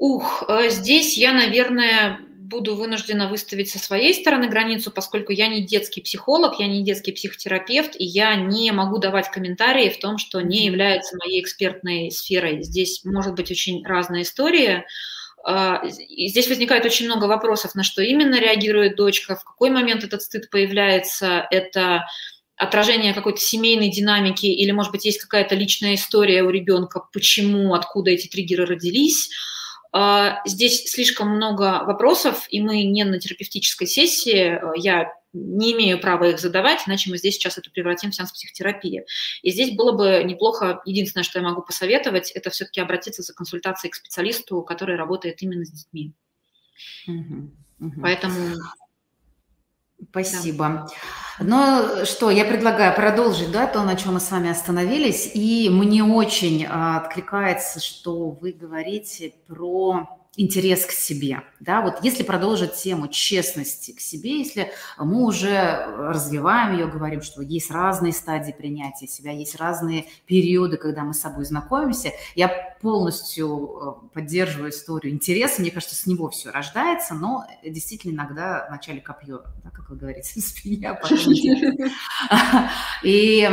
Ух, 0.00 0.44
э, 0.48 0.70
здесь 0.70 1.18
я, 1.18 1.34
наверное, 1.34 2.20
буду 2.38 2.74
вынуждена 2.74 3.28
выставить 3.28 3.68
со 3.68 3.78
своей 3.78 4.14
стороны 4.14 4.48
границу, 4.48 4.90
поскольку 4.90 5.30
я 5.30 5.46
не 5.48 5.60
детский 5.60 6.00
психолог, 6.00 6.58
я 6.58 6.68
не 6.68 6.82
детский 6.82 7.12
психотерапевт, 7.12 7.96
и 7.98 8.04
я 8.06 8.34
не 8.34 8.72
могу 8.72 8.96
давать 8.96 9.30
комментарии 9.30 9.90
в 9.90 10.00
том, 10.00 10.16
что 10.16 10.40
не 10.40 10.64
является 10.64 11.18
моей 11.18 11.42
экспертной 11.42 12.10
сферой. 12.10 12.62
Здесь 12.62 13.04
может 13.04 13.34
быть 13.34 13.50
очень 13.50 13.84
разная 13.84 14.22
история. 14.22 14.86
А, 15.44 15.82
и 15.84 16.28
здесь 16.28 16.48
возникает 16.48 16.86
очень 16.86 17.04
много 17.04 17.26
вопросов, 17.26 17.74
на 17.74 17.82
что 17.82 18.00
именно 18.00 18.40
реагирует 18.40 18.96
дочка, 18.96 19.36
в 19.36 19.44
какой 19.44 19.68
момент 19.68 20.02
этот 20.02 20.22
стыд 20.22 20.48
появляется, 20.48 21.46
это 21.50 22.06
отражение 22.56 23.12
какой-то 23.12 23.40
семейной 23.40 23.90
динамики, 23.90 24.46
или, 24.46 24.70
может 24.70 24.92
быть, 24.92 25.04
есть 25.04 25.20
какая-то 25.20 25.54
личная 25.56 25.96
история 25.96 26.42
у 26.42 26.48
ребенка, 26.48 27.02
почему, 27.12 27.74
откуда 27.74 28.12
эти 28.12 28.28
триггеры 28.28 28.64
родились– 28.64 29.28
здесь 30.46 30.84
слишком 30.90 31.28
много 31.30 31.82
вопросов, 31.84 32.46
и 32.50 32.60
мы 32.60 32.84
не 32.84 33.04
на 33.04 33.18
терапевтической 33.18 33.86
сессии. 33.86 34.60
Я 34.80 35.12
не 35.32 35.72
имею 35.72 36.00
права 36.00 36.30
их 36.30 36.40
задавать, 36.40 36.82
иначе 36.86 37.10
мы 37.10 37.18
здесь 37.18 37.34
сейчас 37.34 37.58
это 37.58 37.70
превратим 37.70 38.10
в 38.10 38.14
сеанс 38.14 38.32
психотерапии. 38.32 39.04
И 39.42 39.50
здесь 39.50 39.74
было 39.76 39.92
бы 39.92 40.22
неплохо, 40.24 40.80
единственное, 40.84 41.24
что 41.24 41.38
я 41.38 41.44
могу 41.44 41.62
посоветовать, 41.62 42.30
это 42.32 42.50
все-таки 42.50 42.80
обратиться 42.80 43.22
за 43.22 43.32
консультацией 43.32 43.90
к 43.90 43.96
специалисту, 43.96 44.62
который 44.62 44.96
работает 44.96 45.42
именно 45.42 45.64
с 45.64 45.70
детьми. 45.70 46.12
Угу, 47.06 47.50
угу. 47.80 48.00
Поэтому 48.02 48.56
Спасибо. 50.10 50.88
Да. 51.38 51.96
Ну 51.98 52.04
что, 52.04 52.30
я 52.30 52.44
предлагаю 52.44 52.94
продолжить, 52.94 53.50
да, 53.50 53.66
то, 53.66 53.82
на 53.82 53.96
чем 53.96 54.14
мы 54.14 54.20
с 54.20 54.30
вами 54.30 54.50
остановились. 54.50 55.30
И 55.34 55.70
мне 55.70 56.04
очень 56.04 56.66
а, 56.68 56.98
откликается, 56.98 57.80
что 57.80 58.30
вы 58.30 58.52
говорите 58.52 59.32
про 59.46 60.19
интерес 60.36 60.86
к 60.86 60.92
себе. 60.92 61.42
Да? 61.58 61.82
Вот 61.82 62.02
если 62.02 62.22
продолжить 62.22 62.74
тему 62.74 63.08
честности 63.08 63.92
к 63.92 64.00
себе, 64.00 64.38
если 64.38 64.70
мы 64.96 65.24
уже 65.24 65.86
развиваем 65.98 66.76
ее, 66.76 66.86
говорим, 66.86 67.20
что 67.20 67.42
есть 67.42 67.70
разные 67.70 68.12
стадии 68.12 68.52
принятия 68.52 69.08
себя, 69.08 69.32
есть 69.32 69.56
разные 69.56 70.06
периоды, 70.26 70.76
когда 70.76 71.02
мы 71.02 71.14
с 71.14 71.20
собой 71.20 71.44
знакомимся, 71.44 72.12
я 72.36 72.48
полностью 72.80 74.06
э, 74.06 74.14
поддерживаю 74.14 74.70
историю 74.70 75.12
интереса. 75.12 75.60
Мне 75.60 75.72
кажется, 75.72 75.96
с 75.96 76.06
него 76.06 76.30
все 76.30 76.50
рождается, 76.50 77.14
но 77.14 77.44
действительно 77.64 78.12
иногда 78.12 78.66
вначале 78.68 79.00
копье, 79.00 79.42
да, 79.64 79.70
как 79.70 79.90
вы 79.90 79.96
говорите, 79.96 80.40
спине, 80.40 80.94
потом 80.94 81.18
И 83.02 83.48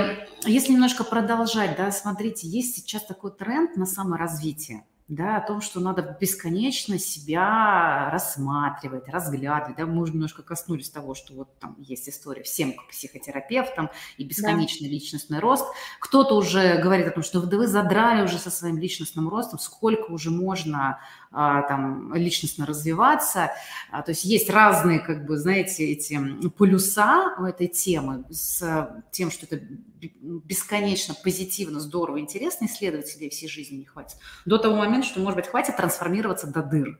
если 0.46 0.74
немножко 0.74 1.04
продолжать, 1.04 1.76
да, 1.76 1.92
смотрите, 1.92 2.48
есть 2.48 2.76
сейчас 2.76 3.04
такой 3.04 3.32
тренд 3.32 3.76
на 3.76 3.88
саморазвитие 3.88 4.84
да, 5.08 5.38
о 5.38 5.42
том, 5.42 5.62
что 5.62 5.80
надо 5.80 6.18
бесконечно 6.20 7.00
себя 7.00 8.10
рассматривать, 8.12 9.08
разглядывать. 9.08 9.78
Да, 9.78 9.86
мы 9.86 10.02
уже 10.02 10.12
немножко 10.12 10.44
коснулись 10.44 10.90
того, 10.90 11.16
что 11.16 11.34
вот 11.34 11.58
там 11.60 11.78
есть 11.80 12.10
история 12.10 12.44
всем 12.44 12.74
психотерапевтам 12.90 13.90
и 14.18 14.26
бесконечный 14.26 14.88
да. 14.88 14.94
личностный 14.94 15.40
рост. 15.40 15.66
Кто-то 16.02 16.36
уже 16.36 16.82
говорит 16.82 17.08
о 17.08 17.12
том, 17.12 17.24
что 17.24 17.42
да 17.42 17.58
вы 17.58 17.68
задрали 17.68 18.24
уже 18.24 18.38
со 18.38 18.52
своим 18.52 18.78
личностным 18.78 19.30
ростом, 19.30 19.60
сколько 19.60 20.12
уже 20.12 20.30
можно 20.30 21.00
там 21.32 22.14
личностно 22.14 22.66
развиваться. 22.66 23.52
А, 23.92 24.02
то 24.02 24.12
есть 24.12 24.24
есть 24.24 24.50
разные, 24.50 25.00
как 25.00 25.26
бы, 25.26 25.38
знаете, 25.38 25.86
эти 25.86 26.20
полюса 26.50 27.36
у 27.38 27.44
этой 27.44 27.68
темы 27.68 28.26
с 28.30 29.04
тем, 29.12 29.32
что 29.32 29.46
это 29.46 29.64
бесконечно 30.00 31.16
позитивно, 31.24 31.80
здорово, 31.80 32.20
интересно 32.20 32.66
исследовать 32.66 33.08
себе 33.08 33.30
всей 33.30 33.48
жизни 33.48 33.78
не 33.78 33.86
хватит. 33.86 34.18
До 34.46 34.58
того 34.58 34.76
момента, 34.76 35.08
что, 35.08 35.20
может 35.20 35.38
быть, 35.38 35.48
хватит 35.48 35.76
трансформироваться 35.78 36.48
до 36.48 36.64
дыр. 36.64 37.00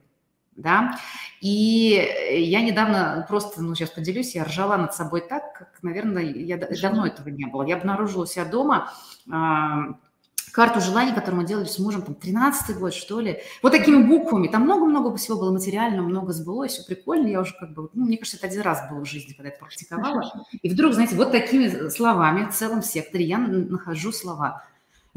Да? 0.56 0.98
И 1.40 2.04
я 2.32 2.64
недавно 2.64 3.24
просто, 3.30 3.62
ну, 3.62 3.76
сейчас 3.76 3.92
поделюсь, 3.92 4.34
я 4.34 4.44
ржала 4.44 4.76
над 4.76 4.94
собой 4.96 5.22
так, 5.22 5.54
как, 5.54 5.84
наверное, 5.84 6.24
я 6.24 6.58
давно 6.58 7.06
этого 7.06 7.30
не 7.30 7.46
было. 7.46 7.62
Я 7.64 7.78
обнаружила 7.78 8.26
себя 8.26 8.46
дома, 8.46 8.92
а, 9.32 10.00
карту 10.58 10.82
желаний, 10.82 11.14
которую 11.14 11.42
мы 11.42 11.48
делали 11.48 11.68
с 11.68 11.78
мужем, 11.78 12.02
там, 12.02 12.16
13-й 12.20 12.74
год, 12.74 12.92
что 12.92 13.20
ли. 13.20 13.38
Вот 13.62 13.74
такими 13.74 14.02
буквами. 14.02 14.48
Там 14.48 14.64
много-много 14.64 15.16
всего 15.16 15.38
было 15.38 15.52
материально, 15.52 16.02
много 16.02 16.34
сбылось, 16.34 16.72
все 16.72 16.84
прикольно. 16.84 17.28
Я 17.28 17.42
уже 17.42 17.54
как 17.60 17.76
бы, 17.76 17.90
ну, 17.94 18.06
мне 18.06 18.18
кажется, 18.18 18.38
это 18.38 18.48
один 18.48 18.62
раз 18.62 18.90
было 18.90 19.02
в 19.02 19.06
жизни, 19.06 19.34
когда 19.34 19.50
это 19.50 19.60
практиковала. 19.60 20.24
И 20.64 20.68
вдруг, 20.68 20.94
знаете, 20.94 21.16
вот 21.16 21.32
такими 21.32 21.90
словами 21.90 22.50
в 22.50 22.56
целом 22.56 22.82
секторе 22.82 23.24
я 23.26 23.38
нахожу 23.38 24.12
слова– 24.12 24.64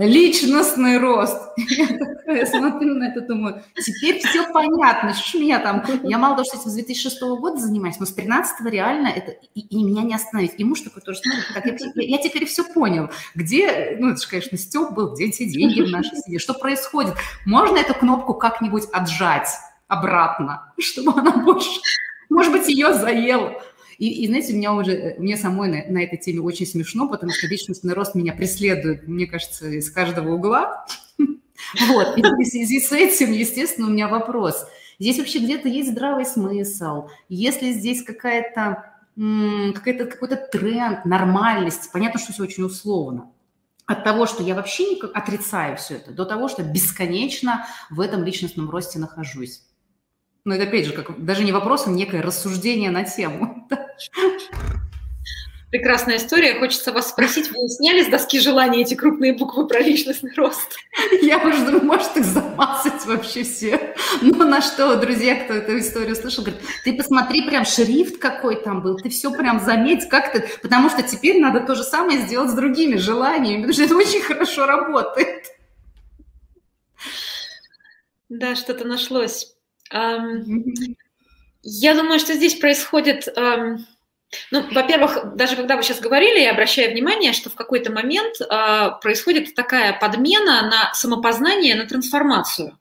личностный 0.06 0.98
рост. 0.98 1.36
Я 2.26 2.46
смотрю 2.46 2.94
на 2.94 3.08
это, 3.08 3.20
думаю, 3.20 3.62
теперь 3.76 4.18
все 4.20 4.50
понятно, 4.52 5.12
что 5.12 5.38
меня 5.38 5.58
там, 5.58 5.84
я 6.04 6.16
мало 6.16 6.36
того, 6.36 6.46
что 6.46 6.58
этим 6.58 6.70
с 6.70 6.74
2006 6.74 7.20
года 7.20 7.58
занимаюсь, 7.58 7.98
но 7.98 8.06
с 8.06 8.12
13 8.12 8.66
реально 8.70 9.08
это, 9.08 9.32
и, 9.54 9.60
и 9.60 9.82
меня 9.82 10.02
не 10.02 10.14
остановить. 10.14 10.54
И 10.56 10.64
муж 10.64 10.80
такой 10.80 11.02
тоже 11.02 11.18
смотрит, 11.18 11.44
как 11.52 11.66
я, 11.66 11.76
я, 11.96 12.16
я 12.16 12.18
теперь 12.18 12.46
все 12.46 12.64
понял, 12.64 13.10
где, 13.34 13.96
ну, 13.98 14.10
это 14.10 14.20
же, 14.20 14.28
конечно, 14.28 14.56
Степ 14.56 14.92
был, 14.92 15.12
где 15.12 15.26
эти 15.26 15.44
деньги 15.44 15.82
в 15.82 15.90
нашей 15.90 16.16
семье, 16.18 16.38
что 16.38 16.54
происходит. 16.54 17.14
Можно 17.44 17.78
эту 17.78 17.94
кнопку 17.94 18.34
как-нибудь 18.34 18.84
отжать 18.92 19.48
обратно, 19.88 20.72
чтобы 20.78 21.18
она 21.18 21.32
больше, 21.32 21.80
может 22.28 22.52
быть, 22.52 22.68
ее 22.68 22.94
заела. 22.94 23.60
И, 24.00 24.24
и 24.24 24.26
знаете, 24.28 24.54
меня 24.54 24.72
уже, 24.72 25.14
мне 25.18 25.36
самой 25.36 25.68
на, 25.68 25.92
на 25.92 26.02
этой 26.02 26.16
теме 26.16 26.40
очень 26.40 26.66
смешно, 26.66 27.06
потому 27.06 27.32
что 27.32 27.46
личностный 27.46 27.92
рост 27.92 28.14
меня 28.14 28.32
преследует, 28.32 29.06
мне 29.06 29.26
кажется, 29.26 29.68
из 29.68 29.90
каждого 29.90 30.34
угла. 30.34 30.86
Вот, 31.88 32.16
и 32.16 32.22
в 32.22 32.44
связи 32.46 32.80
с 32.80 32.90
этим, 32.90 33.32
естественно, 33.32 33.86
у 33.86 33.90
меня 33.90 34.08
вопрос. 34.08 34.66
Здесь 34.98 35.18
вообще 35.18 35.40
где-то 35.40 35.68
есть 35.68 35.90
здравый 35.90 36.24
смысл? 36.24 37.08
Если 37.28 37.72
здесь 37.72 38.02
какая-то 38.02 38.90
какая-то, 39.74 40.06
какой-то 40.06 40.36
тренд, 40.36 41.04
нормальность, 41.04 41.92
понятно, 41.92 42.18
что 42.18 42.32
все 42.32 42.44
очень 42.44 42.64
условно, 42.64 43.30
от 43.84 44.02
того, 44.02 44.24
что 44.24 44.42
я 44.42 44.54
вообще 44.54 44.94
не 44.94 45.00
отрицаю 45.12 45.76
все 45.76 45.96
это, 45.96 46.12
до 46.12 46.24
того, 46.24 46.48
что 46.48 46.62
бесконечно 46.62 47.66
в 47.90 48.00
этом 48.00 48.24
личностном 48.24 48.70
росте 48.70 48.98
нахожусь. 48.98 49.62
Но 50.44 50.54
это, 50.54 50.64
опять 50.64 50.86
же, 50.86 50.92
как 50.92 51.24
даже 51.24 51.44
не 51.44 51.52
вопрос, 51.52 51.86
а 51.86 51.90
некое 51.90 52.22
рассуждение 52.22 52.90
на 52.90 53.04
тему. 53.04 53.68
Прекрасная 55.70 56.16
история. 56.16 56.58
Хочется 56.58 56.90
вас 56.90 57.10
спросить, 57.10 57.48
вы 57.52 57.68
сняли 57.68 58.02
с 58.02 58.08
доски 58.08 58.40
желания 58.40 58.82
эти 58.82 58.94
крупные 58.94 59.32
буквы 59.32 59.68
про 59.68 59.78
личностный 59.78 60.32
рост? 60.34 60.76
Я 61.22 61.38
уже 61.38 61.64
думаю, 61.64 61.84
может 61.84 62.16
их 62.16 62.24
замазать 62.24 63.06
вообще 63.06 63.44
все. 63.44 63.94
Но 64.20 64.44
на 64.44 64.62
что, 64.62 64.96
друзья, 64.96 65.36
кто 65.36 65.54
эту 65.54 65.78
историю 65.78 66.16
слышал, 66.16 66.42
говорит, 66.42 66.60
ты 66.82 66.92
посмотри, 66.96 67.42
прям 67.42 67.64
шрифт 67.64 68.18
какой 68.18 68.56
там 68.56 68.82
был, 68.82 68.96
ты 68.96 69.10
все 69.10 69.30
прям 69.30 69.60
заметь, 69.60 70.08
как 70.08 70.32
ты... 70.32 70.48
Потому 70.60 70.90
что 70.90 71.04
теперь 71.04 71.40
надо 71.40 71.60
то 71.60 71.76
же 71.76 71.84
самое 71.84 72.18
сделать 72.22 72.50
с 72.50 72.54
другими 72.54 72.96
желаниями, 72.96 73.62
потому 73.62 73.72
что 73.72 73.84
это 73.84 73.96
очень 73.96 74.22
хорошо 74.22 74.66
работает. 74.66 75.44
Да, 78.28 78.56
что-то 78.56 78.84
нашлось. 78.84 79.54
Я 79.90 81.94
думаю, 81.94 82.18
что 82.18 82.34
здесь 82.34 82.54
происходит... 82.54 83.28
Ну, 84.52 84.62
во-первых, 84.70 85.34
даже 85.34 85.56
когда 85.56 85.76
вы 85.76 85.82
сейчас 85.82 85.98
говорили, 85.98 86.38
я 86.38 86.52
обращаю 86.52 86.92
внимание, 86.92 87.32
что 87.32 87.50
в 87.50 87.56
какой-то 87.56 87.90
момент 87.90 88.40
э, 88.40 88.90
происходит 89.02 89.56
такая 89.56 89.98
подмена 89.98 90.70
на 90.70 90.94
самопознание, 90.94 91.74
на 91.74 91.84
трансформацию. 91.84 92.78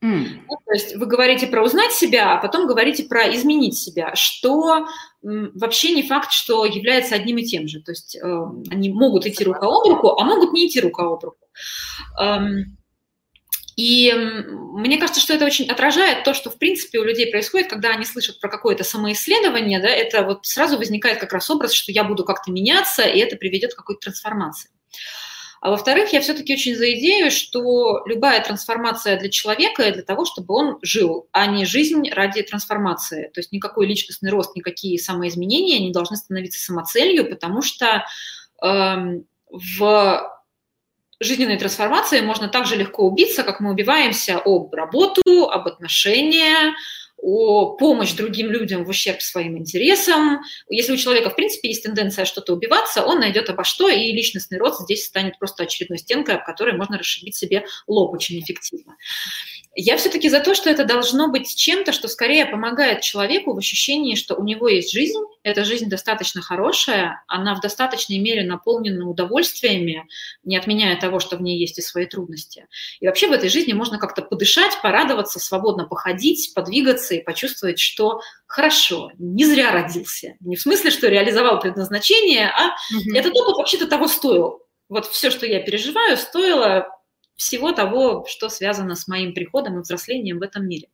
Mm. 0.00 0.26
Ну, 0.48 0.56
то 0.64 0.72
есть 0.72 0.94
вы 0.94 1.06
говорите 1.06 1.48
про 1.48 1.64
узнать 1.64 1.90
себя, 1.90 2.34
а 2.34 2.40
потом 2.40 2.68
говорите 2.68 3.04
про 3.04 3.34
изменить 3.34 3.76
себя, 3.76 4.14
что 4.14 4.86
м, 5.24 5.50
вообще 5.56 5.92
не 5.92 6.04
факт, 6.04 6.30
что 6.30 6.64
является 6.64 7.16
одним 7.16 7.38
и 7.38 7.44
тем 7.44 7.66
же. 7.66 7.82
То 7.82 7.90
есть 7.90 8.14
э, 8.14 8.42
они 8.70 8.90
могут 8.90 9.26
идти 9.26 9.42
рука 9.42 9.66
об 9.66 9.88
руку, 9.88 10.10
а 10.10 10.24
могут 10.24 10.52
не 10.52 10.68
идти 10.68 10.80
рука 10.80 11.02
об 11.02 11.24
руку. 11.24 11.44
Эм, 12.20 12.77
И 13.78 14.12
мне 14.12 14.98
кажется, 14.98 15.20
что 15.20 15.34
это 15.34 15.44
очень 15.44 15.70
отражает 15.70 16.24
то, 16.24 16.34
что 16.34 16.50
в 16.50 16.58
принципе 16.58 16.98
у 16.98 17.04
людей 17.04 17.30
происходит, 17.30 17.70
когда 17.70 17.90
они 17.90 18.04
слышат 18.04 18.40
про 18.40 18.48
какое-то 18.48 18.82
самоисследование, 18.82 19.78
да, 19.80 19.88
это 19.88 20.24
вот 20.24 20.44
сразу 20.46 20.78
возникает 20.78 21.20
как 21.20 21.32
раз 21.32 21.48
образ, 21.48 21.74
что 21.74 21.92
я 21.92 22.02
буду 22.02 22.24
как-то 22.24 22.50
меняться, 22.50 23.02
и 23.04 23.20
это 23.20 23.36
приведет 23.36 23.74
к 23.74 23.76
какой-то 23.76 24.00
трансформации. 24.00 24.72
А 25.60 25.70
во-вторых, 25.70 26.12
я 26.12 26.20
все-таки 26.20 26.54
очень 26.54 26.74
за 26.74 26.92
идею, 26.94 27.30
что 27.30 28.02
любая 28.06 28.42
трансформация 28.42 29.16
для 29.16 29.30
человека 29.30 29.92
для 29.92 30.02
того, 30.02 30.24
чтобы 30.24 30.54
он 30.54 30.78
жил, 30.82 31.28
а 31.30 31.46
не 31.46 31.64
жизнь 31.64 32.10
ради 32.10 32.42
трансформации. 32.42 33.30
То 33.32 33.38
есть 33.38 33.52
никакой 33.52 33.86
личностный 33.86 34.30
рост, 34.30 34.56
никакие 34.56 34.98
самоизменения 34.98 35.78
не 35.78 35.92
должны 35.92 36.16
становиться 36.16 36.58
самоцелью, 36.58 37.30
потому 37.30 37.62
что 37.62 38.04
э, 38.60 38.96
в 39.52 40.37
жизненной 41.20 41.58
трансформации 41.58 42.20
можно 42.20 42.48
так 42.48 42.66
же 42.66 42.76
легко 42.76 43.04
убиться, 43.04 43.42
как 43.42 43.60
мы 43.60 43.70
убиваемся 43.70 44.38
об 44.38 44.72
работу, 44.74 45.48
об 45.48 45.66
отношения, 45.66 46.74
о 47.20 47.76
помощь 47.76 48.12
другим 48.12 48.50
людям 48.50 48.84
в 48.84 48.88
ущерб 48.88 49.20
своим 49.20 49.58
интересам. 49.58 50.40
Если 50.68 50.92
у 50.92 50.96
человека, 50.96 51.30
в 51.30 51.36
принципе, 51.36 51.68
есть 51.68 51.82
тенденция 51.82 52.24
что-то 52.24 52.52
убиваться, 52.54 53.04
он 53.04 53.18
найдет 53.18 53.50
обо 53.50 53.64
что, 53.64 53.88
и 53.88 54.12
личностный 54.12 54.58
рост 54.58 54.82
здесь 54.82 55.04
станет 55.04 55.38
просто 55.38 55.64
очередной 55.64 55.98
стенкой, 55.98 56.36
об 56.36 56.44
которой 56.44 56.76
можно 56.76 56.96
расшибить 56.96 57.34
себе 57.34 57.64
лоб 57.88 58.14
очень 58.14 58.38
эффективно. 58.40 58.96
Я 59.80 59.96
все-таки 59.96 60.28
за 60.28 60.40
то, 60.40 60.56
что 60.56 60.68
это 60.68 60.84
должно 60.84 61.28
быть 61.28 61.54
чем-то, 61.54 61.92
что 61.92 62.08
скорее 62.08 62.46
помогает 62.46 63.00
человеку 63.00 63.54
в 63.54 63.58
ощущении, 63.58 64.16
что 64.16 64.34
у 64.34 64.42
него 64.42 64.66
есть 64.66 64.92
жизнь, 64.92 65.16
эта 65.44 65.64
жизнь 65.64 65.88
достаточно 65.88 66.42
хорошая, 66.42 67.22
она 67.28 67.54
в 67.54 67.60
достаточной 67.60 68.18
мере 68.18 68.42
наполнена 68.42 69.08
удовольствиями, 69.08 70.08
не 70.42 70.56
отменяя 70.56 70.98
того, 70.98 71.20
что 71.20 71.36
в 71.36 71.42
ней 71.42 71.60
есть 71.60 71.78
и 71.78 71.82
свои 71.82 72.06
трудности. 72.06 72.66
И 72.98 73.06
вообще 73.06 73.28
в 73.28 73.32
этой 73.32 73.48
жизни 73.50 73.72
можно 73.72 73.98
как-то 74.00 74.22
подышать, 74.22 74.72
порадоваться, 74.82 75.38
свободно 75.38 75.84
походить, 75.84 76.52
подвигаться 76.56 77.14
и 77.14 77.22
почувствовать, 77.22 77.78
что 77.78 78.20
хорошо, 78.48 79.12
не 79.16 79.44
зря 79.44 79.70
родился. 79.70 80.34
Не 80.40 80.56
в 80.56 80.60
смысле, 80.60 80.90
что 80.90 81.06
реализовал 81.06 81.60
предназначение, 81.60 82.48
а 82.48 82.74
угу. 82.96 83.16
этот 83.16 83.32
опыт 83.36 83.58
вообще-то 83.58 83.86
того 83.86 84.08
стоил. 84.08 84.60
Вот 84.88 85.06
все, 85.06 85.30
что 85.30 85.46
я 85.46 85.60
переживаю, 85.60 86.16
стоило 86.16 86.88
всего 87.38 87.72
того, 87.72 88.26
что 88.28 88.50
связано 88.50 88.96
с 88.96 89.08
моим 89.08 89.32
приходом 89.32 89.78
и 89.78 89.82
взрослением 89.82 90.40
в 90.40 90.42
этом 90.42 90.68
мире. 90.68 90.88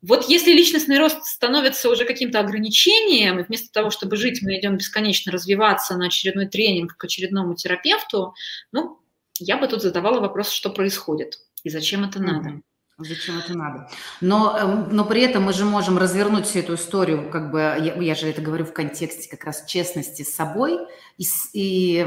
Вот 0.00 0.28
если 0.28 0.52
личностный 0.52 0.98
рост 0.98 1.24
становится 1.24 1.90
уже 1.90 2.04
каким-то 2.04 2.38
ограничением, 2.38 3.40
и 3.40 3.42
вместо 3.42 3.72
того, 3.72 3.90
чтобы 3.90 4.16
жить, 4.16 4.40
мы 4.42 4.58
идем 4.58 4.76
бесконечно 4.76 5.32
развиваться 5.32 5.96
на 5.96 6.06
очередной 6.06 6.46
тренинг 6.46 6.96
к 6.96 7.04
очередному 7.04 7.56
терапевту, 7.56 8.34
ну, 8.72 9.00
я 9.38 9.56
бы 9.56 9.66
тут 9.66 9.82
задавала 9.82 10.20
вопрос, 10.20 10.50
что 10.50 10.70
происходит 10.70 11.40
и 11.64 11.70
зачем 11.70 12.04
это 12.04 12.20
надо. 12.20 12.50
Mm-hmm. 12.50 12.62
Зачем 12.98 13.38
это 13.38 13.52
надо? 13.54 13.90
Но, 14.22 14.56
эм, 14.56 14.88
но 14.90 15.04
при 15.04 15.20
этом 15.20 15.42
мы 15.42 15.52
же 15.52 15.66
можем 15.66 15.98
развернуть 15.98 16.46
всю 16.46 16.60
эту 16.60 16.76
историю, 16.76 17.28
как 17.30 17.50
бы, 17.50 17.58
я, 17.58 17.94
я 17.94 18.14
же 18.14 18.26
это 18.26 18.40
говорю 18.40 18.64
в 18.64 18.72
контексте 18.72 19.28
как 19.28 19.44
раз 19.44 19.66
честности 19.66 20.22
с 20.22 20.34
собой 20.34 20.78
и, 21.18 21.26
и 21.52 22.00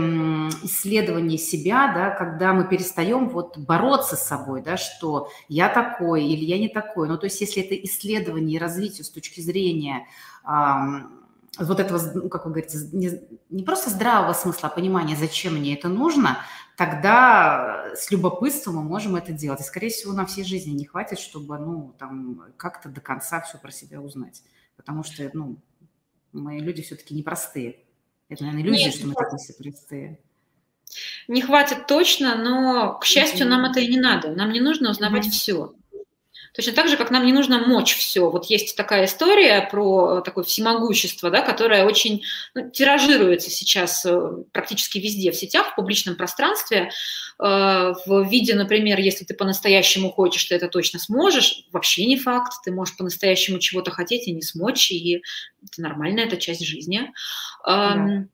исследования 0.63 1.37
себя, 1.37 1.93
да, 1.93 2.09
когда 2.09 2.53
мы 2.53 2.67
перестаем 2.67 3.29
вот 3.29 3.55
бороться 3.59 4.15
с 4.15 4.25
собой, 4.25 4.63
да, 4.63 4.77
что 4.77 5.29
я 5.47 5.69
такой 5.69 6.25
или 6.25 6.43
я 6.43 6.57
не 6.57 6.69
такой. 6.69 7.07
Ну, 7.07 7.19
то 7.19 7.25
есть 7.25 7.39
если 7.39 7.61
это 7.61 7.75
исследование 7.75 8.55
и 8.55 8.59
развитие 8.59 9.03
с 9.03 9.11
точки 9.11 9.41
зрения 9.41 10.07
эм, 10.43 11.19
вот 11.57 11.79
этого, 11.79 11.99
ну, 12.13 12.29
как 12.29 12.45
вы 12.45 12.51
говорите, 12.51 12.77
не, 12.91 13.21
не 13.49 13.63
просто 13.63 13.89
здравого 13.89 14.33
смысла, 14.33 14.69
а 14.69 14.75
понимания, 14.75 15.15
зачем 15.15 15.55
мне 15.55 15.75
это 15.75 15.89
нужно– 15.89 16.39
тогда 16.79 17.91
с 17.93 18.09
любопытством 18.09 18.77
мы 18.77 18.83
можем 18.83 19.17
это 19.17 19.33
делать. 19.33 19.59
И, 19.59 19.63
скорее 19.63 19.89
всего, 19.89 20.13
на 20.13 20.25
всей 20.25 20.45
жизни 20.45 20.71
не 20.71 20.85
хватит, 20.85 21.19
чтобы, 21.19 21.57
ну, 21.57 21.93
там, 21.99 22.53
как-то 22.55 22.87
до 22.87 23.01
конца 23.01 23.41
все 23.41 23.57
про 23.57 23.69
себя 23.69 23.99
узнать. 23.99 24.41
Потому 24.77 25.03
что, 25.03 25.29
ну, 25.33 25.57
мы 26.31 26.59
люди 26.59 26.81
все-таки 26.81 27.13
непростые. 27.13 27.79
Это, 28.29 28.43
наверное, 28.43 28.63
иллюзия, 28.63 28.85
Нет, 28.85 28.93
что 28.93 29.07
мы 29.07 29.13
такие 29.13 29.39
все 29.39 29.61
простые. 29.61 30.19
Не 31.27 31.41
хватит 31.41 31.85
точно, 31.85 32.37
но, 32.37 32.97
к 32.97 33.03
счастью, 33.03 33.49
нам 33.49 33.65
это 33.65 33.81
и 33.81 33.89
не 33.89 33.99
надо. 33.99 34.33
Нам 34.33 34.53
не 34.53 34.61
нужно 34.61 34.91
узнавать 34.91 35.27
mm-hmm. 35.27 35.31
все. 35.31 35.73
Точно 36.55 36.73
так 36.73 36.87
же, 36.87 36.97
как 36.97 37.11
нам 37.11 37.25
не 37.25 37.33
нужно 37.33 37.59
мочь 37.59 37.95
все. 37.95 38.29
Вот 38.29 38.45
есть 38.45 38.75
такая 38.75 39.05
история 39.05 39.67
про 39.69 40.21
такое 40.21 40.43
всемогущество, 40.43 41.29
да, 41.29 41.41
которое 41.41 41.85
очень 41.85 42.23
ну, 42.55 42.69
тиражируется 42.69 43.49
сейчас 43.49 44.05
э, 44.05 44.19
практически 44.51 44.97
везде 44.97 45.31
в 45.31 45.35
сетях, 45.35 45.71
в 45.71 45.75
публичном 45.75 46.15
пространстве, 46.15 46.89
э, 47.39 47.43
в 47.43 48.27
виде, 48.29 48.55
например, 48.55 48.99
если 48.99 49.25
ты 49.25 49.33
по-настоящему 49.33 50.11
хочешь, 50.11 50.45
ты 50.45 50.55
это 50.55 50.67
точно 50.67 50.99
сможешь, 50.99 51.65
вообще 51.71 52.05
не 52.05 52.17
факт, 52.17 52.53
ты 52.65 52.71
можешь 52.71 52.97
по-настоящему 52.97 53.59
чего-то 53.59 53.91
хотеть 53.91 54.27
и 54.27 54.31
не 54.31 54.41
смочь, 54.41 54.91
и 54.91 55.21
это 55.63 55.81
нормально, 55.81 56.21
это 56.21 56.37
часть 56.37 56.65
жизни. 56.65 57.11
Да. 57.65 58.25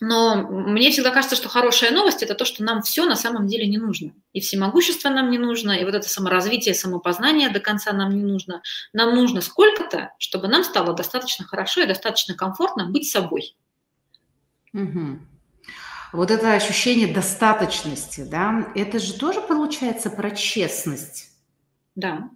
Но 0.00 0.36
мне 0.48 0.90
всегда 0.90 1.10
кажется, 1.10 1.36
что 1.36 1.48
хорошая 1.48 1.90
новость– 1.90 2.22
это 2.22 2.34
то, 2.34 2.44
что 2.44 2.62
нам 2.62 2.82
все 2.82 3.06
на 3.06 3.16
самом 3.16 3.46
деле 3.46 3.66
не 3.66 3.78
нужно. 3.78 4.12
И 4.32 4.40
всемогущество 4.40 5.08
нам 5.08 5.30
не 5.30 5.38
нужно, 5.38 5.72
и 5.72 5.84
вот 5.84 5.94
это 5.94 6.08
саморазвитие, 6.08 6.74
самопознание 6.74 7.48
до 7.50 7.60
конца 7.60 7.92
нам 7.92 8.14
не 8.14 8.22
нужно. 8.22 8.62
Нам 8.92 9.14
нужно 9.14 9.40
сколько-то, 9.40 10.12
чтобы 10.18 10.48
нам 10.48 10.64
стало 10.64 10.94
достаточно 10.94 11.44
хорошо 11.44 11.82
и 11.82 11.86
достаточно 11.86 12.34
комфортно 12.34 12.86
быть 12.86 13.08
собой. 13.08 13.56
Угу. 14.72 15.18
Вот 16.12 16.30
это 16.30 16.52
ощущение 16.52 17.12
достаточности, 17.12 18.22
да, 18.22 18.72
это 18.74 18.98
же 18.98 19.14
тоже 19.14 19.40
получается 19.40 20.10
про 20.10 20.30
честность. 20.30 21.30
Да. 21.94 22.30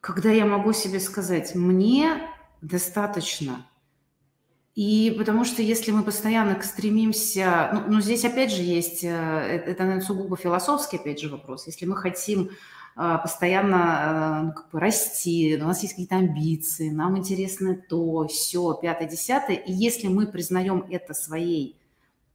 Когда 0.00 0.30
я 0.30 0.44
могу 0.44 0.72
себе 0.72 1.00
сказать, 1.00 1.54
мне 1.54 2.20
достаточно– 2.60 3.66
и 4.76 5.14
потому 5.16 5.46
что 5.46 5.62
если 5.62 5.90
мы 5.90 6.02
постоянно 6.04 6.60
стремимся, 6.62 7.70
ну, 7.72 7.94
ну 7.94 8.00
здесь 8.02 8.26
опять 8.26 8.52
же 8.52 8.60
есть, 8.60 9.02
э, 9.02 9.08
это, 9.08 9.84
наверное, 9.84 10.04
сугубо 10.04 10.36
философский 10.36 10.98
опять 10.98 11.18
же 11.18 11.30
вопрос, 11.30 11.66
если 11.66 11.86
мы 11.86 11.96
хотим 11.96 12.50
э, 12.94 13.18
постоянно 13.22 14.42
э, 14.42 14.44
ну, 14.44 14.52
как 14.52 14.70
бы 14.70 14.78
расти, 14.78 15.58
у 15.58 15.64
нас 15.64 15.80
есть 15.80 15.94
какие-то 15.94 16.16
амбиции, 16.16 16.90
нам 16.90 17.16
интересно 17.16 17.74
то, 17.88 18.28
все, 18.28 18.74
пятое, 18.74 19.08
десятое, 19.08 19.56
и 19.56 19.72
если 19.72 20.08
мы 20.08 20.26
признаем 20.26 20.84
это 20.90 21.14
своей 21.14 21.78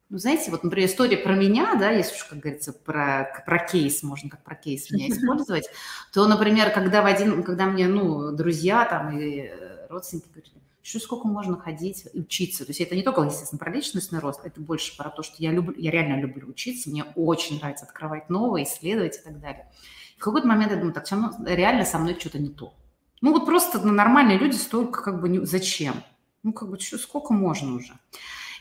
ну, 0.09 0.17
знаете, 0.17 0.51
вот, 0.51 0.61
например, 0.65 0.89
история 0.89 1.15
про 1.15 1.35
меня, 1.35 1.75
да, 1.75 1.89
если 1.91 2.15
уж, 2.15 2.25
как 2.25 2.39
говорится, 2.39 2.73
про, 2.73 3.43
про 3.45 3.59
кейс, 3.59 4.03
можно 4.03 4.29
как 4.29 4.43
про 4.43 4.55
кейс 4.55 4.91
меня 4.91 5.07
использовать, 5.07 5.69
то, 6.11 6.27
например, 6.27 6.71
когда 6.71 7.01
в 7.01 7.05
один, 7.05 7.43
когда 7.43 7.67
мне, 7.67 7.87
ну, 7.87 8.33
друзья 8.33 8.83
там 8.83 9.17
и 9.17 9.49
родственники 9.91 10.27
говорят, 10.27 10.51
еще 10.83 10.99
сколько 10.99 11.27
можно 11.27 11.57
ходить 11.57 12.05
и 12.11 12.19
учиться. 12.19 12.65
То 12.65 12.71
есть 12.71 12.81
это 12.81 12.95
не 12.95 13.03
только, 13.03 13.21
естественно, 13.21 13.59
про 13.59 13.71
личностный 13.71 14.19
рост, 14.19 14.41
это 14.43 14.59
больше 14.59 14.97
про 14.97 15.09
то, 15.09 15.21
что 15.21 15.35
я, 15.37 15.51
люблю, 15.51 15.75
я 15.77 15.91
реально 15.91 16.19
люблю 16.19 16.47
учиться, 16.47 16.89
мне 16.89 17.03
очень 17.15 17.59
нравится 17.59 17.85
открывать 17.85 18.29
новое, 18.29 18.63
исследовать 18.63 19.17
и 19.17 19.21
так 19.21 19.39
далее. 19.39 19.71
в 20.17 20.23
какой-то 20.23 20.47
момент 20.47 20.71
я 20.71 20.77
думаю, 20.77 20.93
так, 20.93 21.05
реально 21.45 21.85
со 21.85 21.99
мной 21.99 22.17
что-то 22.19 22.39
не 22.39 22.49
то. 22.49 22.73
Ну 23.21 23.31
вот 23.31 23.45
просто 23.45 23.79
нормальные 23.85 24.39
люди 24.39 24.55
столько 24.55 25.03
как 25.03 25.21
бы 25.21 25.29
не, 25.29 25.45
зачем? 25.45 26.03
Ну 26.41 26.53
как 26.53 26.69
бы 26.69 26.79
что, 26.79 26.97
сколько 26.97 27.33
можно 27.33 27.75
уже? 27.75 27.93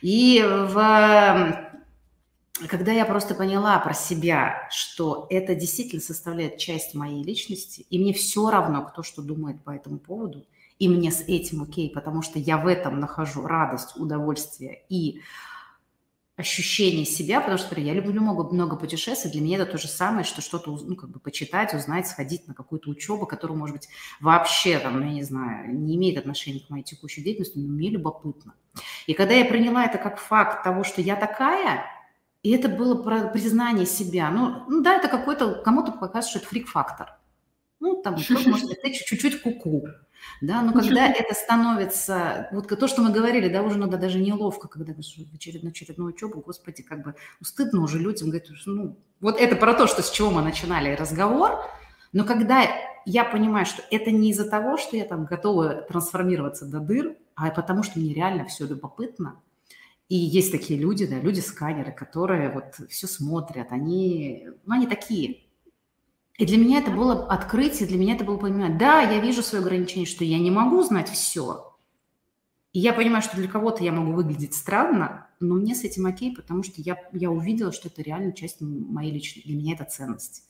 И 0.02 0.44
в 0.44 1.70
когда 2.68 2.92
я 2.92 3.06
просто 3.06 3.34
поняла 3.34 3.78
про 3.78 3.94
себя, 3.94 4.68
что 4.70 5.26
это 5.30 5.54
действительно 5.54 6.02
составляет 6.02 6.58
часть 6.58 6.94
моей 6.94 7.24
личности, 7.24 7.86
и 7.88 7.98
мне 7.98 8.12
все 8.12 8.50
равно, 8.50 8.84
кто 8.84 9.02
что 9.02 9.22
думает 9.22 9.64
по 9.64 9.70
этому 9.70 9.98
поводу– 9.98 10.46
и 10.80 10.88
мне 10.88 11.12
с 11.12 11.20
этим 11.20 11.62
окей, 11.62 11.90
потому 11.90 12.22
что 12.22 12.38
я 12.38 12.56
в 12.56 12.66
этом 12.66 12.98
нахожу 12.98 13.46
радость, 13.46 13.96
удовольствие 13.96 14.82
и 14.88 15.20
ощущение 16.36 17.04
себя, 17.04 17.42
потому 17.42 17.58
что 17.58 17.78
я 17.78 17.92
люблю 17.92 18.22
много, 18.22 18.44
много 18.50 18.76
путешествий, 18.76 19.30
для 19.30 19.42
меня 19.42 19.58
это 19.58 19.72
то 19.72 19.76
же 19.76 19.88
самое, 19.88 20.24
что 20.24 20.40
что-то 20.40 20.70
ну, 20.70 20.96
как 20.96 21.10
бы 21.10 21.20
почитать, 21.20 21.74
узнать, 21.74 22.06
сходить 22.08 22.48
на 22.48 22.54
какую-то 22.54 22.88
учебу, 22.88 23.26
которая, 23.26 23.58
может 23.58 23.76
быть, 23.76 23.88
вообще, 24.20 24.78
там, 24.78 24.98
ну, 24.98 25.06
я 25.06 25.12
не 25.12 25.22
знаю, 25.22 25.78
не 25.78 25.96
имеет 25.96 26.16
отношения 26.16 26.60
к 26.60 26.70
моей 26.70 26.82
текущей 26.82 27.22
деятельности, 27.22 27.58
но 27.58 27.68
мне 27.68 27.90
любопытно. 27.90 28.54
И 29.06 29.12
когда 29.12 29.34
я 29.34 29.44
приняла 29.44 29.84
это 29.84 29.98
как 29.98 30.18
факт 30.18 30.64
того, 30.64 30.82
что 30.82 31.02
я 31.02 31.14
такая, 31.14 31.84
и 32.42 32.52
это 32.52 32.70
было 32.70 32.94
признание 33.28 33.84
себя, 33.84 34.30
ну, 34.30 34.64
ну 34.66 34.80
да, 34.80 34.96
это 34.96 35.08
какой-то, 35.08 35.60
кому-то 35.62 35.92
показывает, 35.92 36.30
что 36.30 36.38
это 36.38 36.48
фрик-фактор. 36.48 37.18
Ну, 37.80 38.00
там, 38.02 38.14
может 38.14 38.66
быть, 38.66 38.80
ты 38.80 38.92
чуть-чуть 38.94 39.42
куку. 39.42 39.84
-ку. 39.86 40.09
Да, 40.40 40.62
но 40.62 40.72
когда 40.72 41.06
это 41.06 41.34
становится, 41.34 42.48
вот 42.52 42.68
то, 42.68 42.88
что 42.88 43.02
мы 43.02 43.12
говорили, 43.12 43.48
да, 43.48 43.62
уже 43.62 43.78
надо 43.78 43.98
даже 43.98 44.18
неловко, 44.18 44.68
когда 44.68 44.92
очередную, 44.92 45.70
очередную 45.70 46.10
учебу, 46.10 46.40
господи, 46.40 46.82
как 46.82 47.02
бы 47.02 47.14
ну, 47.40 47.46
стыдно 47.46 47.82
уже 47.82 47.98
людям, 47.98 48.28
говорить, 48.28 48.50
ну, 48.66 48.96
вот 49.20 49.38
это 49.38 49.56
про 49.56 49.74
то, 49.74 49.86
что 49.86 50.02
с 50.02 50.10
чего 50.10 50.30
мы 50.30 50.42
начинали 50.42 50.94
разговор, 50.94 51.62
но 52.12 52.24
когда 52.24 52.66
я 53.04 53.24
понимаю, 53.24 53.66
что 53.66 53.82
это 53.90 54.10
не 54.10 54.30
из-за 54.30 54.48
того, 54.48 54.76
что 54.76 54.96
я 54.96 55.04
там 55.04 55.24
готова 55.26 55.82
трансформироваться 55.82 56.66
до 56.66 56.80
дыр, 56.80 57.16
а 57.34 57.50
потому 57.50 57.82
что 57.82 57.98
мне 57.98 58.14
реально 58.14 58.46
все 58.46 58.66
любопытно, 58.66 59.40
и 60.08 60.16
есть 60.16 60.50
такие 60.50 60.78
люди, 60.78 61.06
да, 61.06 61.20
люди-сканеры, 61.20 61.92
которые 61.92 62.50
вот 62.50 62.90
все 62.90 63.06
смотрят, 63.06 63.68
они, 63.70 64.48
ну, 64.64 64.74
они 64.74 64.86
такие, 64.86 65.42
И 66.40 66.46
для 66.46 66.56
меня 66.56 66.78
это 66.78 66.90
было 66.90 67.26
открытие, 67.26 67.86
для 67.86 67.98
меня 67.98 68.14
это 68.14 68.24
было 68.24 68.38
понимание, 68.38 68.74
да, 68.74 69.02
я 69.02 69.20
вижу 69.20 69.42
свое 69.42 69.62
ограничение, 69.62 70.06
что 70.06 70.24
я 70.24 70.38
не 70.38 70.50
могу 70.50 70.82
знать 70.82 71.10
все. 71.10 71.76
И 72.72 72.78
я 72.78 72.94
понимаю, 72.94 73.22
что 73.22 73.36
для 73.36 73.46
кого-то 73.46 73.84
я 73.84 73.92
могу 73.92 74.12
выглядеть 74.12 74.54
странно, 74.54 75.26
но 75.38 75.56
мне 75.56 75.74
с 75.74 75.84
этим 75.84 76.06
окей, 76.06 76.34
потому 76.34 76.62
что 76.62 76.80
я, 76.80 76.96
я 77.12 77.30
увидела, 77.30 77.72
что 77.72 77.88
это 77.88 78.00
реально 78.00 78.32
часть 78.32 78.62
моей 78.62 79.12
личной, 79.12 79.42
для 79.42 79.54
меня 79.54 79.74
это 79.74 79.84
ценность. 79.84 80.48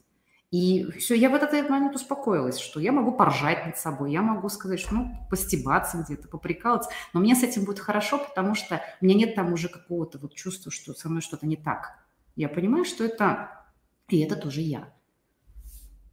И 0.53 0.89
все, 1.01 1.17
я 1.17 1.29
в 1.29 1.35
этот 1.35 1.69
момент 1.69 1.97
успокоилась, 1.97 2.61
что 2.61 2.79
я 2.79 2.93
могу 2.93 3.11
поржать 3.11 3.67
над 3.67 3.77
собой, 3.77 4.13
я 4.13 4.23
могу 4.23 4.49
сказать, 4.49 4.79
что 4.79 4.95
ну, 4.95 5.11
постебаться 5.29 6.05
где-то, 6.05 6.29
поприкалываться, 6.29 6.91
но 7.13 7.19
мне 7.19 7.35
с 7.35 7.43
этим 7.43 7.65
будет 7.65 7.81
хорошо, 7.81 8.19
потому 8.19 8.55
что 8.55 8.81
у 9.01 9.05
меня 9.05 9.17
нет 9.17 9.35
там 9.35 9.53
уже 9.53 9.69
какого-то 9.69 10.21
вот 10.21 10.37
чувства, 10.37 10.71
что 10.71 10.95
со 10.95 11.09
мной 11.09 11.21
что-то 11.21 11.49
не 11.49 11.57
так. 11.57 11.99
Я 12.37 12.49
понимаю, 12.49 12.85
что 12.85 13.03
это, 13.03 13.67
и 14.07 14.21
это 14.21 14.37
тоже 14.37 14.61
я 14.61 14.93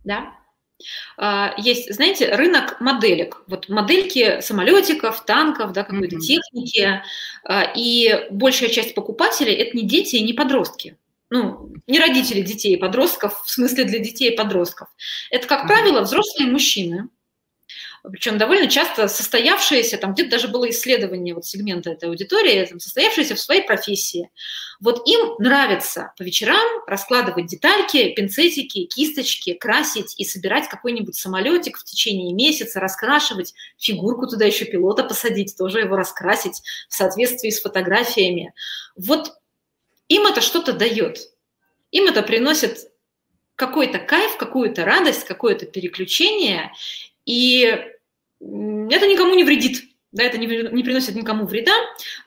да. 0.08 0.34
А, 1.18 1.54
есть, 1.58 1.94
знаете, 1.94 2.34
рынок 2.36 2.80
моделек. 2.80 3.44
Вот 3.48 3.68
модельки 3.70 4.42
самолетиков, 4.42 5.26
танков, 5.26 5.72
да, 5.74 5.84
какой-то 5.84 6.18
mm-hmm. 6.18 6.20
техники. 6.20 7.02
А, 7.44 7.72
и 7.76 8.28
большая 8.32 8.70
часть 8.70 8.96
покупателей– 8.96 9.54
это 9.56 9.76
не 9.76 9.84
дети 9.84 10.16
и 10.16 10.24
не 10.24 10.34
подростки. 10.34 10.98
Ну, 11.30 11.74
не 11.88 12.00
родители 12.00 12.42
детей 12.42 12.76
и 12.76 12.80
подростков, 12.80 13.44
в 13.44 13.50
смысле 13.50 13.84
для 13.84 14.00
детей 14.00 14.32
и 14.32 14.36
подростков. 14.36 14.88
Это, 15.30 15.46
как 15.46 15.68
правило, 15.68 16.02
взрослые 16.02 16.50
мужчины, 16.50 17.10
причем 18.12 18.38
довольно 18.38 18.68
часто 18.68 19.08
состоявшиеся, 19.08 19.98
там 19.98 20.14
где-то 20.14 20.32
даже 20.32 20.48
было 20.48 20.70
исследование 20.70 21.34
вот 21.34 21.46
сегмента 21.46 21.90
этой 21.90 22.10
аудитории, 22.10 22.66
там, 22.66 22.80
состоявшиеся 22.80 23.36
в 23.36 23.40
своей 23.40 23.64
профессии. 23.64 24.30
Вот 24.80 25.08
им 25.08 25.36
нравится 25.40 26.14
по 26.18 26.24
вечерам 26.24 26.66
раскладывать 26.86 27.48
детальки, 27.48 28.14
пинцетики, 28.14 28.86
кисточки, 28.86 29.54
красить 29.54 30.14
и 30.18 30.26
собирать 30.26 30.70
какой-нибудь 30.70 31.16
самолетик 31.16 31.78
в 31.78 31.84
течение 31.84 32.34
месяца, 32.34 32.80
раскрашивать, 32.80 33.54
фигурку 33.78 34.28
туда 34.28 34.46
еще 34.46 34.66
пилота 34.66 35.04
посадить, 35.04 35.58
тоже 35.58 35.80
его 35.80 35.96
раскрасить 35.96 36.62
в 36.90 36.96
соответствии 36.96 37.50
с 37.50 37.62
фотографиями. 37.62 38.54
Вот 38.96 39.34
им 40.08 40.28
это 40.28 40.42
что-то 40.42 40.74
дает. 40.74 41.20
Им 41.92 42.08
это 42.08 42.22
приносит 42.22 42.92
какой-то 43.56 43.98
кайф, 43.98 44.38
какую-то 44.38 44.86
радость, 44.86 45.24
какое-то 45.24 45.66
переключение, 45.66 46.72
и 47.26 47.76
это 48.40 49.08
никому 49.08 49.36
не 49.36 49.44
вредит. 49.44 49.84
Да, 50.14 50.24
это 50.24 50.38
не, 50.38 50.48
не 50.48 50.84
приносит 50.84 51.16
никому 51.16 51.46
вреда, 51.46 51.74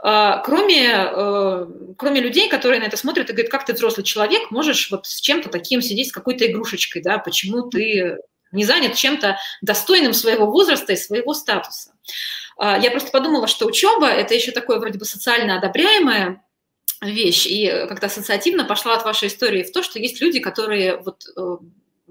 а, 0.00 0.42
кроме, 0.44 0.92
а, 0.92 1.66
кроме 1.96 2.20
людей, 2.20 2.48
которые 2.50 2.78
на 2.78 2.84
это 2.84 2.98
смотрят 2.98 3.30
и 3.30 3.32
говорят, 3.32 3.50
как 3.50 3.64
ты 3.64 3.72
взрослый 3.72 4.04
человек, 4.04 4.50
можешь 4.50 4.90
вот 4.90 5.06
с 5.06 5.18
чем-то 5.20 5.48
таким 5.48 5.80
сидеть, 5.80 6.08
с 6.08 6.12
какой-то 6.12 6.46
игрушечкой, 6.46 7.00
да, 7.02 7.18
почему 7.18 7.70
ты 7.70 8.18
не 8.52 8.64
занят 8.64 8.96
чем-то 8.96 9.38
достойным 9.62 10.12
своего 10.12 10.46
возраста 10.46 10.92
и 10.92 10.96
своего 10.96 11.32
статуса. 11.32 11.92
А, 12.58 12.78
я 12.78 12.90
просто 12.90 13.10
подумала, 13.10 13.46
что 13.46 13.66
учеба– 13.66 14.08
это 14.08 14.34
еще 14.34 14.52
такое 14.52 14.78
вроде 14.78 14.98
бы 14.98 15.06
социально 15.06 15.56
одобряемое, 15.56 16.44
вещь, 17.00 17.46
и 17.46 17.86
как-то 17.88 18.06
ассоциативно 18.06 18.64
пошла 18.64 18.94
от 18.94 19.04
вашей 19.04 19.28
истории 19.28 19.62
в 19.62 19.72
то, 19.72 19.82
что 19.82 19.98
есть 19.98 20.20
люди, 20.20 20.38
которые 20.38 20.98
вот 20.98 21.24
э, 21.34 21.56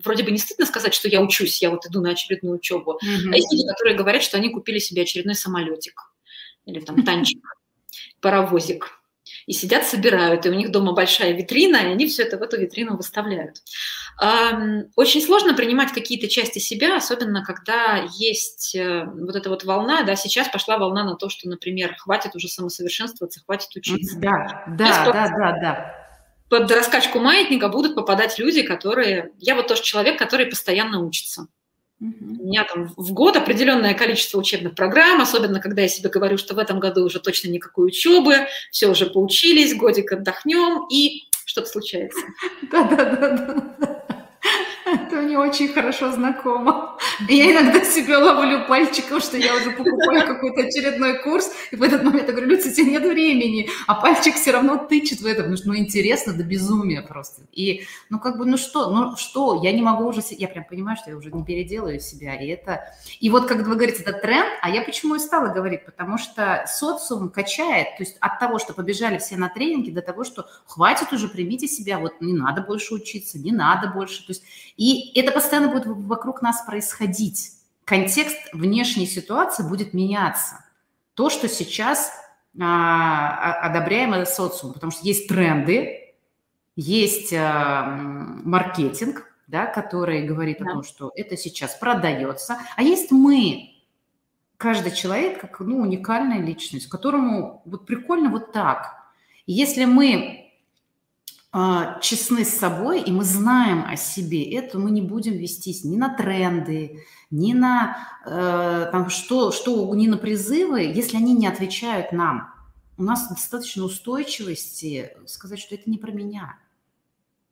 вроде 0.04 0.24
бы 0.24 0.32
не 0.32 0.38
стыдно 0.38 0.66
сказать, 0.66 0.94
что 0.94 1.08
я 1.08 1.22
учусь, 1.22 1.62
я 1.62 1.70
вот 1.70 1.86
иду 1.86 2.02
на 2.02 2.12
очередную 2.12 2.56
учебу. 2.56 3.00
Mm-hmm. 3.04 3.32
А 3.32 3.36
есть 3.36 3.52
люди, 3.52 3.68
которые 3.68 3.96
говорят, 3.96 4.24
что 4.24 4.38
они 4.38 4.50
купили 4.50 4.80
себе 4.80 5.04
очередной 5.04 5.36
самолетик 5.36 6.14
или 6.66 6.80
там 6.80 7.04
танчик, 7.04 7.44
паровозик. 8.22 8.96
И 9.46 9.54
сидят, 9.54 9.86
собирают, 9.86 10.46
и 10.46 10.50
у 10.50 10.54
них 10.54 10.72
дома 10.72 10.94
большая 10.94 11.34
витрина, 11.34 11.78
и 11.78 11.92
они 11.92 12.08
все 12.08 12.24
это 12.24 12.38
в 12.38 12.42
эту 12.42 12.60
витрину 12.60 12.98
выставляют. 12.98 13.62
Очень 14.96 15.22
сложно 15.22 15.54
принимать 15.54 15.92
какие-то 15.92 16.28
части 16.28 16.58
себя, 16.60 16.98
особенно 16.98 17.44
когда 17.44 18.08
есть 18.18 18.76
э, 18.76 19.06
вот 19.06 19.36
эта 19.36 19.50
вот 19.50 19.64
волна, 19.64 20.04
да, 20.04 20.16
сейчас 20.16 20.50
пошла 20.50 20.78
волна 20.78 21.04
на 21.04 21.16
то, 21.16 21.30
что, 21.30 21.48
например, 21.48 21.96
хватит 21.96 22.36
уже 22.36 22.50
самосовершенствоваться, 22.50 23.42
хватит 23.46 23.70
учиться. 23.76 24.20
Да, 24.20 24.66
да, 24.68 25.12
да, 25.12 25.30
да, 25.30 25.60
да 25.62 25.99
под 26.50 26.72
раскачку 26.72 27.20
маятника 27.20 27.70
будут 27.70 27.96
попадать 27.96 28.40
люди, 28.40 28.64
которые... 28.64 29.32
Я 29.38 29.56
вот 29.56 29.68
тоже 29.68 29.84
человек, 29.84 30.18
который 30.18 30.48
постоянно 30.48 31.00
учится. 31.00 31.48
У 32.02 32.06
меня 32.06 32.64
там 32.64 32.94
в 32.96 33.12
год 33.12 33.36
определенное 33.36 33.94
количество 33.94 34.38
учебных 34.38 34.74
программ, 34.74 35.22
особенно 35.22 35.60
когда 35.60 35.82
я 35.82 35.90
себе 35.90 36.10
говорю, 36.10 36.38
что 36.38 36.56
в 36.56 36.60
этом 36.60 36.80
году 36.80 37.04
уже 37.04 37.20
точно 37.20 37.50
никакой 37.50 37.88
учебы, 37.88 38.48
все 38.72 38.88
уже 38.88 39.06
поучились, 39.06 39.76
годик 39.76 40.14
отдохнем, 40.14 40.88
и 40.90 41.30
что-то 41.46 41.68
случается. 41.68 42.22
Да-да-да. 42.72 43.99
Это 44.94 45.18
мне 45.18 45.38
очень 45.38 45.68
хорошо 45.70 46.12
знакомо. 46.12 46.98
Я 47.28 47.52
иногда 47.52 47.84
себе 47.84 48.18
ловлю 48.18 48.66
пальчиком, 48.68 49.20
что 49.20 49.38
я 49.38 49.56
уже 49.56 49.72
покупаю 49.72 50.26
какой-то 50.26 50.62
очередной 50.62 51.22
курс, 51.22 51.52
и 51.72 51.76
в 51.76 51.84
этот 51.84 52.04
момент 52.04 52.28
я 52.28 52.34
говорю, 52.34 52.48
Люция, 52.50 52.74
тебе 52.74 52.92
нет 52.92 53.04
времени, 53.04 53.70
а 53.88 53.96
пальчик 53.96 54.36
все 54.36 54.52
равно 54.52 54.78
тычет 54.78 55.20
в 55.20 55.26
это, 55.26 55.42
потому 55.42 55.58
что, 55.58 55.68
ну, 55.68 55.78
интересно 55.78 56.34
до 56.34 56.44
безумия 56.44 57.02
просто. 57.02 57.42
И, 57.52 57.84
ну, 58.10 58.20
как 58.20 58.38
бы, 58.38 58.46
ну 58.46 58.58
что, 58.58 58.90
ну 58.92 59.16
что, 59.18 59.62
я 59.64 59.72
не 59.72 59.82
могу 59.82 60.06
уже, 60.06 60.22
я 60.30 60.48
прям 60.48 60.66
понимаю, 60.66 60.98
что 60.98 61.12
я 61.12 61.18
уже 61.18 61.32
не 61.32 61.44
переделаю 61.44 62.00
себя, 62.00 62.36
и 62.36 62.48
это... 62.48 62.94
И 63.20 63.30
вот, 63.30 63.48
когда 63.48 63.66
вы 63.66 63.76
говорите, 63.76 64.04
это 64.04 64.14
тренд, 64.14 64.50
а 64.62 64.70
я 64.70 64.82
почему 64.82 65.16
и 65.16 65.20
стала 65.20 65.54
говорить, 65.54 65.86
потому 65.86 66.18
что 66.18 66.66
социум 66.68 67.30
качает, 67.30 67.98
то 67.98 68.04
есть 68.04 68.18
от 68.20 68.40
того, 68.40 68.60
что 68.60 68.74
побежали 68.74 69.18
все 69.18 69.38
на 69.38 69.50
тренинги, 69.50 69.92
до 69.92 70.02
того, 70.02 70.24
что 70.24 70.48
хватит 70.66 71.12
уже, 71.14 71.28
примите 71.28 71.68
себя, 71.68 72.00
вот 72.00 72.22
не 72.22 72.34
надо 72.34 72.62
больше 72.62 72.94
учиться, 72.94 73.38
не 73.38 73.52
надо 73.52 73.88
больше, 73.90 74.26
то 74.26 74.32
есть 74.32 74.44
и 74.80 75.12
это 75.20 75.34
постоянно 75.34 75.74
будет 75.74 75.88
вокруг 75.88 76.42
нас 76.42 76.62
происходить. 76.62 77.52
Контекст 77.84 78.38
внешней 78.54 79.08
ситуации 79.08 79.62
будет 79.62 79.94
меняться. 79.94 80.64
То, 81.16 81.30
что 81.30 81.50
сейчас 81.50 82.14
а, 82.58 83.56
одобряемо 83.56 84.26
социум, 84.26 84.72
потому 84.72 84.94
что 84.94 85.06
есть 85.06 85.28
тренды, 85.28 86.16
есть 86.78 87.34
а, 87.34 87.88
маркетинг, 88.46 89.30
да, 89.48 89.66
который 89.66 90.24
говорит 90.24 90.60
да. 90.60 90.66
о 90.66 90.74
том, 90.76 90.84
что 90.84 91.12
это 91.14 91.36
сейчас 91.36 91.76
продается, 91.76 92.58
а 92.78 92.82
есть 92.82 93.12
мы, 93.12 93.84
каждый 94.56 94.94
человек 94.94 95.42
как 95.42 95.60
ну, 95.60 95.82
уникальная 95.82 96.40
личность, 96.40 96.88
которому 96.88 97.64
вот 97.66 97.86
прикольно 97.86 98.30
вот 98.30 98.54
так. 98.54 98.96
И 99.46 99.52
если 99.52 99.84
мы 99.84 100.49
честны 101.52 102.46
с 102.46 102.60
собой, 102.60 103.02
и 103.02 103.12
мы 103.12 103.24
знаем 103.24 103.84
о 103.88 103.96
себе, 103.96 104.44
это 104.54 104.78
мы 104.78 104.92
не 104.92 105.02
будем 105.02 105.34
вестись 105.34 105.84
ни 105.84 105.98
на 105.98 106.14
тренды, 106.14 107.04
ни 107.32 107.54
на 107.54 107.98
э, 108.24 108.90
там, 108.92 109.10
что, 109.10 109.52
что, 109.52 109.94
ни 109.96 110.08
на 110.08 110.18
призывы, 110.18 110.82
если 110.82 111.18
они 111.18 111.34
не 111.34 111.48
отвечают 111.48 112.12
нам. 112.12 112.54
У 112.98 113.04
нас 113.04 113.30
достаточно 113.30 113.84
устойчивости 113.84 115.18
сказать, 115.26 115.60
что 115.60 115.74
это 115.74 115.90
не 115.90 115.98
про 115.98 116.12
меня. 116.12 116.60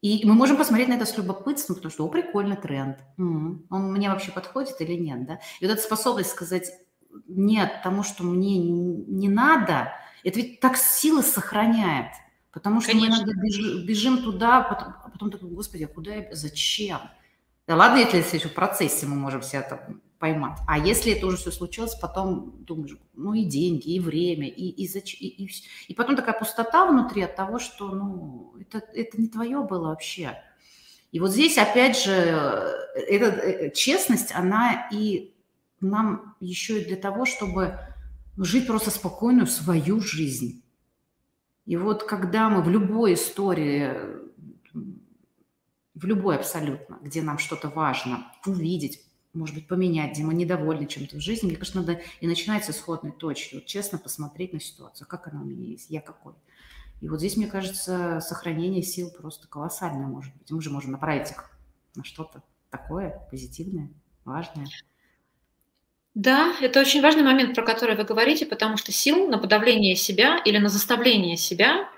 И 0.02 0.22
мы 0.28 0.34
можем 0.34 0.58
посмотреть 0.58 0.90
на 0.90 0.94
это 0.94 1.08
с 1.08 1.18
любопытством, 1.18 1.78
потому 1.78 1.92
что, 1.92 2.06
о, 2.06 2.10
прикольный 2.10 2.58
тренд. 2.58 3.00
М-м, 3.18 3.66
он 3.72 3.92
мне 3.92 4.10
вообще 4.10 4.32
подходит 4.32 4.80
или 4.80 4.94
нет, 4.94 5.26
да? 5.26 5.40
И 5.60 5.66
вот 5.66 5.74
эта 5.74 5.82
способность 5.82 6.30
сказать 6.30 6.72
нет 7.28 7.82
тому, 7.84 8.04
что 8.04 8.24
мне 8.24 8.60
не 8.60 9.28
надо, 9.28 9.92
это 10.24 10.40
ведь 10.40 10.60
так 10.60 10.78
силы 10.78 11.24
сохраняет– 11.24 12.12
Потому 12.58 12.82
что 12.82 12.94
Конечно. 12.94 13.18
мы 13.18 13.24
иногда 13.24 13.40
бежим, 13.40 13.86
бежим 13.86 14.24
туда, 14.24 14.62
потом, 14.62 14.96
а 15.04 15.10
потом 15.10 15.30
такой, 15.30 15.48
господи, 15.48 15.84
а 15.84 15.88
куда 15.88 16.16
я, 16.16 16.28
зачем? 16.32 16.98
Да 17.68 17.76
ладно, 17.76 18.00
если 18.00 18.20
это 18.20 18.36
еще 18.36 18.50
в 18.50 18.56
процессе 18.56 19.06
мы 19.06 19.16
можем 19.16 19.44
себя 19.44 19.62
там 19.62 20.02
поймать. 20.18 20.58
А 20.68 20.80
если 20.80 21.12
это 21.12 21.28
уже 21.28 21.38
все 21.38 21.52
случилось, 21.52 21.94
потом 21.94 22.56
думаешь, 22.66 22.98
ну 23.14 23.36
и 23.36 23.44
деньги, 23.44 23.92
и 23.92 24.00
время, 24.00 24.48
и, 24.48 24.70
и, 24.70 24.88
и, 24.88 25.28
и, 25.28 25.52
и 25.88 25.94
потом 25.94 26.16
такая 26.16 26.34
пустота 26.34 26.88
внутри 26.88 27.22
от 27.22 27.36
того, 27.36 27.60
что 27.60 27.90
ну, 27.90 28.56
это, 28.60 28.80
это 28.80 29.22
не 29.22 29.28
твое 29.28 29.62
было 29.62 29.90
вообще. 29.90 30.42
И 31.12 31.20
вот 31.20 31.30
здесь, 31.30 31.60
опять 31.60 32.04
же, 32.04 32.12
эта 32.12 33.26
э, 33.26 33.72
честность, 33.72 34.34
она 34.34 34.90
и 34.92 35.36
нам 35.80 36.36
еще 36.40 36.82
и 36.82 36.86
для 36.86 36.98
того, 36.98 37.28
чтобы 37.28 37.78
жить 38.36 38.66
просто 38.66 38.90
спокойную 38.90 39.46
свою 39.46 40.02
жизнь 40.02 40.64
и 41.68 41.76
вот 41.76 42.06
когда 42.06 42.50
мы 42.50 42.64
в 42.64 42.70
любой 42.70 43.16
истории, 43.16 43.94
в 44.74 46.06
любой 46.06 46.38
абсолютно, 46.38 46.98
где 47.02 47.22
нам 47.22 47.38
что-то 47.38 47.68
важно 47.68 48.32
увидеть, 48.46 49.04
может 49.34 49.54
быть, 49.54 49.68
поменять, 49.68 50.14
где 50.14 50.24
мы 50.24 50.34
недовольны 50.34 50.88
чем-то 50.88 51.18
в 51.18 51.20
жизни, 51.20 51.48
мне 51.48 51.58
кажется, 51.58 51.82
надо 51.82 52.00
и 52.22 52.28
начинать 52.28 52.64
с 52.64 52.70
исходной 52.70 53.12
точки, 53.12 53.56
вот 53.56 53.66
честно 53.66 53.98
посмотреть 53.98 54.54
на 54.54 54.62
ситуацию, 54.62 55.08
как 55.08 55.28
она 55.28 55.42
у 55.42 55.46
меня 55.46 55.66
есть, 55.66 55.90
я 55.90 56.00
какой. 56.00 56.34
И 57.02 57.10
вот 57.10 57.20
здесь, 57.20 57.36
мне 57.36 57.48
кажется, 57.48 58.22
сохранение 58.22 58.82
сил 58.82 59.12
просто 59.12 59.50
колоссальное 59.50 60.08
может 60.08 60.34
быть. 60.38 60.50
Мы 60.50 60.62
же 60.62 60.70
можем 60.70 60.94
направить 60.94 61.32
их 61.32 61.52
на 61.96 62.06
что-то 62.06 62.44
такое 62.70 63.28
позитивное, 63.30 63.92
важное. 64.24 64.68
Да, 66.18 66.56
это 66.62 66.80
очень 66.80 67.04
важный 67.04 67.22
момент, 67.22 67.54
про 67.54 67.64
который 67.64 67.96
вы 67.96 68.04
говорите, 68.04 68.48
потому 68.48 68.76
что 68.76 68.92
сил 68.92 69.28
на 69.28 69.38
подавление 69.38 69.96
себя 69.96 70.42
или 70.44 70.58
на 70.58 70.68
заставление 70.68 71.38
себя 71.38 71.92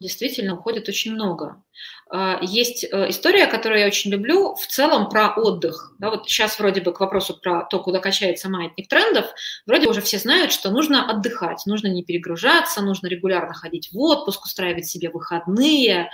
действительно 0.00 0.54
уходит 0.54 0.88
очень 0.88 1.12
много. 1.12 1.62
А, 2.10 2.38
есть 2.40 2.84
э, 2.84 3.10
история, 3.10 3.46
которую 3.46 3.80
я 3.80 3.86
очень 3.86 4.10
люблю, 4.10 4.54
в 4.54 4.66
целом 4.66 5.10
про 5.10 5.34
отдых. 5.34 5.92
Да, 5.98 6.08
вот 6.08 6.26
сейчас 6.26 6.58
вроде 6.58 6.80
бы 6.80 6.94
к 6.94 7.00
вопросу 7.00 7.38
про 7.38 7.64
то, 7.64 7.80
куда 7.80 7.98
качается 7.98 8.48
маятник 8.48 8.88
трендов, 8.88 9.26
вроде 9.66 9.88
уже 9.88 10.00
все 10.00 10.16
знают, 10.16 10.50
что 10.50 10.70
нужно 10.70 11.06
отдыхать, 11.06 11.66
нужно 11.66 11.88
не 11.88 12.02
перегружаться, 12.02 12.80
нужно 12.80 13.08
регулярно 13.08 13.52
ходить 13.52 13.90
в 13.92 13.98
отпуск, 13.98 14.46
устраивать 14.46 14.86
себе 14.86 15.10
выходные. 15.10 16.08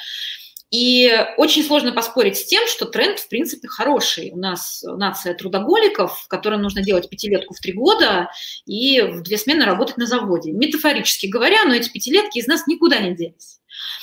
И 0.70 1.12
очень 1.36 1.64
сложно 1.64 1.92
поспорить 1.92 2.36
с 2.36 2.44
тем, 2.44 2.66
что 2.68 2.86
тренд, 2.86 3.18
в 3.18 3.28
принципе, 3.28 3.66
хороший. 3.66 4.30
У 4.30 4.36
нас 4.36 4.84
нация 4.84 5.34
трудоголиков, 5.34 6.26
которым 6.28 6.62
нужно 6.62 6.82
делать 6.82 7.08
пятилетку 7.08 7.54
в 7.54 7.60
три 7.60 7.72
года 7.72 8.30
и 8.66 9.00
в 9.00 9.22
две 9.22 9.36
смены 9.36 9.64
работать 9.64 9.96
на 9.96 10.06
заводе. 10.06 10.52
Метафорически 10.52 11.26
говоря, 11.26 11.64
но 11.64 11.74
эти 11.74 11.90
пятилетки 11.90 12.38
из 12.38 12.46
нас 12.46 12.66
никуда 12.66 12.98
не 13.00 13.16
делись. 13.16 13.59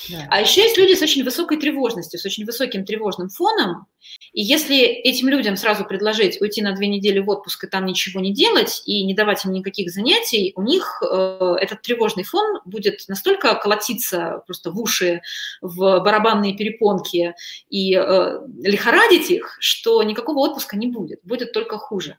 Да. 0.09 0.27
А 0.29 0.41
еще 0.41 0.61
есть 0.61 0.77
люди 0.77 0.93
с 0.93 1.01
очень 1.01 1.23
высокой 1.23 1.57
тревожностью, 1.57 2.19
с 2.19 2.25
очень 2.25 2.45
высоким 2.45 2.85
тревожным 2.85 3.29
фоном. 3.29 3.87
И 4.33 4.41
если 4.41 4.77
этим 4.77 5.27
людям 5.27 5.57
сразу 5.57 5.85
предложить 5.85 6.39
уйти 6.41 6.61
на 6.61 6.73
две 6.73 6.87
недели 6.87 7.19
в 7.19 7.29
отпуск 7.29 7.65
и 7.65 7.67
там 7.67 7.85
ничего 7.85 8.19
не 8.19 8.33
делать, 8.33 8.81
и 8.85 9.03
не 9.03 9.13
давать 9.13 9.45
им 9.45 9.51
никаких 9.51 9.91
занятий, 9.91 10.53
у 10.55 10.61
них 10.61 11.01
э, 11.01 11.55
этот 11.59 11.81
тревожный 11.81 12.23
фон 12.23 12.59
будет 12.65 13.01
настолько 13.07 13.55
колотиться 13.55 14.43
просто 14.45 14.71
в 14.71 14.79
уши, 14.79 15.21
в 15.61 15.99
барабанные 15.99 16.55
перепонки 16.55 17.35
и 17.69 17.95
э, 17.95 18.39
лихорадить 18.63 19.29
их, 19.29 19.57
что 19.59 20.01
никакого 20.03 20.39
отпуска 20.39 20.77
не 20.77 20.87
будет, 20.87 21.19
будет 21.23 21.51
только 21.51 21.77
хуже. 21.77 22.17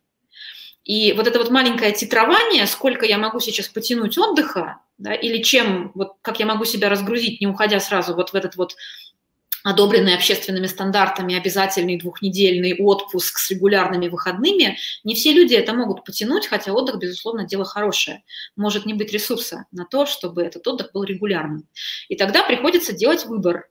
И 0.84 1.12
вот 1.12 1.26
это 1.26 1.38
вот 1.38 1.50
маленькое 1.50 1.92
титрование, 1.92 2.66
сколько 2.66 3.04
я 3.04 3.18
могу 3.18 3.40
сейчас 3.40 3.68
потянуть 3.68 4.16
отдыха, 4.16 4.78
да, 4.98 5.14
или 5.14 5.42
чем, 5.42 5.92
вот 5.94 6.14
как 6.22 6.40
я 6.40 6.46
могу 6.46 6.64
себя 6.64 6.88
разгрузить, 6.88 7.40
не 7.40 7.46
уходя 7.46 7.80
сразу 7.80 8.14
вот 8.14 8.30
в 8.30 8.34
этот 8.34 8.56
вот 8.56 8.76
одобренный 9.64 10.14
общественными 10.14 10.66
стандартами 10.66 11.36
обязательный 11.36 11.98
двухнедельный 11.98 12.76
отпуск 12.78 13.38
с 13.38 13.50
регулярными 13.50 14.08
выходными, 14.08 14.78
не 15.04 15.14
все 15.14 15.32
люди 15.32 15.54
это 15.54 15.72
могут 15.74 16.04
потянуть, 16.04 16.46
хотя 16.46 16.72
отдых, 16.72 16.98
безусловно, 16.98 17.44
дело 17.44 17.64
хорошее. 17.64 18.22
Может 18.56 18.86
не 18.86 18.94
быть 18.94 19.12
ресурса 19.12 19.66
на 19.72 19.84
то, 19.84 20.06
чтобы 20.06 20.42
этот 20.42 20.66
отдых 20.66 20.92
был 20.92 21.04
регулярным. 21.04 21.68
И 22.08 22.16
тогда 22.16 22.42
приходится 22.42 22.92
делать 22.92 23.26
выбор. 23.26 23.68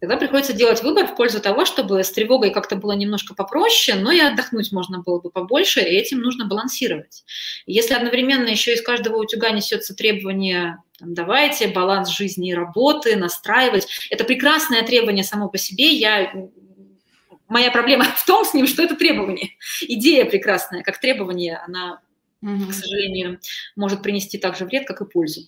Тогда 0.00 0.16
приходится 0.16 0.54
делать 0.54 0.82
выбор 0.82 1.06
в 1.06 1.14
пользу 1.14 1.40
того, 1.40 1.66
чтобы 1.66 2.02
с 2.02 2.10
тревогой 2.10 2.50
как-то 2.50 2.76
было 2.76 2.92
немножко 2.92 3.34
попроще, 3.34 3.98
но 3.98 4.10
и 4.10 4.18
отдохнуть 4.18 4.72
можно 4.72 5.00
было 5.00 5.20
бы 5.20 5.30
побольше, 5.30 5.80
и 5.80 5.96
этим 5.96 6.20
нужно 6.20 6.46
балансировать. 6.46 7.24
Если 7.66 7.92
одновременно 7.92 8.48
еще 8.48 8.72
из 8.72 8.82
каждого 8.82 9.18
утюга 9.18 9.50
несется 9.50 9.94
требование 9.94 10.78
там, 10.98 11.14
давайте 11.14 11.68
баланс 11.68 12.10
жизни 12.10 12.50
и 12.50 12.54
работы 12.54 13.16
настраивать. 13.16 13.88
Это 14.10 14.24
прекрасное 14.24 14.82
требование 14.82 15.24
само 15.24 15.48
по 15.48 15.56
себе. 15.56 15.92
Я 15.92 16.32
моя 17.48 17.70
проблема 17.70 18.04
в 18.16 18.24
том 18.24 18.44
с 18.44 18.54
ним, 18.54 18.66
что 18.66 18.82
это 18.82 18.96
требование. 18.96 19.50
Идея 19.82 20.24
прекрасная, 20.24 20.82
как 20.82 21.00
требование, 21.00 21.58
она, 21.66 22.00
mm-hmm. 22.42 22.68
к 22.68 22.72
сожалению, 22.72 23.40
может 23.76 24.02
принести 24.02 24.38
так 24.38 24.56
же 24.56 24.64
вред, 24.66 24.86
как 24.86 25.00
и 25.00 25.06
пользу. 25.06 25.42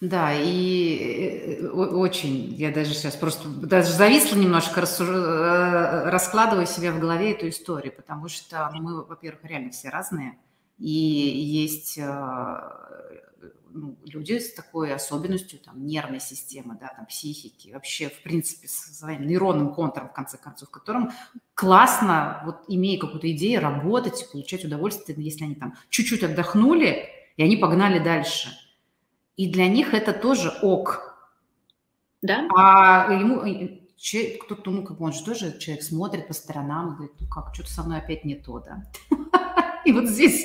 Да, 0.00 0.34
и 0.34 1.58
э, 1.58 1.68
очень, 1.68 2.52
я 2.54 2.70
даже 2.70 2.92
сейчас 2.92 3.16
просто 3.16 3.48
даже 3.48 3.92
зависла 3.92 4.36
немножко, 4.36 4.82
рассуж... 4.82 5.08
Э, 5.08 6.10
раскладываю 6.10 6.66
себе 6.66 6.90
в 6.92 7.00
голове 7.00 7.32
эту 7.32 7.48
историю, 7.48 7.94
потому 7.96 8.28
что 8.28 8.70
мы, 8.74 9.04
во-первых, 9.04 9.44
реально 9.44 9.70
все 9.70 9.88
разные, 9.88 10.38
и 10.78 10.90
есть 10.90 11.96
э, 11.96 12.04
ну, 13.70 13.96
люди 14.04 14.38
с 14.38 14.52
такой 14.52 14.92
особенностью 14.92 15.58
там, 15.60 15.86
нервной 15.86 16.20
системы, 16.20 16.76
да, 16.78 16.92
там, 16.94 17.06
психики, 17.06 17.70
вообще, 17.72 18.10
в 18.10 18.22
принципе, 18.22 18.68
с 18.68 18.98
своим 18.98 19.26
нейронным 19.26 19.72
контуром, 19.72 20.10
в 20.10 20.12
конце 20.12 20.36
концов, 20.36 20.68
которым 20.68 21.10
классно, 21.54 22.42
вот 22.44 22.64
имея 22.68 23.00
какую-то 23.00 23.32
идею, 23.32 23.62
работать, 23.62 24.28
получать 24.30 24.62
удовольствие, 24.62 25.16
если 25.24 25.44
они 25.44 25.54
там 25.54 25.72
чуть-чуть 25.88 26.22
отдохнули, 26.22 27.08
и 27.38 27.42
они 27.42 27.56
погнали 27.56 27.98
дальше– 27.98 28.50
и 29.36 29.50
для 29.50 29.68
них 29.68 29.94
это 29.94 30.12
тоже 30.12 30.50
ок. 30.62 31.14
Да. 32.22 32.48
А 32.56 33.12
ему 33.12 33.42
кто-то, 34.42 34.70
ну, 34.70 34.82
как 34.84 35.00
он 35.00 35.12
же 35.12 35.24
тоже 35.24 35.58
человек 35.58 35.82
смотрит 35.82 36.28
по 36.28 36.34
сторонам 36.34 36.92
и 36.92 36.94
говорит, 36.96 37.16
ну 37.20 37.28
как, 37.28 37.54
что-то 37.54 37.70
со 37.70 37.82
мной 37.82 37.98
опять 37.98 38.24
не 38.24 38.34
то, 38.34 38.58
да. 38.60 38.82
И 39.84 39.92
вот 39.92 40.06
здесь 40.06 40.44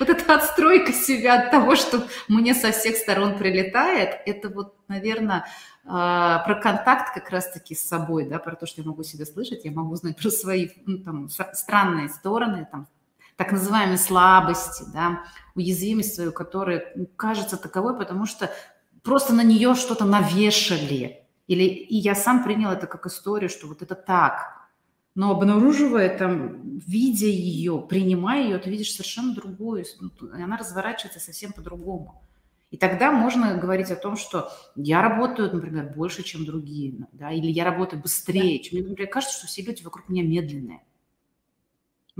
вот 0.00 0.08
эта 0.08 0.34
отстройка 0.34 0.92
себя 0.92 1.40
от 1.40 1.52
того, 1.52 1.76
что 1.76 2.04
мне 2.26 2.54
со 2.54 2.72
всех 2.72 2.96
сторон 2.96 3.38
прилетает, 3.38 4.20
это 4.26 4.48
вот, 4.48 4.74
наверное, 4.88 5.46
а, 5.84 6.40
про 6.40 6.56
контакт 6.56 7.14
как 7.14 7.30
раз-таки 7.30 7.74
с 7.74 7.86
собой, 7.86 8.26
да, 8.26 8.38
про 8.38 8.56
то, 8.56 8.66
что 8.66 8.82
я 8.82 8.88
могу 8.88 9.04
себя 9.04 9.26
слышать, 9.26 9.64
я 9.64 9.70
могу 9.70 9.94
знать 9.94 10.16
про 10.16 10.30
свои 10.30 10.70
ну, 10.86 10.98
там, 10.98 11.28
странные 11.28 12.08
стороны, 12.08 12.66
там, 12.70 12.88
так 13.40 13.52
называемые 13.52 13.96
слабости, 13.96 14.84
да, 14.92 15.24
уязвимость 15.54 16.14
свою, 16.14 16.30
которая 16.30 16.92
ну, 16.94 17.06
кажется 17.16 17.56
таковой, 17.56 17.96
потому 17.96 18.26
что 18.26 18.50
просто 19.02 19.32
на 19.32 19.42
нее 19.42 19.74
что-то 19.74 20.04
навешали. 20.04 21.26
Или 21.46 21.64
и 21.64 21.96
я 21.96 22.14
сам 22.14 22.44
принял 22.44 22.70
это 22.70 22.86
как 22.86 23.06
историю, 23.06 23.48
что 23.48 23.66
вот 23.66 23.80
это 23.80 23.94
так. 23.94 24.68
Но 25.14 25.30
обнаруживая 25.30 26.18
там, 26.18 26.80
видя 26.80 27.28
ее, 27.28 27.82
принимая 27.88 28.42
ее, 28.42 28.58
ты 28.58 28.68
видишь 28.68 28.92
совершенно 28.92 29.34
другую, 29.34 29.86
ну, 30.00 30.10
она 30.34 30.58
разворачивается 30.58 31.18
совсем 31.18 31.54
по-другому. 31.54 32.22
И 32.70 32.76
тогда 32.76 33.10
можно 33.10 33.56
говорить 33.56 33.90
о 33.90 33.96
том, 33.96 34.18
что 34.18 34.52
я 34.76 35.00
работаю, 35.00 35.50
например, 35.50 35.94
больше, 35.96 36.22
чем 36.24 36.44
другие, 36.44 37.08
да, 37.12 37.32
или 37.32 37.50
я 37.50 37.64
работаю 37.64 38.02
быстрее, 38.02 38.58
чем 38.58 38.80
мне, 38.80 38.86
например, 38.86 39.10
кажется, 39.10 39.38
что 39.38 39.46
все 39.46 39.62
люди 39.62 39.82
вокруг 39.82 40.10
меня 40.10 40.24
медленные. 40.24 40.82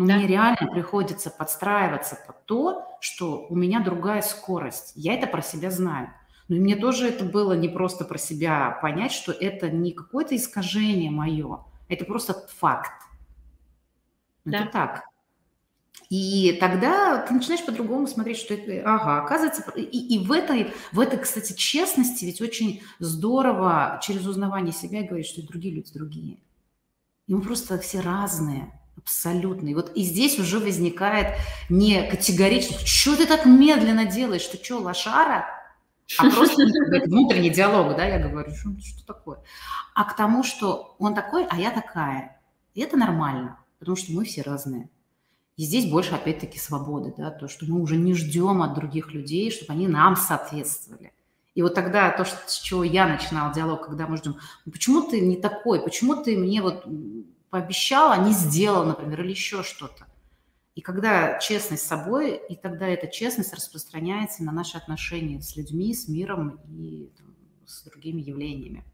Но 0.01 0.07
да. 0.07 0.17
мне 0.17 0.27
реально 0.27 0.67
приходится 0.73 1.29
подстраиваться 1.29 2.19
под 2.27 2.47
то, 2.47 2.97
что 3.03 3.47
у 3.51 3.55
меня 3.55 3.81
другая 3.81 4.23
скорость. 4.23 4.93
Я 4.95 5.13
это 5.13 5.27
про 5.27 5.43
себя 5.43 5.71
знаю. 5.71 6.09
Но 6.49 6.57
и 6.57 6.59
мне 6.59 6.75
тоже 6.75 7.07
это 7.07 7.27
было 7.27 7.53
не 7.53 7.69
просто 7.69 8.07
про 8.07 8.17
себя 8.17 8.79
понять, 8.81 9.13
что 9.13 9.31
это 9.31 9.71
не 9.71 9.93
какое-то 9.93 10.35
искажение 10.35 11.11
мое, 11.11 11.67
это 11.91 12.07
просто 12.07 12.33
факт. 12.49 12.91
Да. 14.47 14.61
Это 14.61 14.73
так. 14.73 15.05
И 16.09 16.57
тогда 16.59 17.19
ты 17.19 17.35
начинаешь 17.35 17.67
по-другому 17.67 18.07
смотреть, 18.07 18.39
что 18.39 18.55
это, 18.55 18.81
ага, 18.91 19.23
оказывается, 19.23 19.71
и, 19.73 19.83
и 19.83 20.25
в, 20.25 20.33
этой, 20.33 20.73
в 20.93 21.01
этой, 21.01 21.19
кстати, 21.19 21.53
честности 21.53 22.25
ведь 22.25 22.41
очень 22.41 22.83
здорово 23.01 24.01
через 24.03 24.27
узнавание 24.27 24.73
себя 24.73 25.03
говорить, 25.03 25.27
что 25.27 25.43
и 25.43 25.47
другие 25.47 25.75
люди 25.75 25.93
другие. 25.93 26.39
И 27.27 27.35
мы 27.35 27.43
просто 27.43 27.79
все 27.79 28.01
разные. 28.01 28.80
Абсолютно. 29.03 29.69
И 29.69 29.75
вот 29.75 29.93
и 29.95 30.03
здесь 30.03 30.39
уже 30.39 30.59
возникает 30.59 31.37
не 31.69 32.03
категорично, 32.03 32.77
что 32.85 33.17
ты 33.17 33.27
так 33.27 33.47
медленно 33.47 34.05
делаешь, 34.05 34.47
ты 34.47 34.63
что, 34.63 34.79
лошара? 34.79 35.47
А 36.19 36.31
просто 36.35 36.65
внутренний 37.07 37.51
диалог, 37.51 37.97
да, 37.97 38.05
я 38.05 38.19
говорю, 38.19 38.51
что, 38.55 38.71
что 38.81 39.07
такое? 39.07 39.39
А 39.95 40.05
к 40.05 40.17
тому, 40.17 40.43
что 40.43 40.97
он 40.99 41.15
такой, 41.15 41.47
а 41.47 41.57
я 41.59 41.71
такая. 41.71 42.41
И 42.75 42.81
это 42.81 42.97
нормально, 42.97 43.59
потому 43.79 43.97
что 43.97 44.13
мы 44.13 44.25
все 44.25 44.43
разные. 44.43 44.91
И 45.57 45.65
здесь 45.65 45.91
больше, 45.91 46.15
опять-таки, 46.15 46.59
свободы, 46.59 47.15
да, 47.17 47.31
то, 47.31 47.49
что 47.49 47.67
мы 47.67 47.81
уже 47.81 47.97
не 47.97 48.15
ждем 48.15 48.63
от 48.63 48.75
других 48.75 49.13
людей, 49.13 49.51
чтобы 49.51 49.73
они 49.73 49.89
нам 49.89 50.17
соответствовали. 50.17 51.13
И 51.55 51.63
вот 51.63 51.75
тогда 51.75 52.11
то, 52.11 52.25
что, 52.25 52.39
с 52.47 52.59
чего 52.59 52.85
я 52.85 53.07
начинала 53.07 53.53
диалог, 53.53 53.87
когда 53.87 54.07
мы 54.07 54.17
ждем, 54.17 54.37
ну, 54.65 54.73
почему 54.73 55.03
ты 55.03 55.21
не 55.21 55.37
такой, 55.37 55.83
почему 55.83 56.23
ты 56.23 56.37
мне 56.37 56.63
вот 56.63 56.87
пообещал, 57.51 58.13
а 58.13 58.17
не 58.17 58.33
сделал, 58.33 58.85
например, 58.85 59.23
или 59.23 59.31
еще 59.31 59.63
что-то. 59.63 60.07
И 60.75 60.83
когда 60.83 61.39
честность 61.39 61.83
с 61.83 61.89
собой, 61.89 62.37
и 62.37 62.57
тогда 62.57 62.87
эта 62.87 63.09
честность 63.09 63.53
распространяется 63.53 64.45
на 64.45 64.53
наши 64.53 64.79
отношения 64.79 65.41
с 65.43 65.57
людьми, 65.57 65.93
с 65.93 66.09
миром 66.09 66.61
и 66.69 67.11
там, 67.19 67.35
с 67.67 67.83
другими 67.85 68.23
явлениями. 68.23 68.85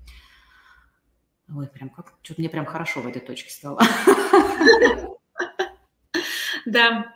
Ой, 1.54 1.68
прям 1.68 1.90
как, 1.90 2.14
что-то 2.22 2.40
мне 2.40 2.48
прям 2.48 2.66
хорошо 2.66 3.02
в 3.02 3.06
этой 3.06 3.20
точке 3.20 3.50
стало. 3.50 3.80
Да, 6.64 7.14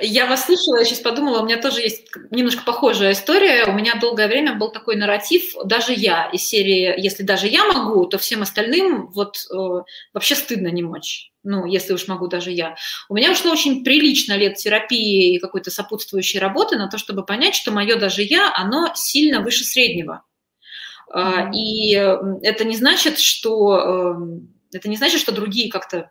я 0.00 0.26
вас 0.26 0.46
слышала, 0.46 0.78
я 0.78 0.84
сейчас 0.84 1.00
подумала, 1.00 1.40
у 1.40 1.44
меня 1.44 1.60
тоже 1.60 1.80
есть 1.80 2.08
немножко 2.30 2.62
похожая 2.64 3.12
история. 3.12 3.64
У 3.66 3.72
меня 3.72 3.96
долгое 4.00 4.28
время 4.28 4.54
был 4.54 4.70
такой 4.70 4.96
нарратив, 4.96 5.52
даже 5.64 5.92
я 5.92 6.30
из 6.30 6.42
серии 6.42 6.94
«Если 6.96 7.24
даже 7.24 7.48
я 7.48 7.64
могу, 7.64 8.06
то 8.06 8.18
всем 8.18 8.42
остальным 8.42 9.08
вот 9.08 9.36
э, 9.52 9.82
вообще 10.14 10.34
стыдно 10.36 10.68
не 10.68 10.82
мочь». 10.82 11.32
Ну, 11.42 11.66
если 11.66 11.92
уж 11.92 12.06
могу 12.08 12.28
даже 12.28 12.50
я. 12.50 12.76
У 13.08 13.14
меня 13.14 13.32
ушло 13.32 13.50
очень 13.50 13.82
прилично 13.82 14.36
лет 14.36 14.56
терапии 14.56 15.34
и 15.34 15.38
какой-то 15.38 15.70
сопутствующей 15.70 16.38
работы 16.38 16.76
на 16.76 16.88
то, 16.88 16.98
чтобы 16.98 17.24
понять, 17.24 17.54
что 17.54 17.72
мое 17.72 17.96
даже 17.96 18.22
я, 18.22 18.52
оно 18.54 18.92
сильно 18.94 19.40
выше 19.40 19.64
среднего. 19.64 20.24
Mm-hmm. 21.10 21.52
И 21.54 21.92
это 22.42 22.64
не 22.64 22.76
значит, 22.76 23.18
что 23.18 24.12
э, 24.72 24.76
это 24.76 24.88
не 24.88 24.96
значит, 24.96 25.20
что 25.20 25.32
другие 25.32 25.70
как-то 25.70 26.10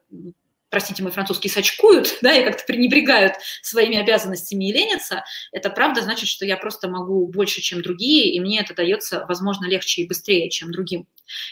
простите 0.77 1.01
мой 1.01 1.11
французский, 1.11 1.49
сочкуют, 1.49 2.17
да, 2.21 2.35
и 2.35 2.43
как-то 2.43 2.63
пренебрегают 2.67 3.33
своими 3.63 3.97
обязанностями 3.97 4.69
и 4.69 4.73
ленятся, 4.73 5.23
это 5.51 5.71
правда 5.71 6.01
значит, 6.03 6.29
что 6.29 6.45
я 6.45 6.55
просто 6.55 6.87
могу 6.87 7.25
больше, 7.25 7.61
чем 7.61 7.81
другие, 7.81 8.31
и 8.31 8.39
мне 8.39 8.59
это 8.59 8.75
дается, 8.75 9.25
возможно, 9.27 9.65
легче 9.65 10.03
и 10.03 10.07
быстрее, 10.07 10.51
чем 10.51 10.71
другим. 10.71 11.07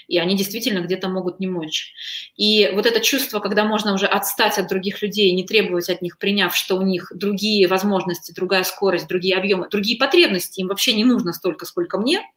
И 0.07 0.19
они 0.19 0.37
действительно 0.37 0.81
где-то 0.81 1.09
могут 1.09 1.39
не 1.39 1.47
мочь. 1.47 1.91
И 2.37 2.69
вот 2.73 2.85
это 2.85 2.99
чувство, 2.99 3.39
когда 3.39 3.65
можно 3.65 3.95
уже 3.95 4.05
отстать 4.05 4.59
от 4.59 4.67
других 4.67 5.01
людей, 5.01 5.31
не 5.31 5.43
требовать 5.43 5.89
от 5.89 6.03
них, 6.03 6.19
приняв, 6.19 6.55
что 6.55 6.75
у 6.75 6.83
них 6.83 7.11
другие 7.15 7.67
возможности, 7.67 8.31
другая 8.31 8.63
скорость, 8.63 9.07
другие 9.07 9.35
объемы, 9.35 9.67
другие 9.69 9.97
потребности, 9.97 10.59
им 10.59 10.67
вообще 10.67 10.93
не 10.93 11.03
нужно 11.03 11.33
столько, 11.33 11.65
сколько 11.65 11.97
мне– 11.97 12.21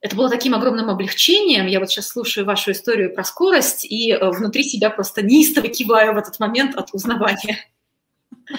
это 0.00 0.16
было 0.16 0.30
таким 0.30 0.54
огромным 0.54 0.88
облегчением. 0.88 1.66
Я 1.66 1.78
вот 1.78 1.90
сейчас 1.90 2.08
слушаю 2.08 2.46
вашу 2.46 2.72
историю 2.72 3.14
про 3.14 3.22
скорость 3.22 3.84
и 3.84 4.12
э, 4.12 4.30
внутри 4.30 4.62
себя 4.62 4.88
просто 4.88 5.22
неистово 5.22 5.68
киваю 5.68 6.14
в 6.14 6.18
этот 6.18 6.40
момент 6.40 6.76
от 6.76 6.92
узнавания. 6.92 7.58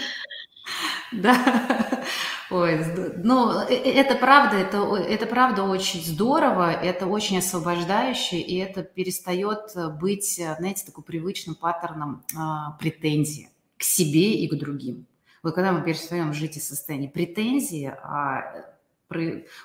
Да, 1.12 2.06
ой, 2.50 2.80
ну, 3.18 3.52
э, 3.52 3.74
э, 3.74 3.92
это 3.92 4.16
правда, 4.16 4.56
это, 4.56 4.78
это 4.96 5.26
правда 5.26 5.64
очень 5.64 6.02
здорово, 6.02 6.72
это 6.72 7.06
очень 7.06 7.40
освобождающе, 7.40 8.40
и 8.40 8.56
это 8.56 8.82
перестает 8.82 9.74
быть, 10.00 10.36
знаете, 10.36 10.86
такой 10.86 11.04
привычным 11.04 11.56
паттерном 11.56 12.24
а, 12.34 12.78
претензии 12.80 13.50
к 13.78 13.84
себе 13.84 14.36
и 14.36 14.48
к 14.48 14.58
другим. 14.58 15.06
Вот 15.44 15.54
когда 15.54 15.74
мы 15.74 15.84
перестаем 15.84 16.32
жить 16.32 16.56
из 16.56 16.66
состояния 16.66 17.10
претензии, 17.10 17.88
а 17.88 18.71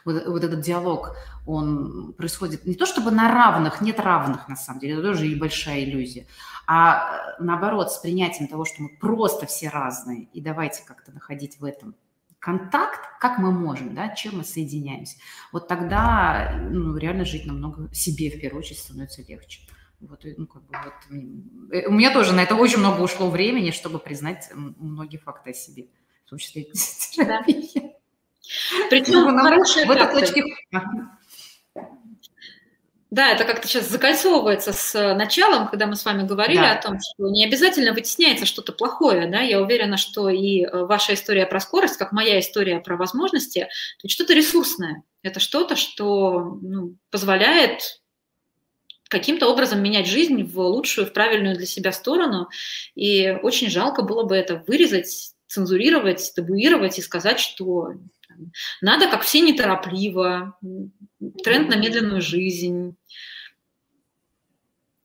вот, 0.04 0.26
вот 0.26 0.44
этот 0.44 0.60
диалог, 0.60 1.16
он 1.46 2.12
происходит 2.14 2.66
не 2.66 2.74
то 2.74 2.86
чтобы 2.86 3.10
на 3.10 3.32
равных, 3.32 3.80
нет 3.80 4.00
равных 4.00 4.48
на 4.48 4.56
самом 4.56 4.80
деле, 4.80 4.94
это 4.94 5.02
тоже 5.02 5.26
и 5.28 5.34
большая 5.34 5.84
иллюзия, 5.84 6.26
а 6.66 7.36
наоборот 7.38 7.92
с 7.92 7.98
принятием 7.98 8.48
того, 8.48 8.64
что 8.64 8.82
мы 8.82 8.88
просто 8.98 9.46
все 9.46 9.68
разные, 9.68 10.24
и 10.32 10.40
давайте 10.40 10.82
как-то 10.84 11.12
находить 11.12 11.58
в 11.60 11.64
этом 11.64 11.94
контакт, 12.38 13.00
как 13.18 13.38
мы 13.38 13.50
можем, 13.50 13.94
да, 13.94 14.10
чем 14.10 14.38
мы 14.38 14.44
соединяемся. 14.44 15.16
Вот 15.52 15.66
тогда 15.66 16.56
ну, 16.70 16.96
реально 16.96 17.24
жить 17.24 17.44
намного 17.44 17.92
себе 17.92 18.30
в 18.30 18.40
первую 18.40 18.60
очередь 18.60 18.78
становится 18.78 19.22
легче. 19.22 19.62
Вот, 19.98 20.24
ну, 20.36 20.46
как 20.46 20.62
бы 20.62 20.74
вот, 20.84 21.72
э, 21.72 21.86
у 21.88 21.92
меня 21.92 22.12
тоже 22.12 22.34
на 22.34 22.42
это 22.42 22.54
очень 22.54 22.78
много 22.78 23.00
ушло 23.00 23.30
времени, 23.30 23.70
чтобы 23.70 23.98
признать 23.98 24.48
многие 24.54 25.16
факты 25.16 25.50
о 25.50 25.54
себе, 25.54 25.88
в 26.24 26.30
том 26.30 26.38
числе 26.38 26.62
и 26.62 26.72
терапии. 26.72 27.95
Причем 28.90 29.24
ну, 29.24 29.38
хорошие 29.38 29.86
в 29.86 29.90
этой 29.90 30.20
точке... 30.20 30.44
Да, 33.10 33.30
это 33.30 33.44
как-то 33.44 33.68
сейчас 33.68 33.88
закольцовывается 33.88 34.72
с 34.72 35.14
началом, 35.14 35.68
когда 35.68 35.86
мы 35.86 35.94
с 35.94 36.04
вами 36.04 36.26
говорили 36.26 36.58
да. 36.58 36.72
о 36.72 36.82
том, 36.82 36.98
что 37.00 37.30
не 37.30 37.44
обязательно 37.46 37.92
вытесняется 37.92 38.46
что-то 38.46 38.72
плохое, 38.72 39.28
да, 39.28 39.40
я 39.40 39.62
уверена, 39.62 39.96
что 39.96 40.28
и 40.28 40.62
э, 40.62 40.84
ваша 40.84 41.14
история 41.14 41.46
про 41.46 41.60
скорость, 41.60 41.96
как 41.98 42.10
моя 42.10 42.40
история 42.40 42.80
про 42.80 42.96
возможности, 42.96 43.68
это 44.00 44.08
что-то 44.08 44.34
ресурсное, 44.34 45.04
это 45.22 45.38
что-то, 45.38 45.76
что 45.76 46.58
ну, 46.60 46.96
позволяет 47.10 48.00
каким-то 49.08 49.48
образом 49.48 49.82
менять 49.82 50.08
жизнь 50.08 50.42
в 50.42 50.58
лучшую, 50.58 51.06
в 51.06 51.12
правильную 51.12 51.56
для 51.56 51.66
себя 51.66 51.92
сторону, 51.92 52.48
и 52.94 53.30
очень 53.42 53.70
жалко 53.70 54.02
было 54.02 54.24
бы 54.24 54.36
это 54.36 54.64
вырезать, 54.66 55.32
цензурировать, 55.46 56.32
табуировать 56.34 56.98
и 56.98 57.02
сказать, 57.02 57.38
что 57.38 57.92
надо, 58.80 59.10
как 59.10 59.22
все, 59.22 59.40
неторопливо, 59.40 60.58
тренд 61.42 61.68
на 61.68 61.76
медленную 61.76 62.22
жизнь. 62.22 62.96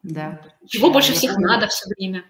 Да. 0.03 0.41
Чего 0.67 0.87
я 0.87 0.93
больше 0.93 1.13
всех 1.13 1.33
помню, 1.33 1.47
надо 1.47 1.67
все 1.67 1.87
время. 1.89 2.25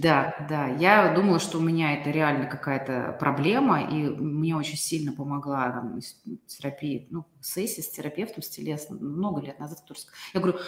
Да, 0.00 0.46
да. 0.48 0.68
Я 0.68 1.12
думала, 1.14 1.40
что 1.40 1.58
у 1.58 1.60
меня 1.60 2.00
это 2.00 2.10
реально 2.10 2.46
какая-то 2.46 3.16
проблема, 3.20 3.82
и 3.82 4.08
мне 4.08 4.56
очень 4.56 4.78
сильно 4.78 5.12
помогла 5.12 5.70
там, 5.70 6.00
терапия, 6.46 7.06
ну, 7.10 7.26
сессия 7.42 7.82
с 7.82 7.90
терапевтом, 7.90 8.42
с 8.42 8.48
телесным, 8.48 8.98
много 8.98 9.42
лет 9.42 9.60
назад 9.60 9.80
в. 9.80 10.12
Я 10.32 10.40
говорю, 10.40 10.58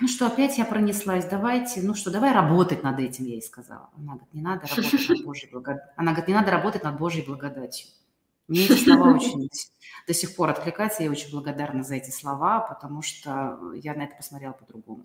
ну 0.00 0.08
что, 0.08 0.26
опять 0.26 0.56
я 0.56 0.64
пронеслась, 0.64 1.26
давайте, 1.26 1.82
ну 1.82 1.94
что, 1.94 2.10
давай 2.10 2.32
работать 2.32 2.82
над 2.82 2.98
этим, 2.98 3.26
я 3.26 3.32
ей 3.32 3.42
сказала. 3.42 3.90
Она 3.94 4.14
говорит, 4.14 4.32
не 4.32 4.40
надо 4.40 4.66
работать 4.66 5.08
над 5.08 5.24
Божьей 5.24 5.50
благодатью. 5.50 5.92
Она 5.96 6.12
говорит, 6.12 6.28
не 6.28 6.34
надо 6.34 6.50
работать 6.50 6.82
над 6.82 6.98
Божьей 6.98 7.26
благодатью. 7.26 7.88
Мне 8.48 8.64
эти 8.64 8.72
слова 8.74 9.14
очень 9.14 9.48
до 10.06 10.14
сих 10.14 10.36
пор 10.36 10.50
откликаются. 10.50 11.02
Я 11.02 11.10
очень 11.10 11.30
благодарна 11.30 11.82
за 11.82 11.96
эти 11.96 12.10
слова, 12.10 12.60
потому 12.60 13.02
что 13.02 13.58
я 13.74 13.94
на 13.94 14.02
это 14.02 14.16
посмотрела 14.16 14.52
по-другому. 14.52 15.04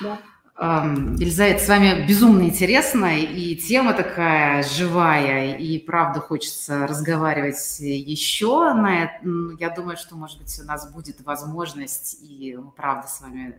Да. 0.00 0.18
Елизавета, 0.60 1.62
с 1.62 1.68
вами 1.68 2.04
безумно 2.04 2.42
интересно, 2.42 3.16
и 3.16 3.54
тема 3.54 3.94
такая 3.94 4.64
живая, 4.64 5.56
и 5.56 5.78
правда 5.78 6.18
хочется 6.18 6.84
разговаривать 6.88 7.78
еще. 7.78 8.74
На 8.74 9.04
это. 9.04 9.28
Я 9.60 9.70
думаю, 9.70 9.96
что, 9.96 10.16
может 10.16 10.38
быть, 10.38 10.58
у 10.60 10.64
нас 10.64 10.92
будет 10.92 11.20
возможность, 11.20 12.18
и 12.22 12.56
мы 12.56 12.72
правда 12.72 13.06
с 13.06 13.20
вами 13.20 13.54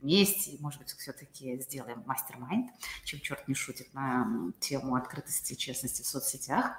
вместе, 0.00 0.52
и, 0.52 0.62
может 0.62 0.80
быть, 0.80 0.90
все-таки 0.90 1.58
сделаем 1.60 2.02
мастер-майнд, 2.06 2.70
чем 3.04 3.20
черт 3.20 3.46
не 3.48 3.54
шутит, 3.54 3.92
на 3.94 4.26
тему 4.60 4.94
открытости 4.94 5.52
и 5.52 5.56
честности 5.56 6.02
в 6.02 6.06
соцсетях. 6.06 6.72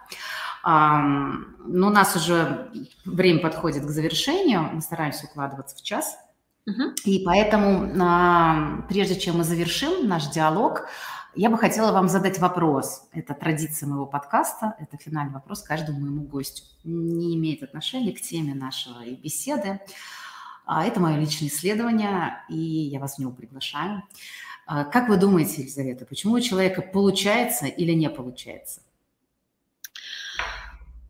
Но 0.63 1.87
у 1.87 1.89
нас 1.89 2.15
уже 2.15 2.71
время 3.05 3.39
подходит 3.41 3.85
к 3.85 3.89
завершению, 3.89 4.69
мы 4.73 4.81
стараемся 4.81 5.25
укладываться 5.25 5.75
в 5.75 5.81
час, 5.81 6.17
и 7.05 7.23
поэтому, 7.25 8.85
прежде 8.87 9.19
чем 9.19 9.37
мы 9.37 9.43
завершим 9.43 10.07
наш 10.07 10.27
диалог, 10.27 10.87
я 11.35 11.49
бы 11.49 11.57
хотела 11.57 11.91
вам 11.91 12.09
задать 12.09 12.39
вопрос. 12.39 13.07
Это 13.11 13.33
традиция 13.35 13.87
моего 13.87 14.07
подкаста, 14.07 14.75
это 14.79 14.97
финальный 14.97 15.33
вопрос 15.33 15.61
каждому 15.61 15.99
моему 15.99 16.23
гостю. 16.23 16.63
Не 16.83 17.35
имеет 17.35 17.61
отношения 17.63 18.13
к 18.13 18.21
теме 18.21 18.55
нашей 18.55 19.15
беседы. 19.15 19.79
А 20.71 20.85
это 20.85 20.99
мое 20.99 21.17
личное 21.17 21.47
исследование, 21.47 22.43
и 22.47 22.55
я 22.55 22.99
вас 22.99 23.15
в 23.15 23.17
него 23.17 23.31
приглашаю. 23.31 24.03
А 24.67 24.85
как 24.85 25.09
вы 25.09 25.17
думаете, 25.17 25.63
Елизавета, 25.63 26.05
почему 26.05 26.35
у 26.35 26.39
человека 26.39 26.83
получается 26.83 27.65
или 27.65 27.93
не 27.93 28.07
получается? 28.07 28.83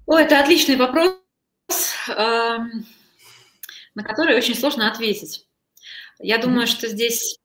О, 0.06 0.18
это 0.18 0.40
отличный 0.40 0.78
вопрос, 0.78 1.20
эм, 2.08 2.86
на 3.96 4.04
который 4.04 4.38
очень 4.38 4.56
сложно 4.56 4.90
ответить. 4.90 5.46
Я 6.20 6.38
думаю, 6.38 6.66
что 6.66 6.88
здесь 6.88 7.38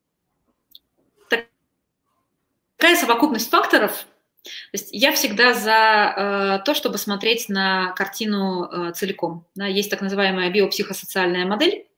такая 1.28 2.94
совокупность 2.94 3.50
факторов. 3.50 4.06
То 4.44 4.50
есть 4.74 4.90
я 4.92 5.10
всегда 5.10 5.52
за 5.52 6.60
э, 6.60 6.64
то, 6.64 6.74
чтобы 6.74 6.98
смотреть 6.98 7.48
на 7.48 7.90
картину 7.96 8.66
э, 8.66 8.92
целиком. 8.92 9.48
Да, 9.56 9.66
есть 9.66 9.90
так 9.90 10.00
называемая 10.00 10.52
биопсихосоциальная 10.52 11.44
модель, 11.44 11.88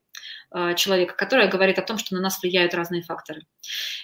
человека, 0.76 1.14
которая 1.14 1.48
говорит 1.48 1.78
о 1.78 1.82
том, 1.82 1.98
что 1.98 2.14
на 2.14 2.20
нас 2.20 2.40
влияют 2.40 2.74
разные 2.74 3.02
факторы. 3.02 3.42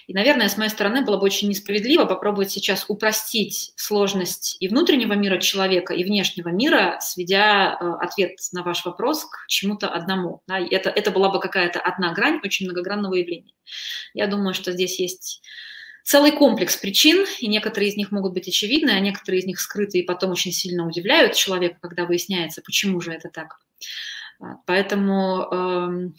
И, 0.07 0.13
наверное, 0.13 0.49
с 0.49 0.57
моей 0.57 0.69
стороны 0.69 1.03
было 1.03 1.17
бы 1.17 1.23
очень 1.23 1.49
несправедливо 1.49 2.05
попробовать 2.05 2.51
сейчас 2.51 2.85
упростить 2.87 3.71
сложность 3.75 4.57
и 4.59 4.67
внутреннего 4.67 5.13
мира 5.13 5.37
человека, 5.39 5.93
и 5.93 6.03
внешнего 6.03 6.49
мира, 6.49 6.97
сведя 7.01 7.73
а, 7.73 7.95
ответ 8.01 8.37
на 8.51 8.63
ваш 8.63 8.85
вопрос 8.85 9.25
к 9.25 9.47
чему-то 9.47 9.87
одному. 9.89 10.41
Да, 10.47 10.59
это, 10.59 10.89
это 10.89 11.11
была 11.11 11.29
бы 11.29 11.39
какая-то 11.39 11.79
одна 11.79 12.13
грань 12.13 12.39
очень 12.43 12.65
многогранного 12.65 13.15
явления. 13.15 13.53
Я 14.13 14.27
думаю, 14.27 14.53
что 14.53 14.71
здесь 14.71 14.99
есть 14.99 15.41
целый 16.03 16.31
комплекс 16.31 16.75
причин, 16.75 17.25
и 17.39 17.47
некоторые 17.47 17.89
из 17.89 17.97
них 17.97 18.11
могут 18.11 18.33
быть 18.33 18.47
очевидны, 18.47 18.91
а 18.91 18.99
некоторые 18.99 19.41
из 19.41 19.45
них 19.45 19.59
скрыты 19.59 19.99
и 19.99 20.03
потом 20.03 20.31
очень 20.31 20.51
сильно 20.51 20.85
удивляют 20.85 21.33
человека, 21.33 21.77
когда 21.81 22.05
выясняется, 22.05 22.61
почему 22.61 22.99
же 23.01 23.11
это 23.11 23.29
так. 23.29 23.57
А, 24.39 24.57
поэтому 24.65 25.47
эм, 25.51 26.15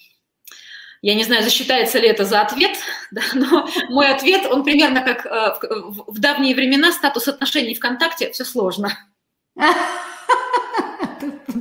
я 1.05 1.15
не 1.15 1.25
знаю, 1.25 1.43
засчитается 1.43 1.99
ли 1.99 2.09
это 2.09 2.25
за 2.25 2.41
ответ, 2.41 2.79
да, 3.11 3.21
но 3.35 3.69
мой 3.91 4.09
ответ, 4.09 4.47
он 4.51 4.65
примерно 4.65 5.03
как 5.03 5.27
э, 5.27 5.55
в, 5.61 6.15
в 6.15 6.19
давние 6.19 6.55
времена 6.55 6.93
статус 6.93 7.29
отношений 7.29 7.75
ВКонтакте, 7.75 8.31
все 8.33 8.45
сложно. 8.45 8.91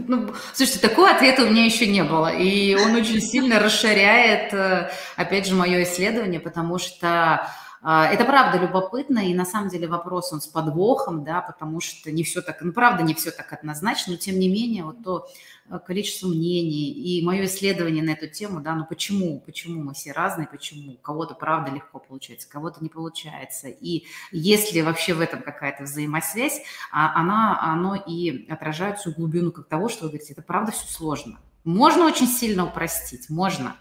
Ну, 0.05 0.33
слушайте, 0.53 0.79
такого 0.85 1.09
ответа 1.09 1.43
у 1.43 1.49
меня 1.49 1.63
еще 1.63 1.87
не 1.87 2.03
было, 2.03 2.27
и 2.27 2.75
он 2.75 2.93
очень 2.95 3.21
сильно 3.21 3.59
расширяет, 3.59 4.53
э, 4.53 4.91
опять 5.15 5.47
же, 5.47 5.55
мое 5.55 5.83
исследование, 5.83 6.41
потому 6.41 6.77
что 6.77 7.47
это 7.83 8.23
правда 8.23 8.59
любопытно, 8.59 9.29
и 9.29 9.33
на 9.33 9.45
самом 9.45 9.69
деле 9.69 9.87
вопрос 9.87 10.31
он 10.31 10.39
с 10.39 10.47
подвохом, 10.47 11.25
да, 11.25 11.41
потому 11.41 11.81
что 11.81 12.11
не 12.11 12.23
все 12.23 12.41
так, 12.41 12.61
ну 12.61 12.71
правда 12.71 13.03
не 13.03 13.13
все 13.13 13.29
так 13.31 13.51
однозначно, 13.51 14.13
но 14.13 14.17
тем 14.17 14.39
не 14.39 14.47
менее 14.47 14.85
вот 14.85 15.03
то 15.03 15.27
э, 15.69 15.79
количество 15.85 16.27
мнений 16.27 16.91
и 16.91 17.25
мое 17.25 17.43
исследование 17.43 18.01
на 18.01 18.11
эту 18.11 18.29
тему, 18.29 18.61
да, 18.61 18.73
ну 18.73 18.85
почему, 18.85 19.41
почему 19.41 19.83
мы 19.83 19.93
все 19.93 20.13
разные, 20.13 20.47
почему 20.47 20.93
у 20.93 20.97
кого-то 20.97 21.35
правда 21.35 21.71
легко 21.71 21.99
получается, 21.99 22.49
кого-то 22.49 22.81
не 22.81 22.87
получается, 22.87 23.67
и 23.67 24.05
если 24.31 24.79
вообще 24.79 25.13
в 25.13 25.19
этом 25.19 25.41
какая-то 25.41 25.83
взаимосвязь, 25.83 26.61
а, 26.89 27.19
она, 27.19 27.59
оно 27.61 27.95
и 27.95 28.49
отражает 28.49 28.99
всю 28.99 29.11
глубину 29.11 29.51
как 29.51 29.67
того, 29.67 29.89
что 29.89 30.03
вы 30.03 30.11
говорите, 30.11 30.31
это 30.31 30.41
правда 30.41 30.71
все 30.71 30.87
сложно. 30.87 31.37
Можно 31.65 32.05
очень 32.05 32.27
сильно 32.27 32.65
упростить, 32.65 33.29
можно, 33.29 33.75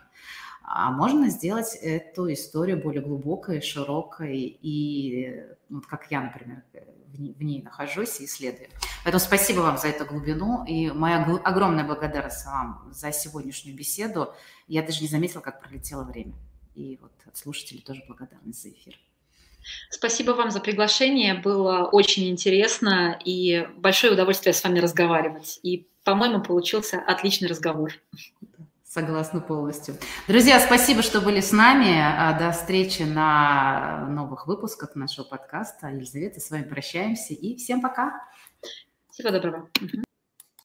а 0.74 0.90
можно 0.90 1.28
сделать 1.28 1.76
эту 1.82 2.32
историю 2.32 2.82
более 2.82 3.02
глубокой, 3.02 3.60
широкой 3.60 4.38
и, 4.38 5.44
вот 5.68 5.84
как 5.84 6.10
я, 6.10 6.22
например, 6.22 6.62
в 7.12 7.42
ней 7.42 7.60
нахожусь 7.62 8.20
и 8.20 8.24
исследую. 8.24 8.68
Поэтому 9.04 9.20
спасибо 9.20 9.60
вам 9.60 9.76
за 9.76 9.88
эту 9.88 10.06
глубину 10.06 10.64
и 10.64 10.90
моя 10.90 11.22
огромная 11.44 11.84
благодарность 11.84 12.46
вам 12.46 12.88
за 12.90 13.12
сегодняшнюю 13.12 13.76
беседу. 13.76 14.32
Я 14.66 14.82
даже 14.82 15.02
не 15.02 15.08
заметила, 15.08 15.42
как 15.42 15.60
пролетело 15.60 16.04
время. 16.04 16.32
И 16.74 16.98
вот 17.02 17.12
от 17.26 17.36
слушателей 17.36 17.82
тоже 17.82 18.02
благодарность 18.08 18.62
за 18.62 18.70
эфир. 18.70 18.98
Спасибо 19.90 20.30
вам 20.30 20.50
за 20.50 20.60
приглашение. 20.60 21.34
Было 21.34 21.84
очень 21.84 22.30
интересно 22.30 23.20
и 23.22 23.68
большое 23.76 24.14
удовольствие 24.14 24.54
с 24.54 24.64
вами 24.64 24.78
разговаривать. 24.78 25.60
И, 25.62 25.86
по-моему, 26.02 26.42
получился 26.42 26.98
отличный 26.98 27.48
разговор. 27.48 27.92
Согласна 28.92 29.40
полностью. 29.40 29.94
Друзья, 30.28 30.60
спасибо, 30.60 31.00
что 31.00 31.22
были 31.22 31.40
с 31.40 31.50
нами. 31.50 31.98
А, 31.98 32.38
до 32.38 32.52
встречи 32.52 33.00
на 33.04 34.06
новых 34.10 34.46
выпусках 34.46 34.94
нашего 34.96 35.24
подкаста. 35.24 35.86
Елизавета, 35.88 36.40
с 36.40 36.50
вами 36.50 36.64
прощаемся 36.64 37.32
и 37.32 37.56
всем 37.56 37.80
пока. 37.80 38.12
Всего 39.10 39.30
доброго. 39.30 39.70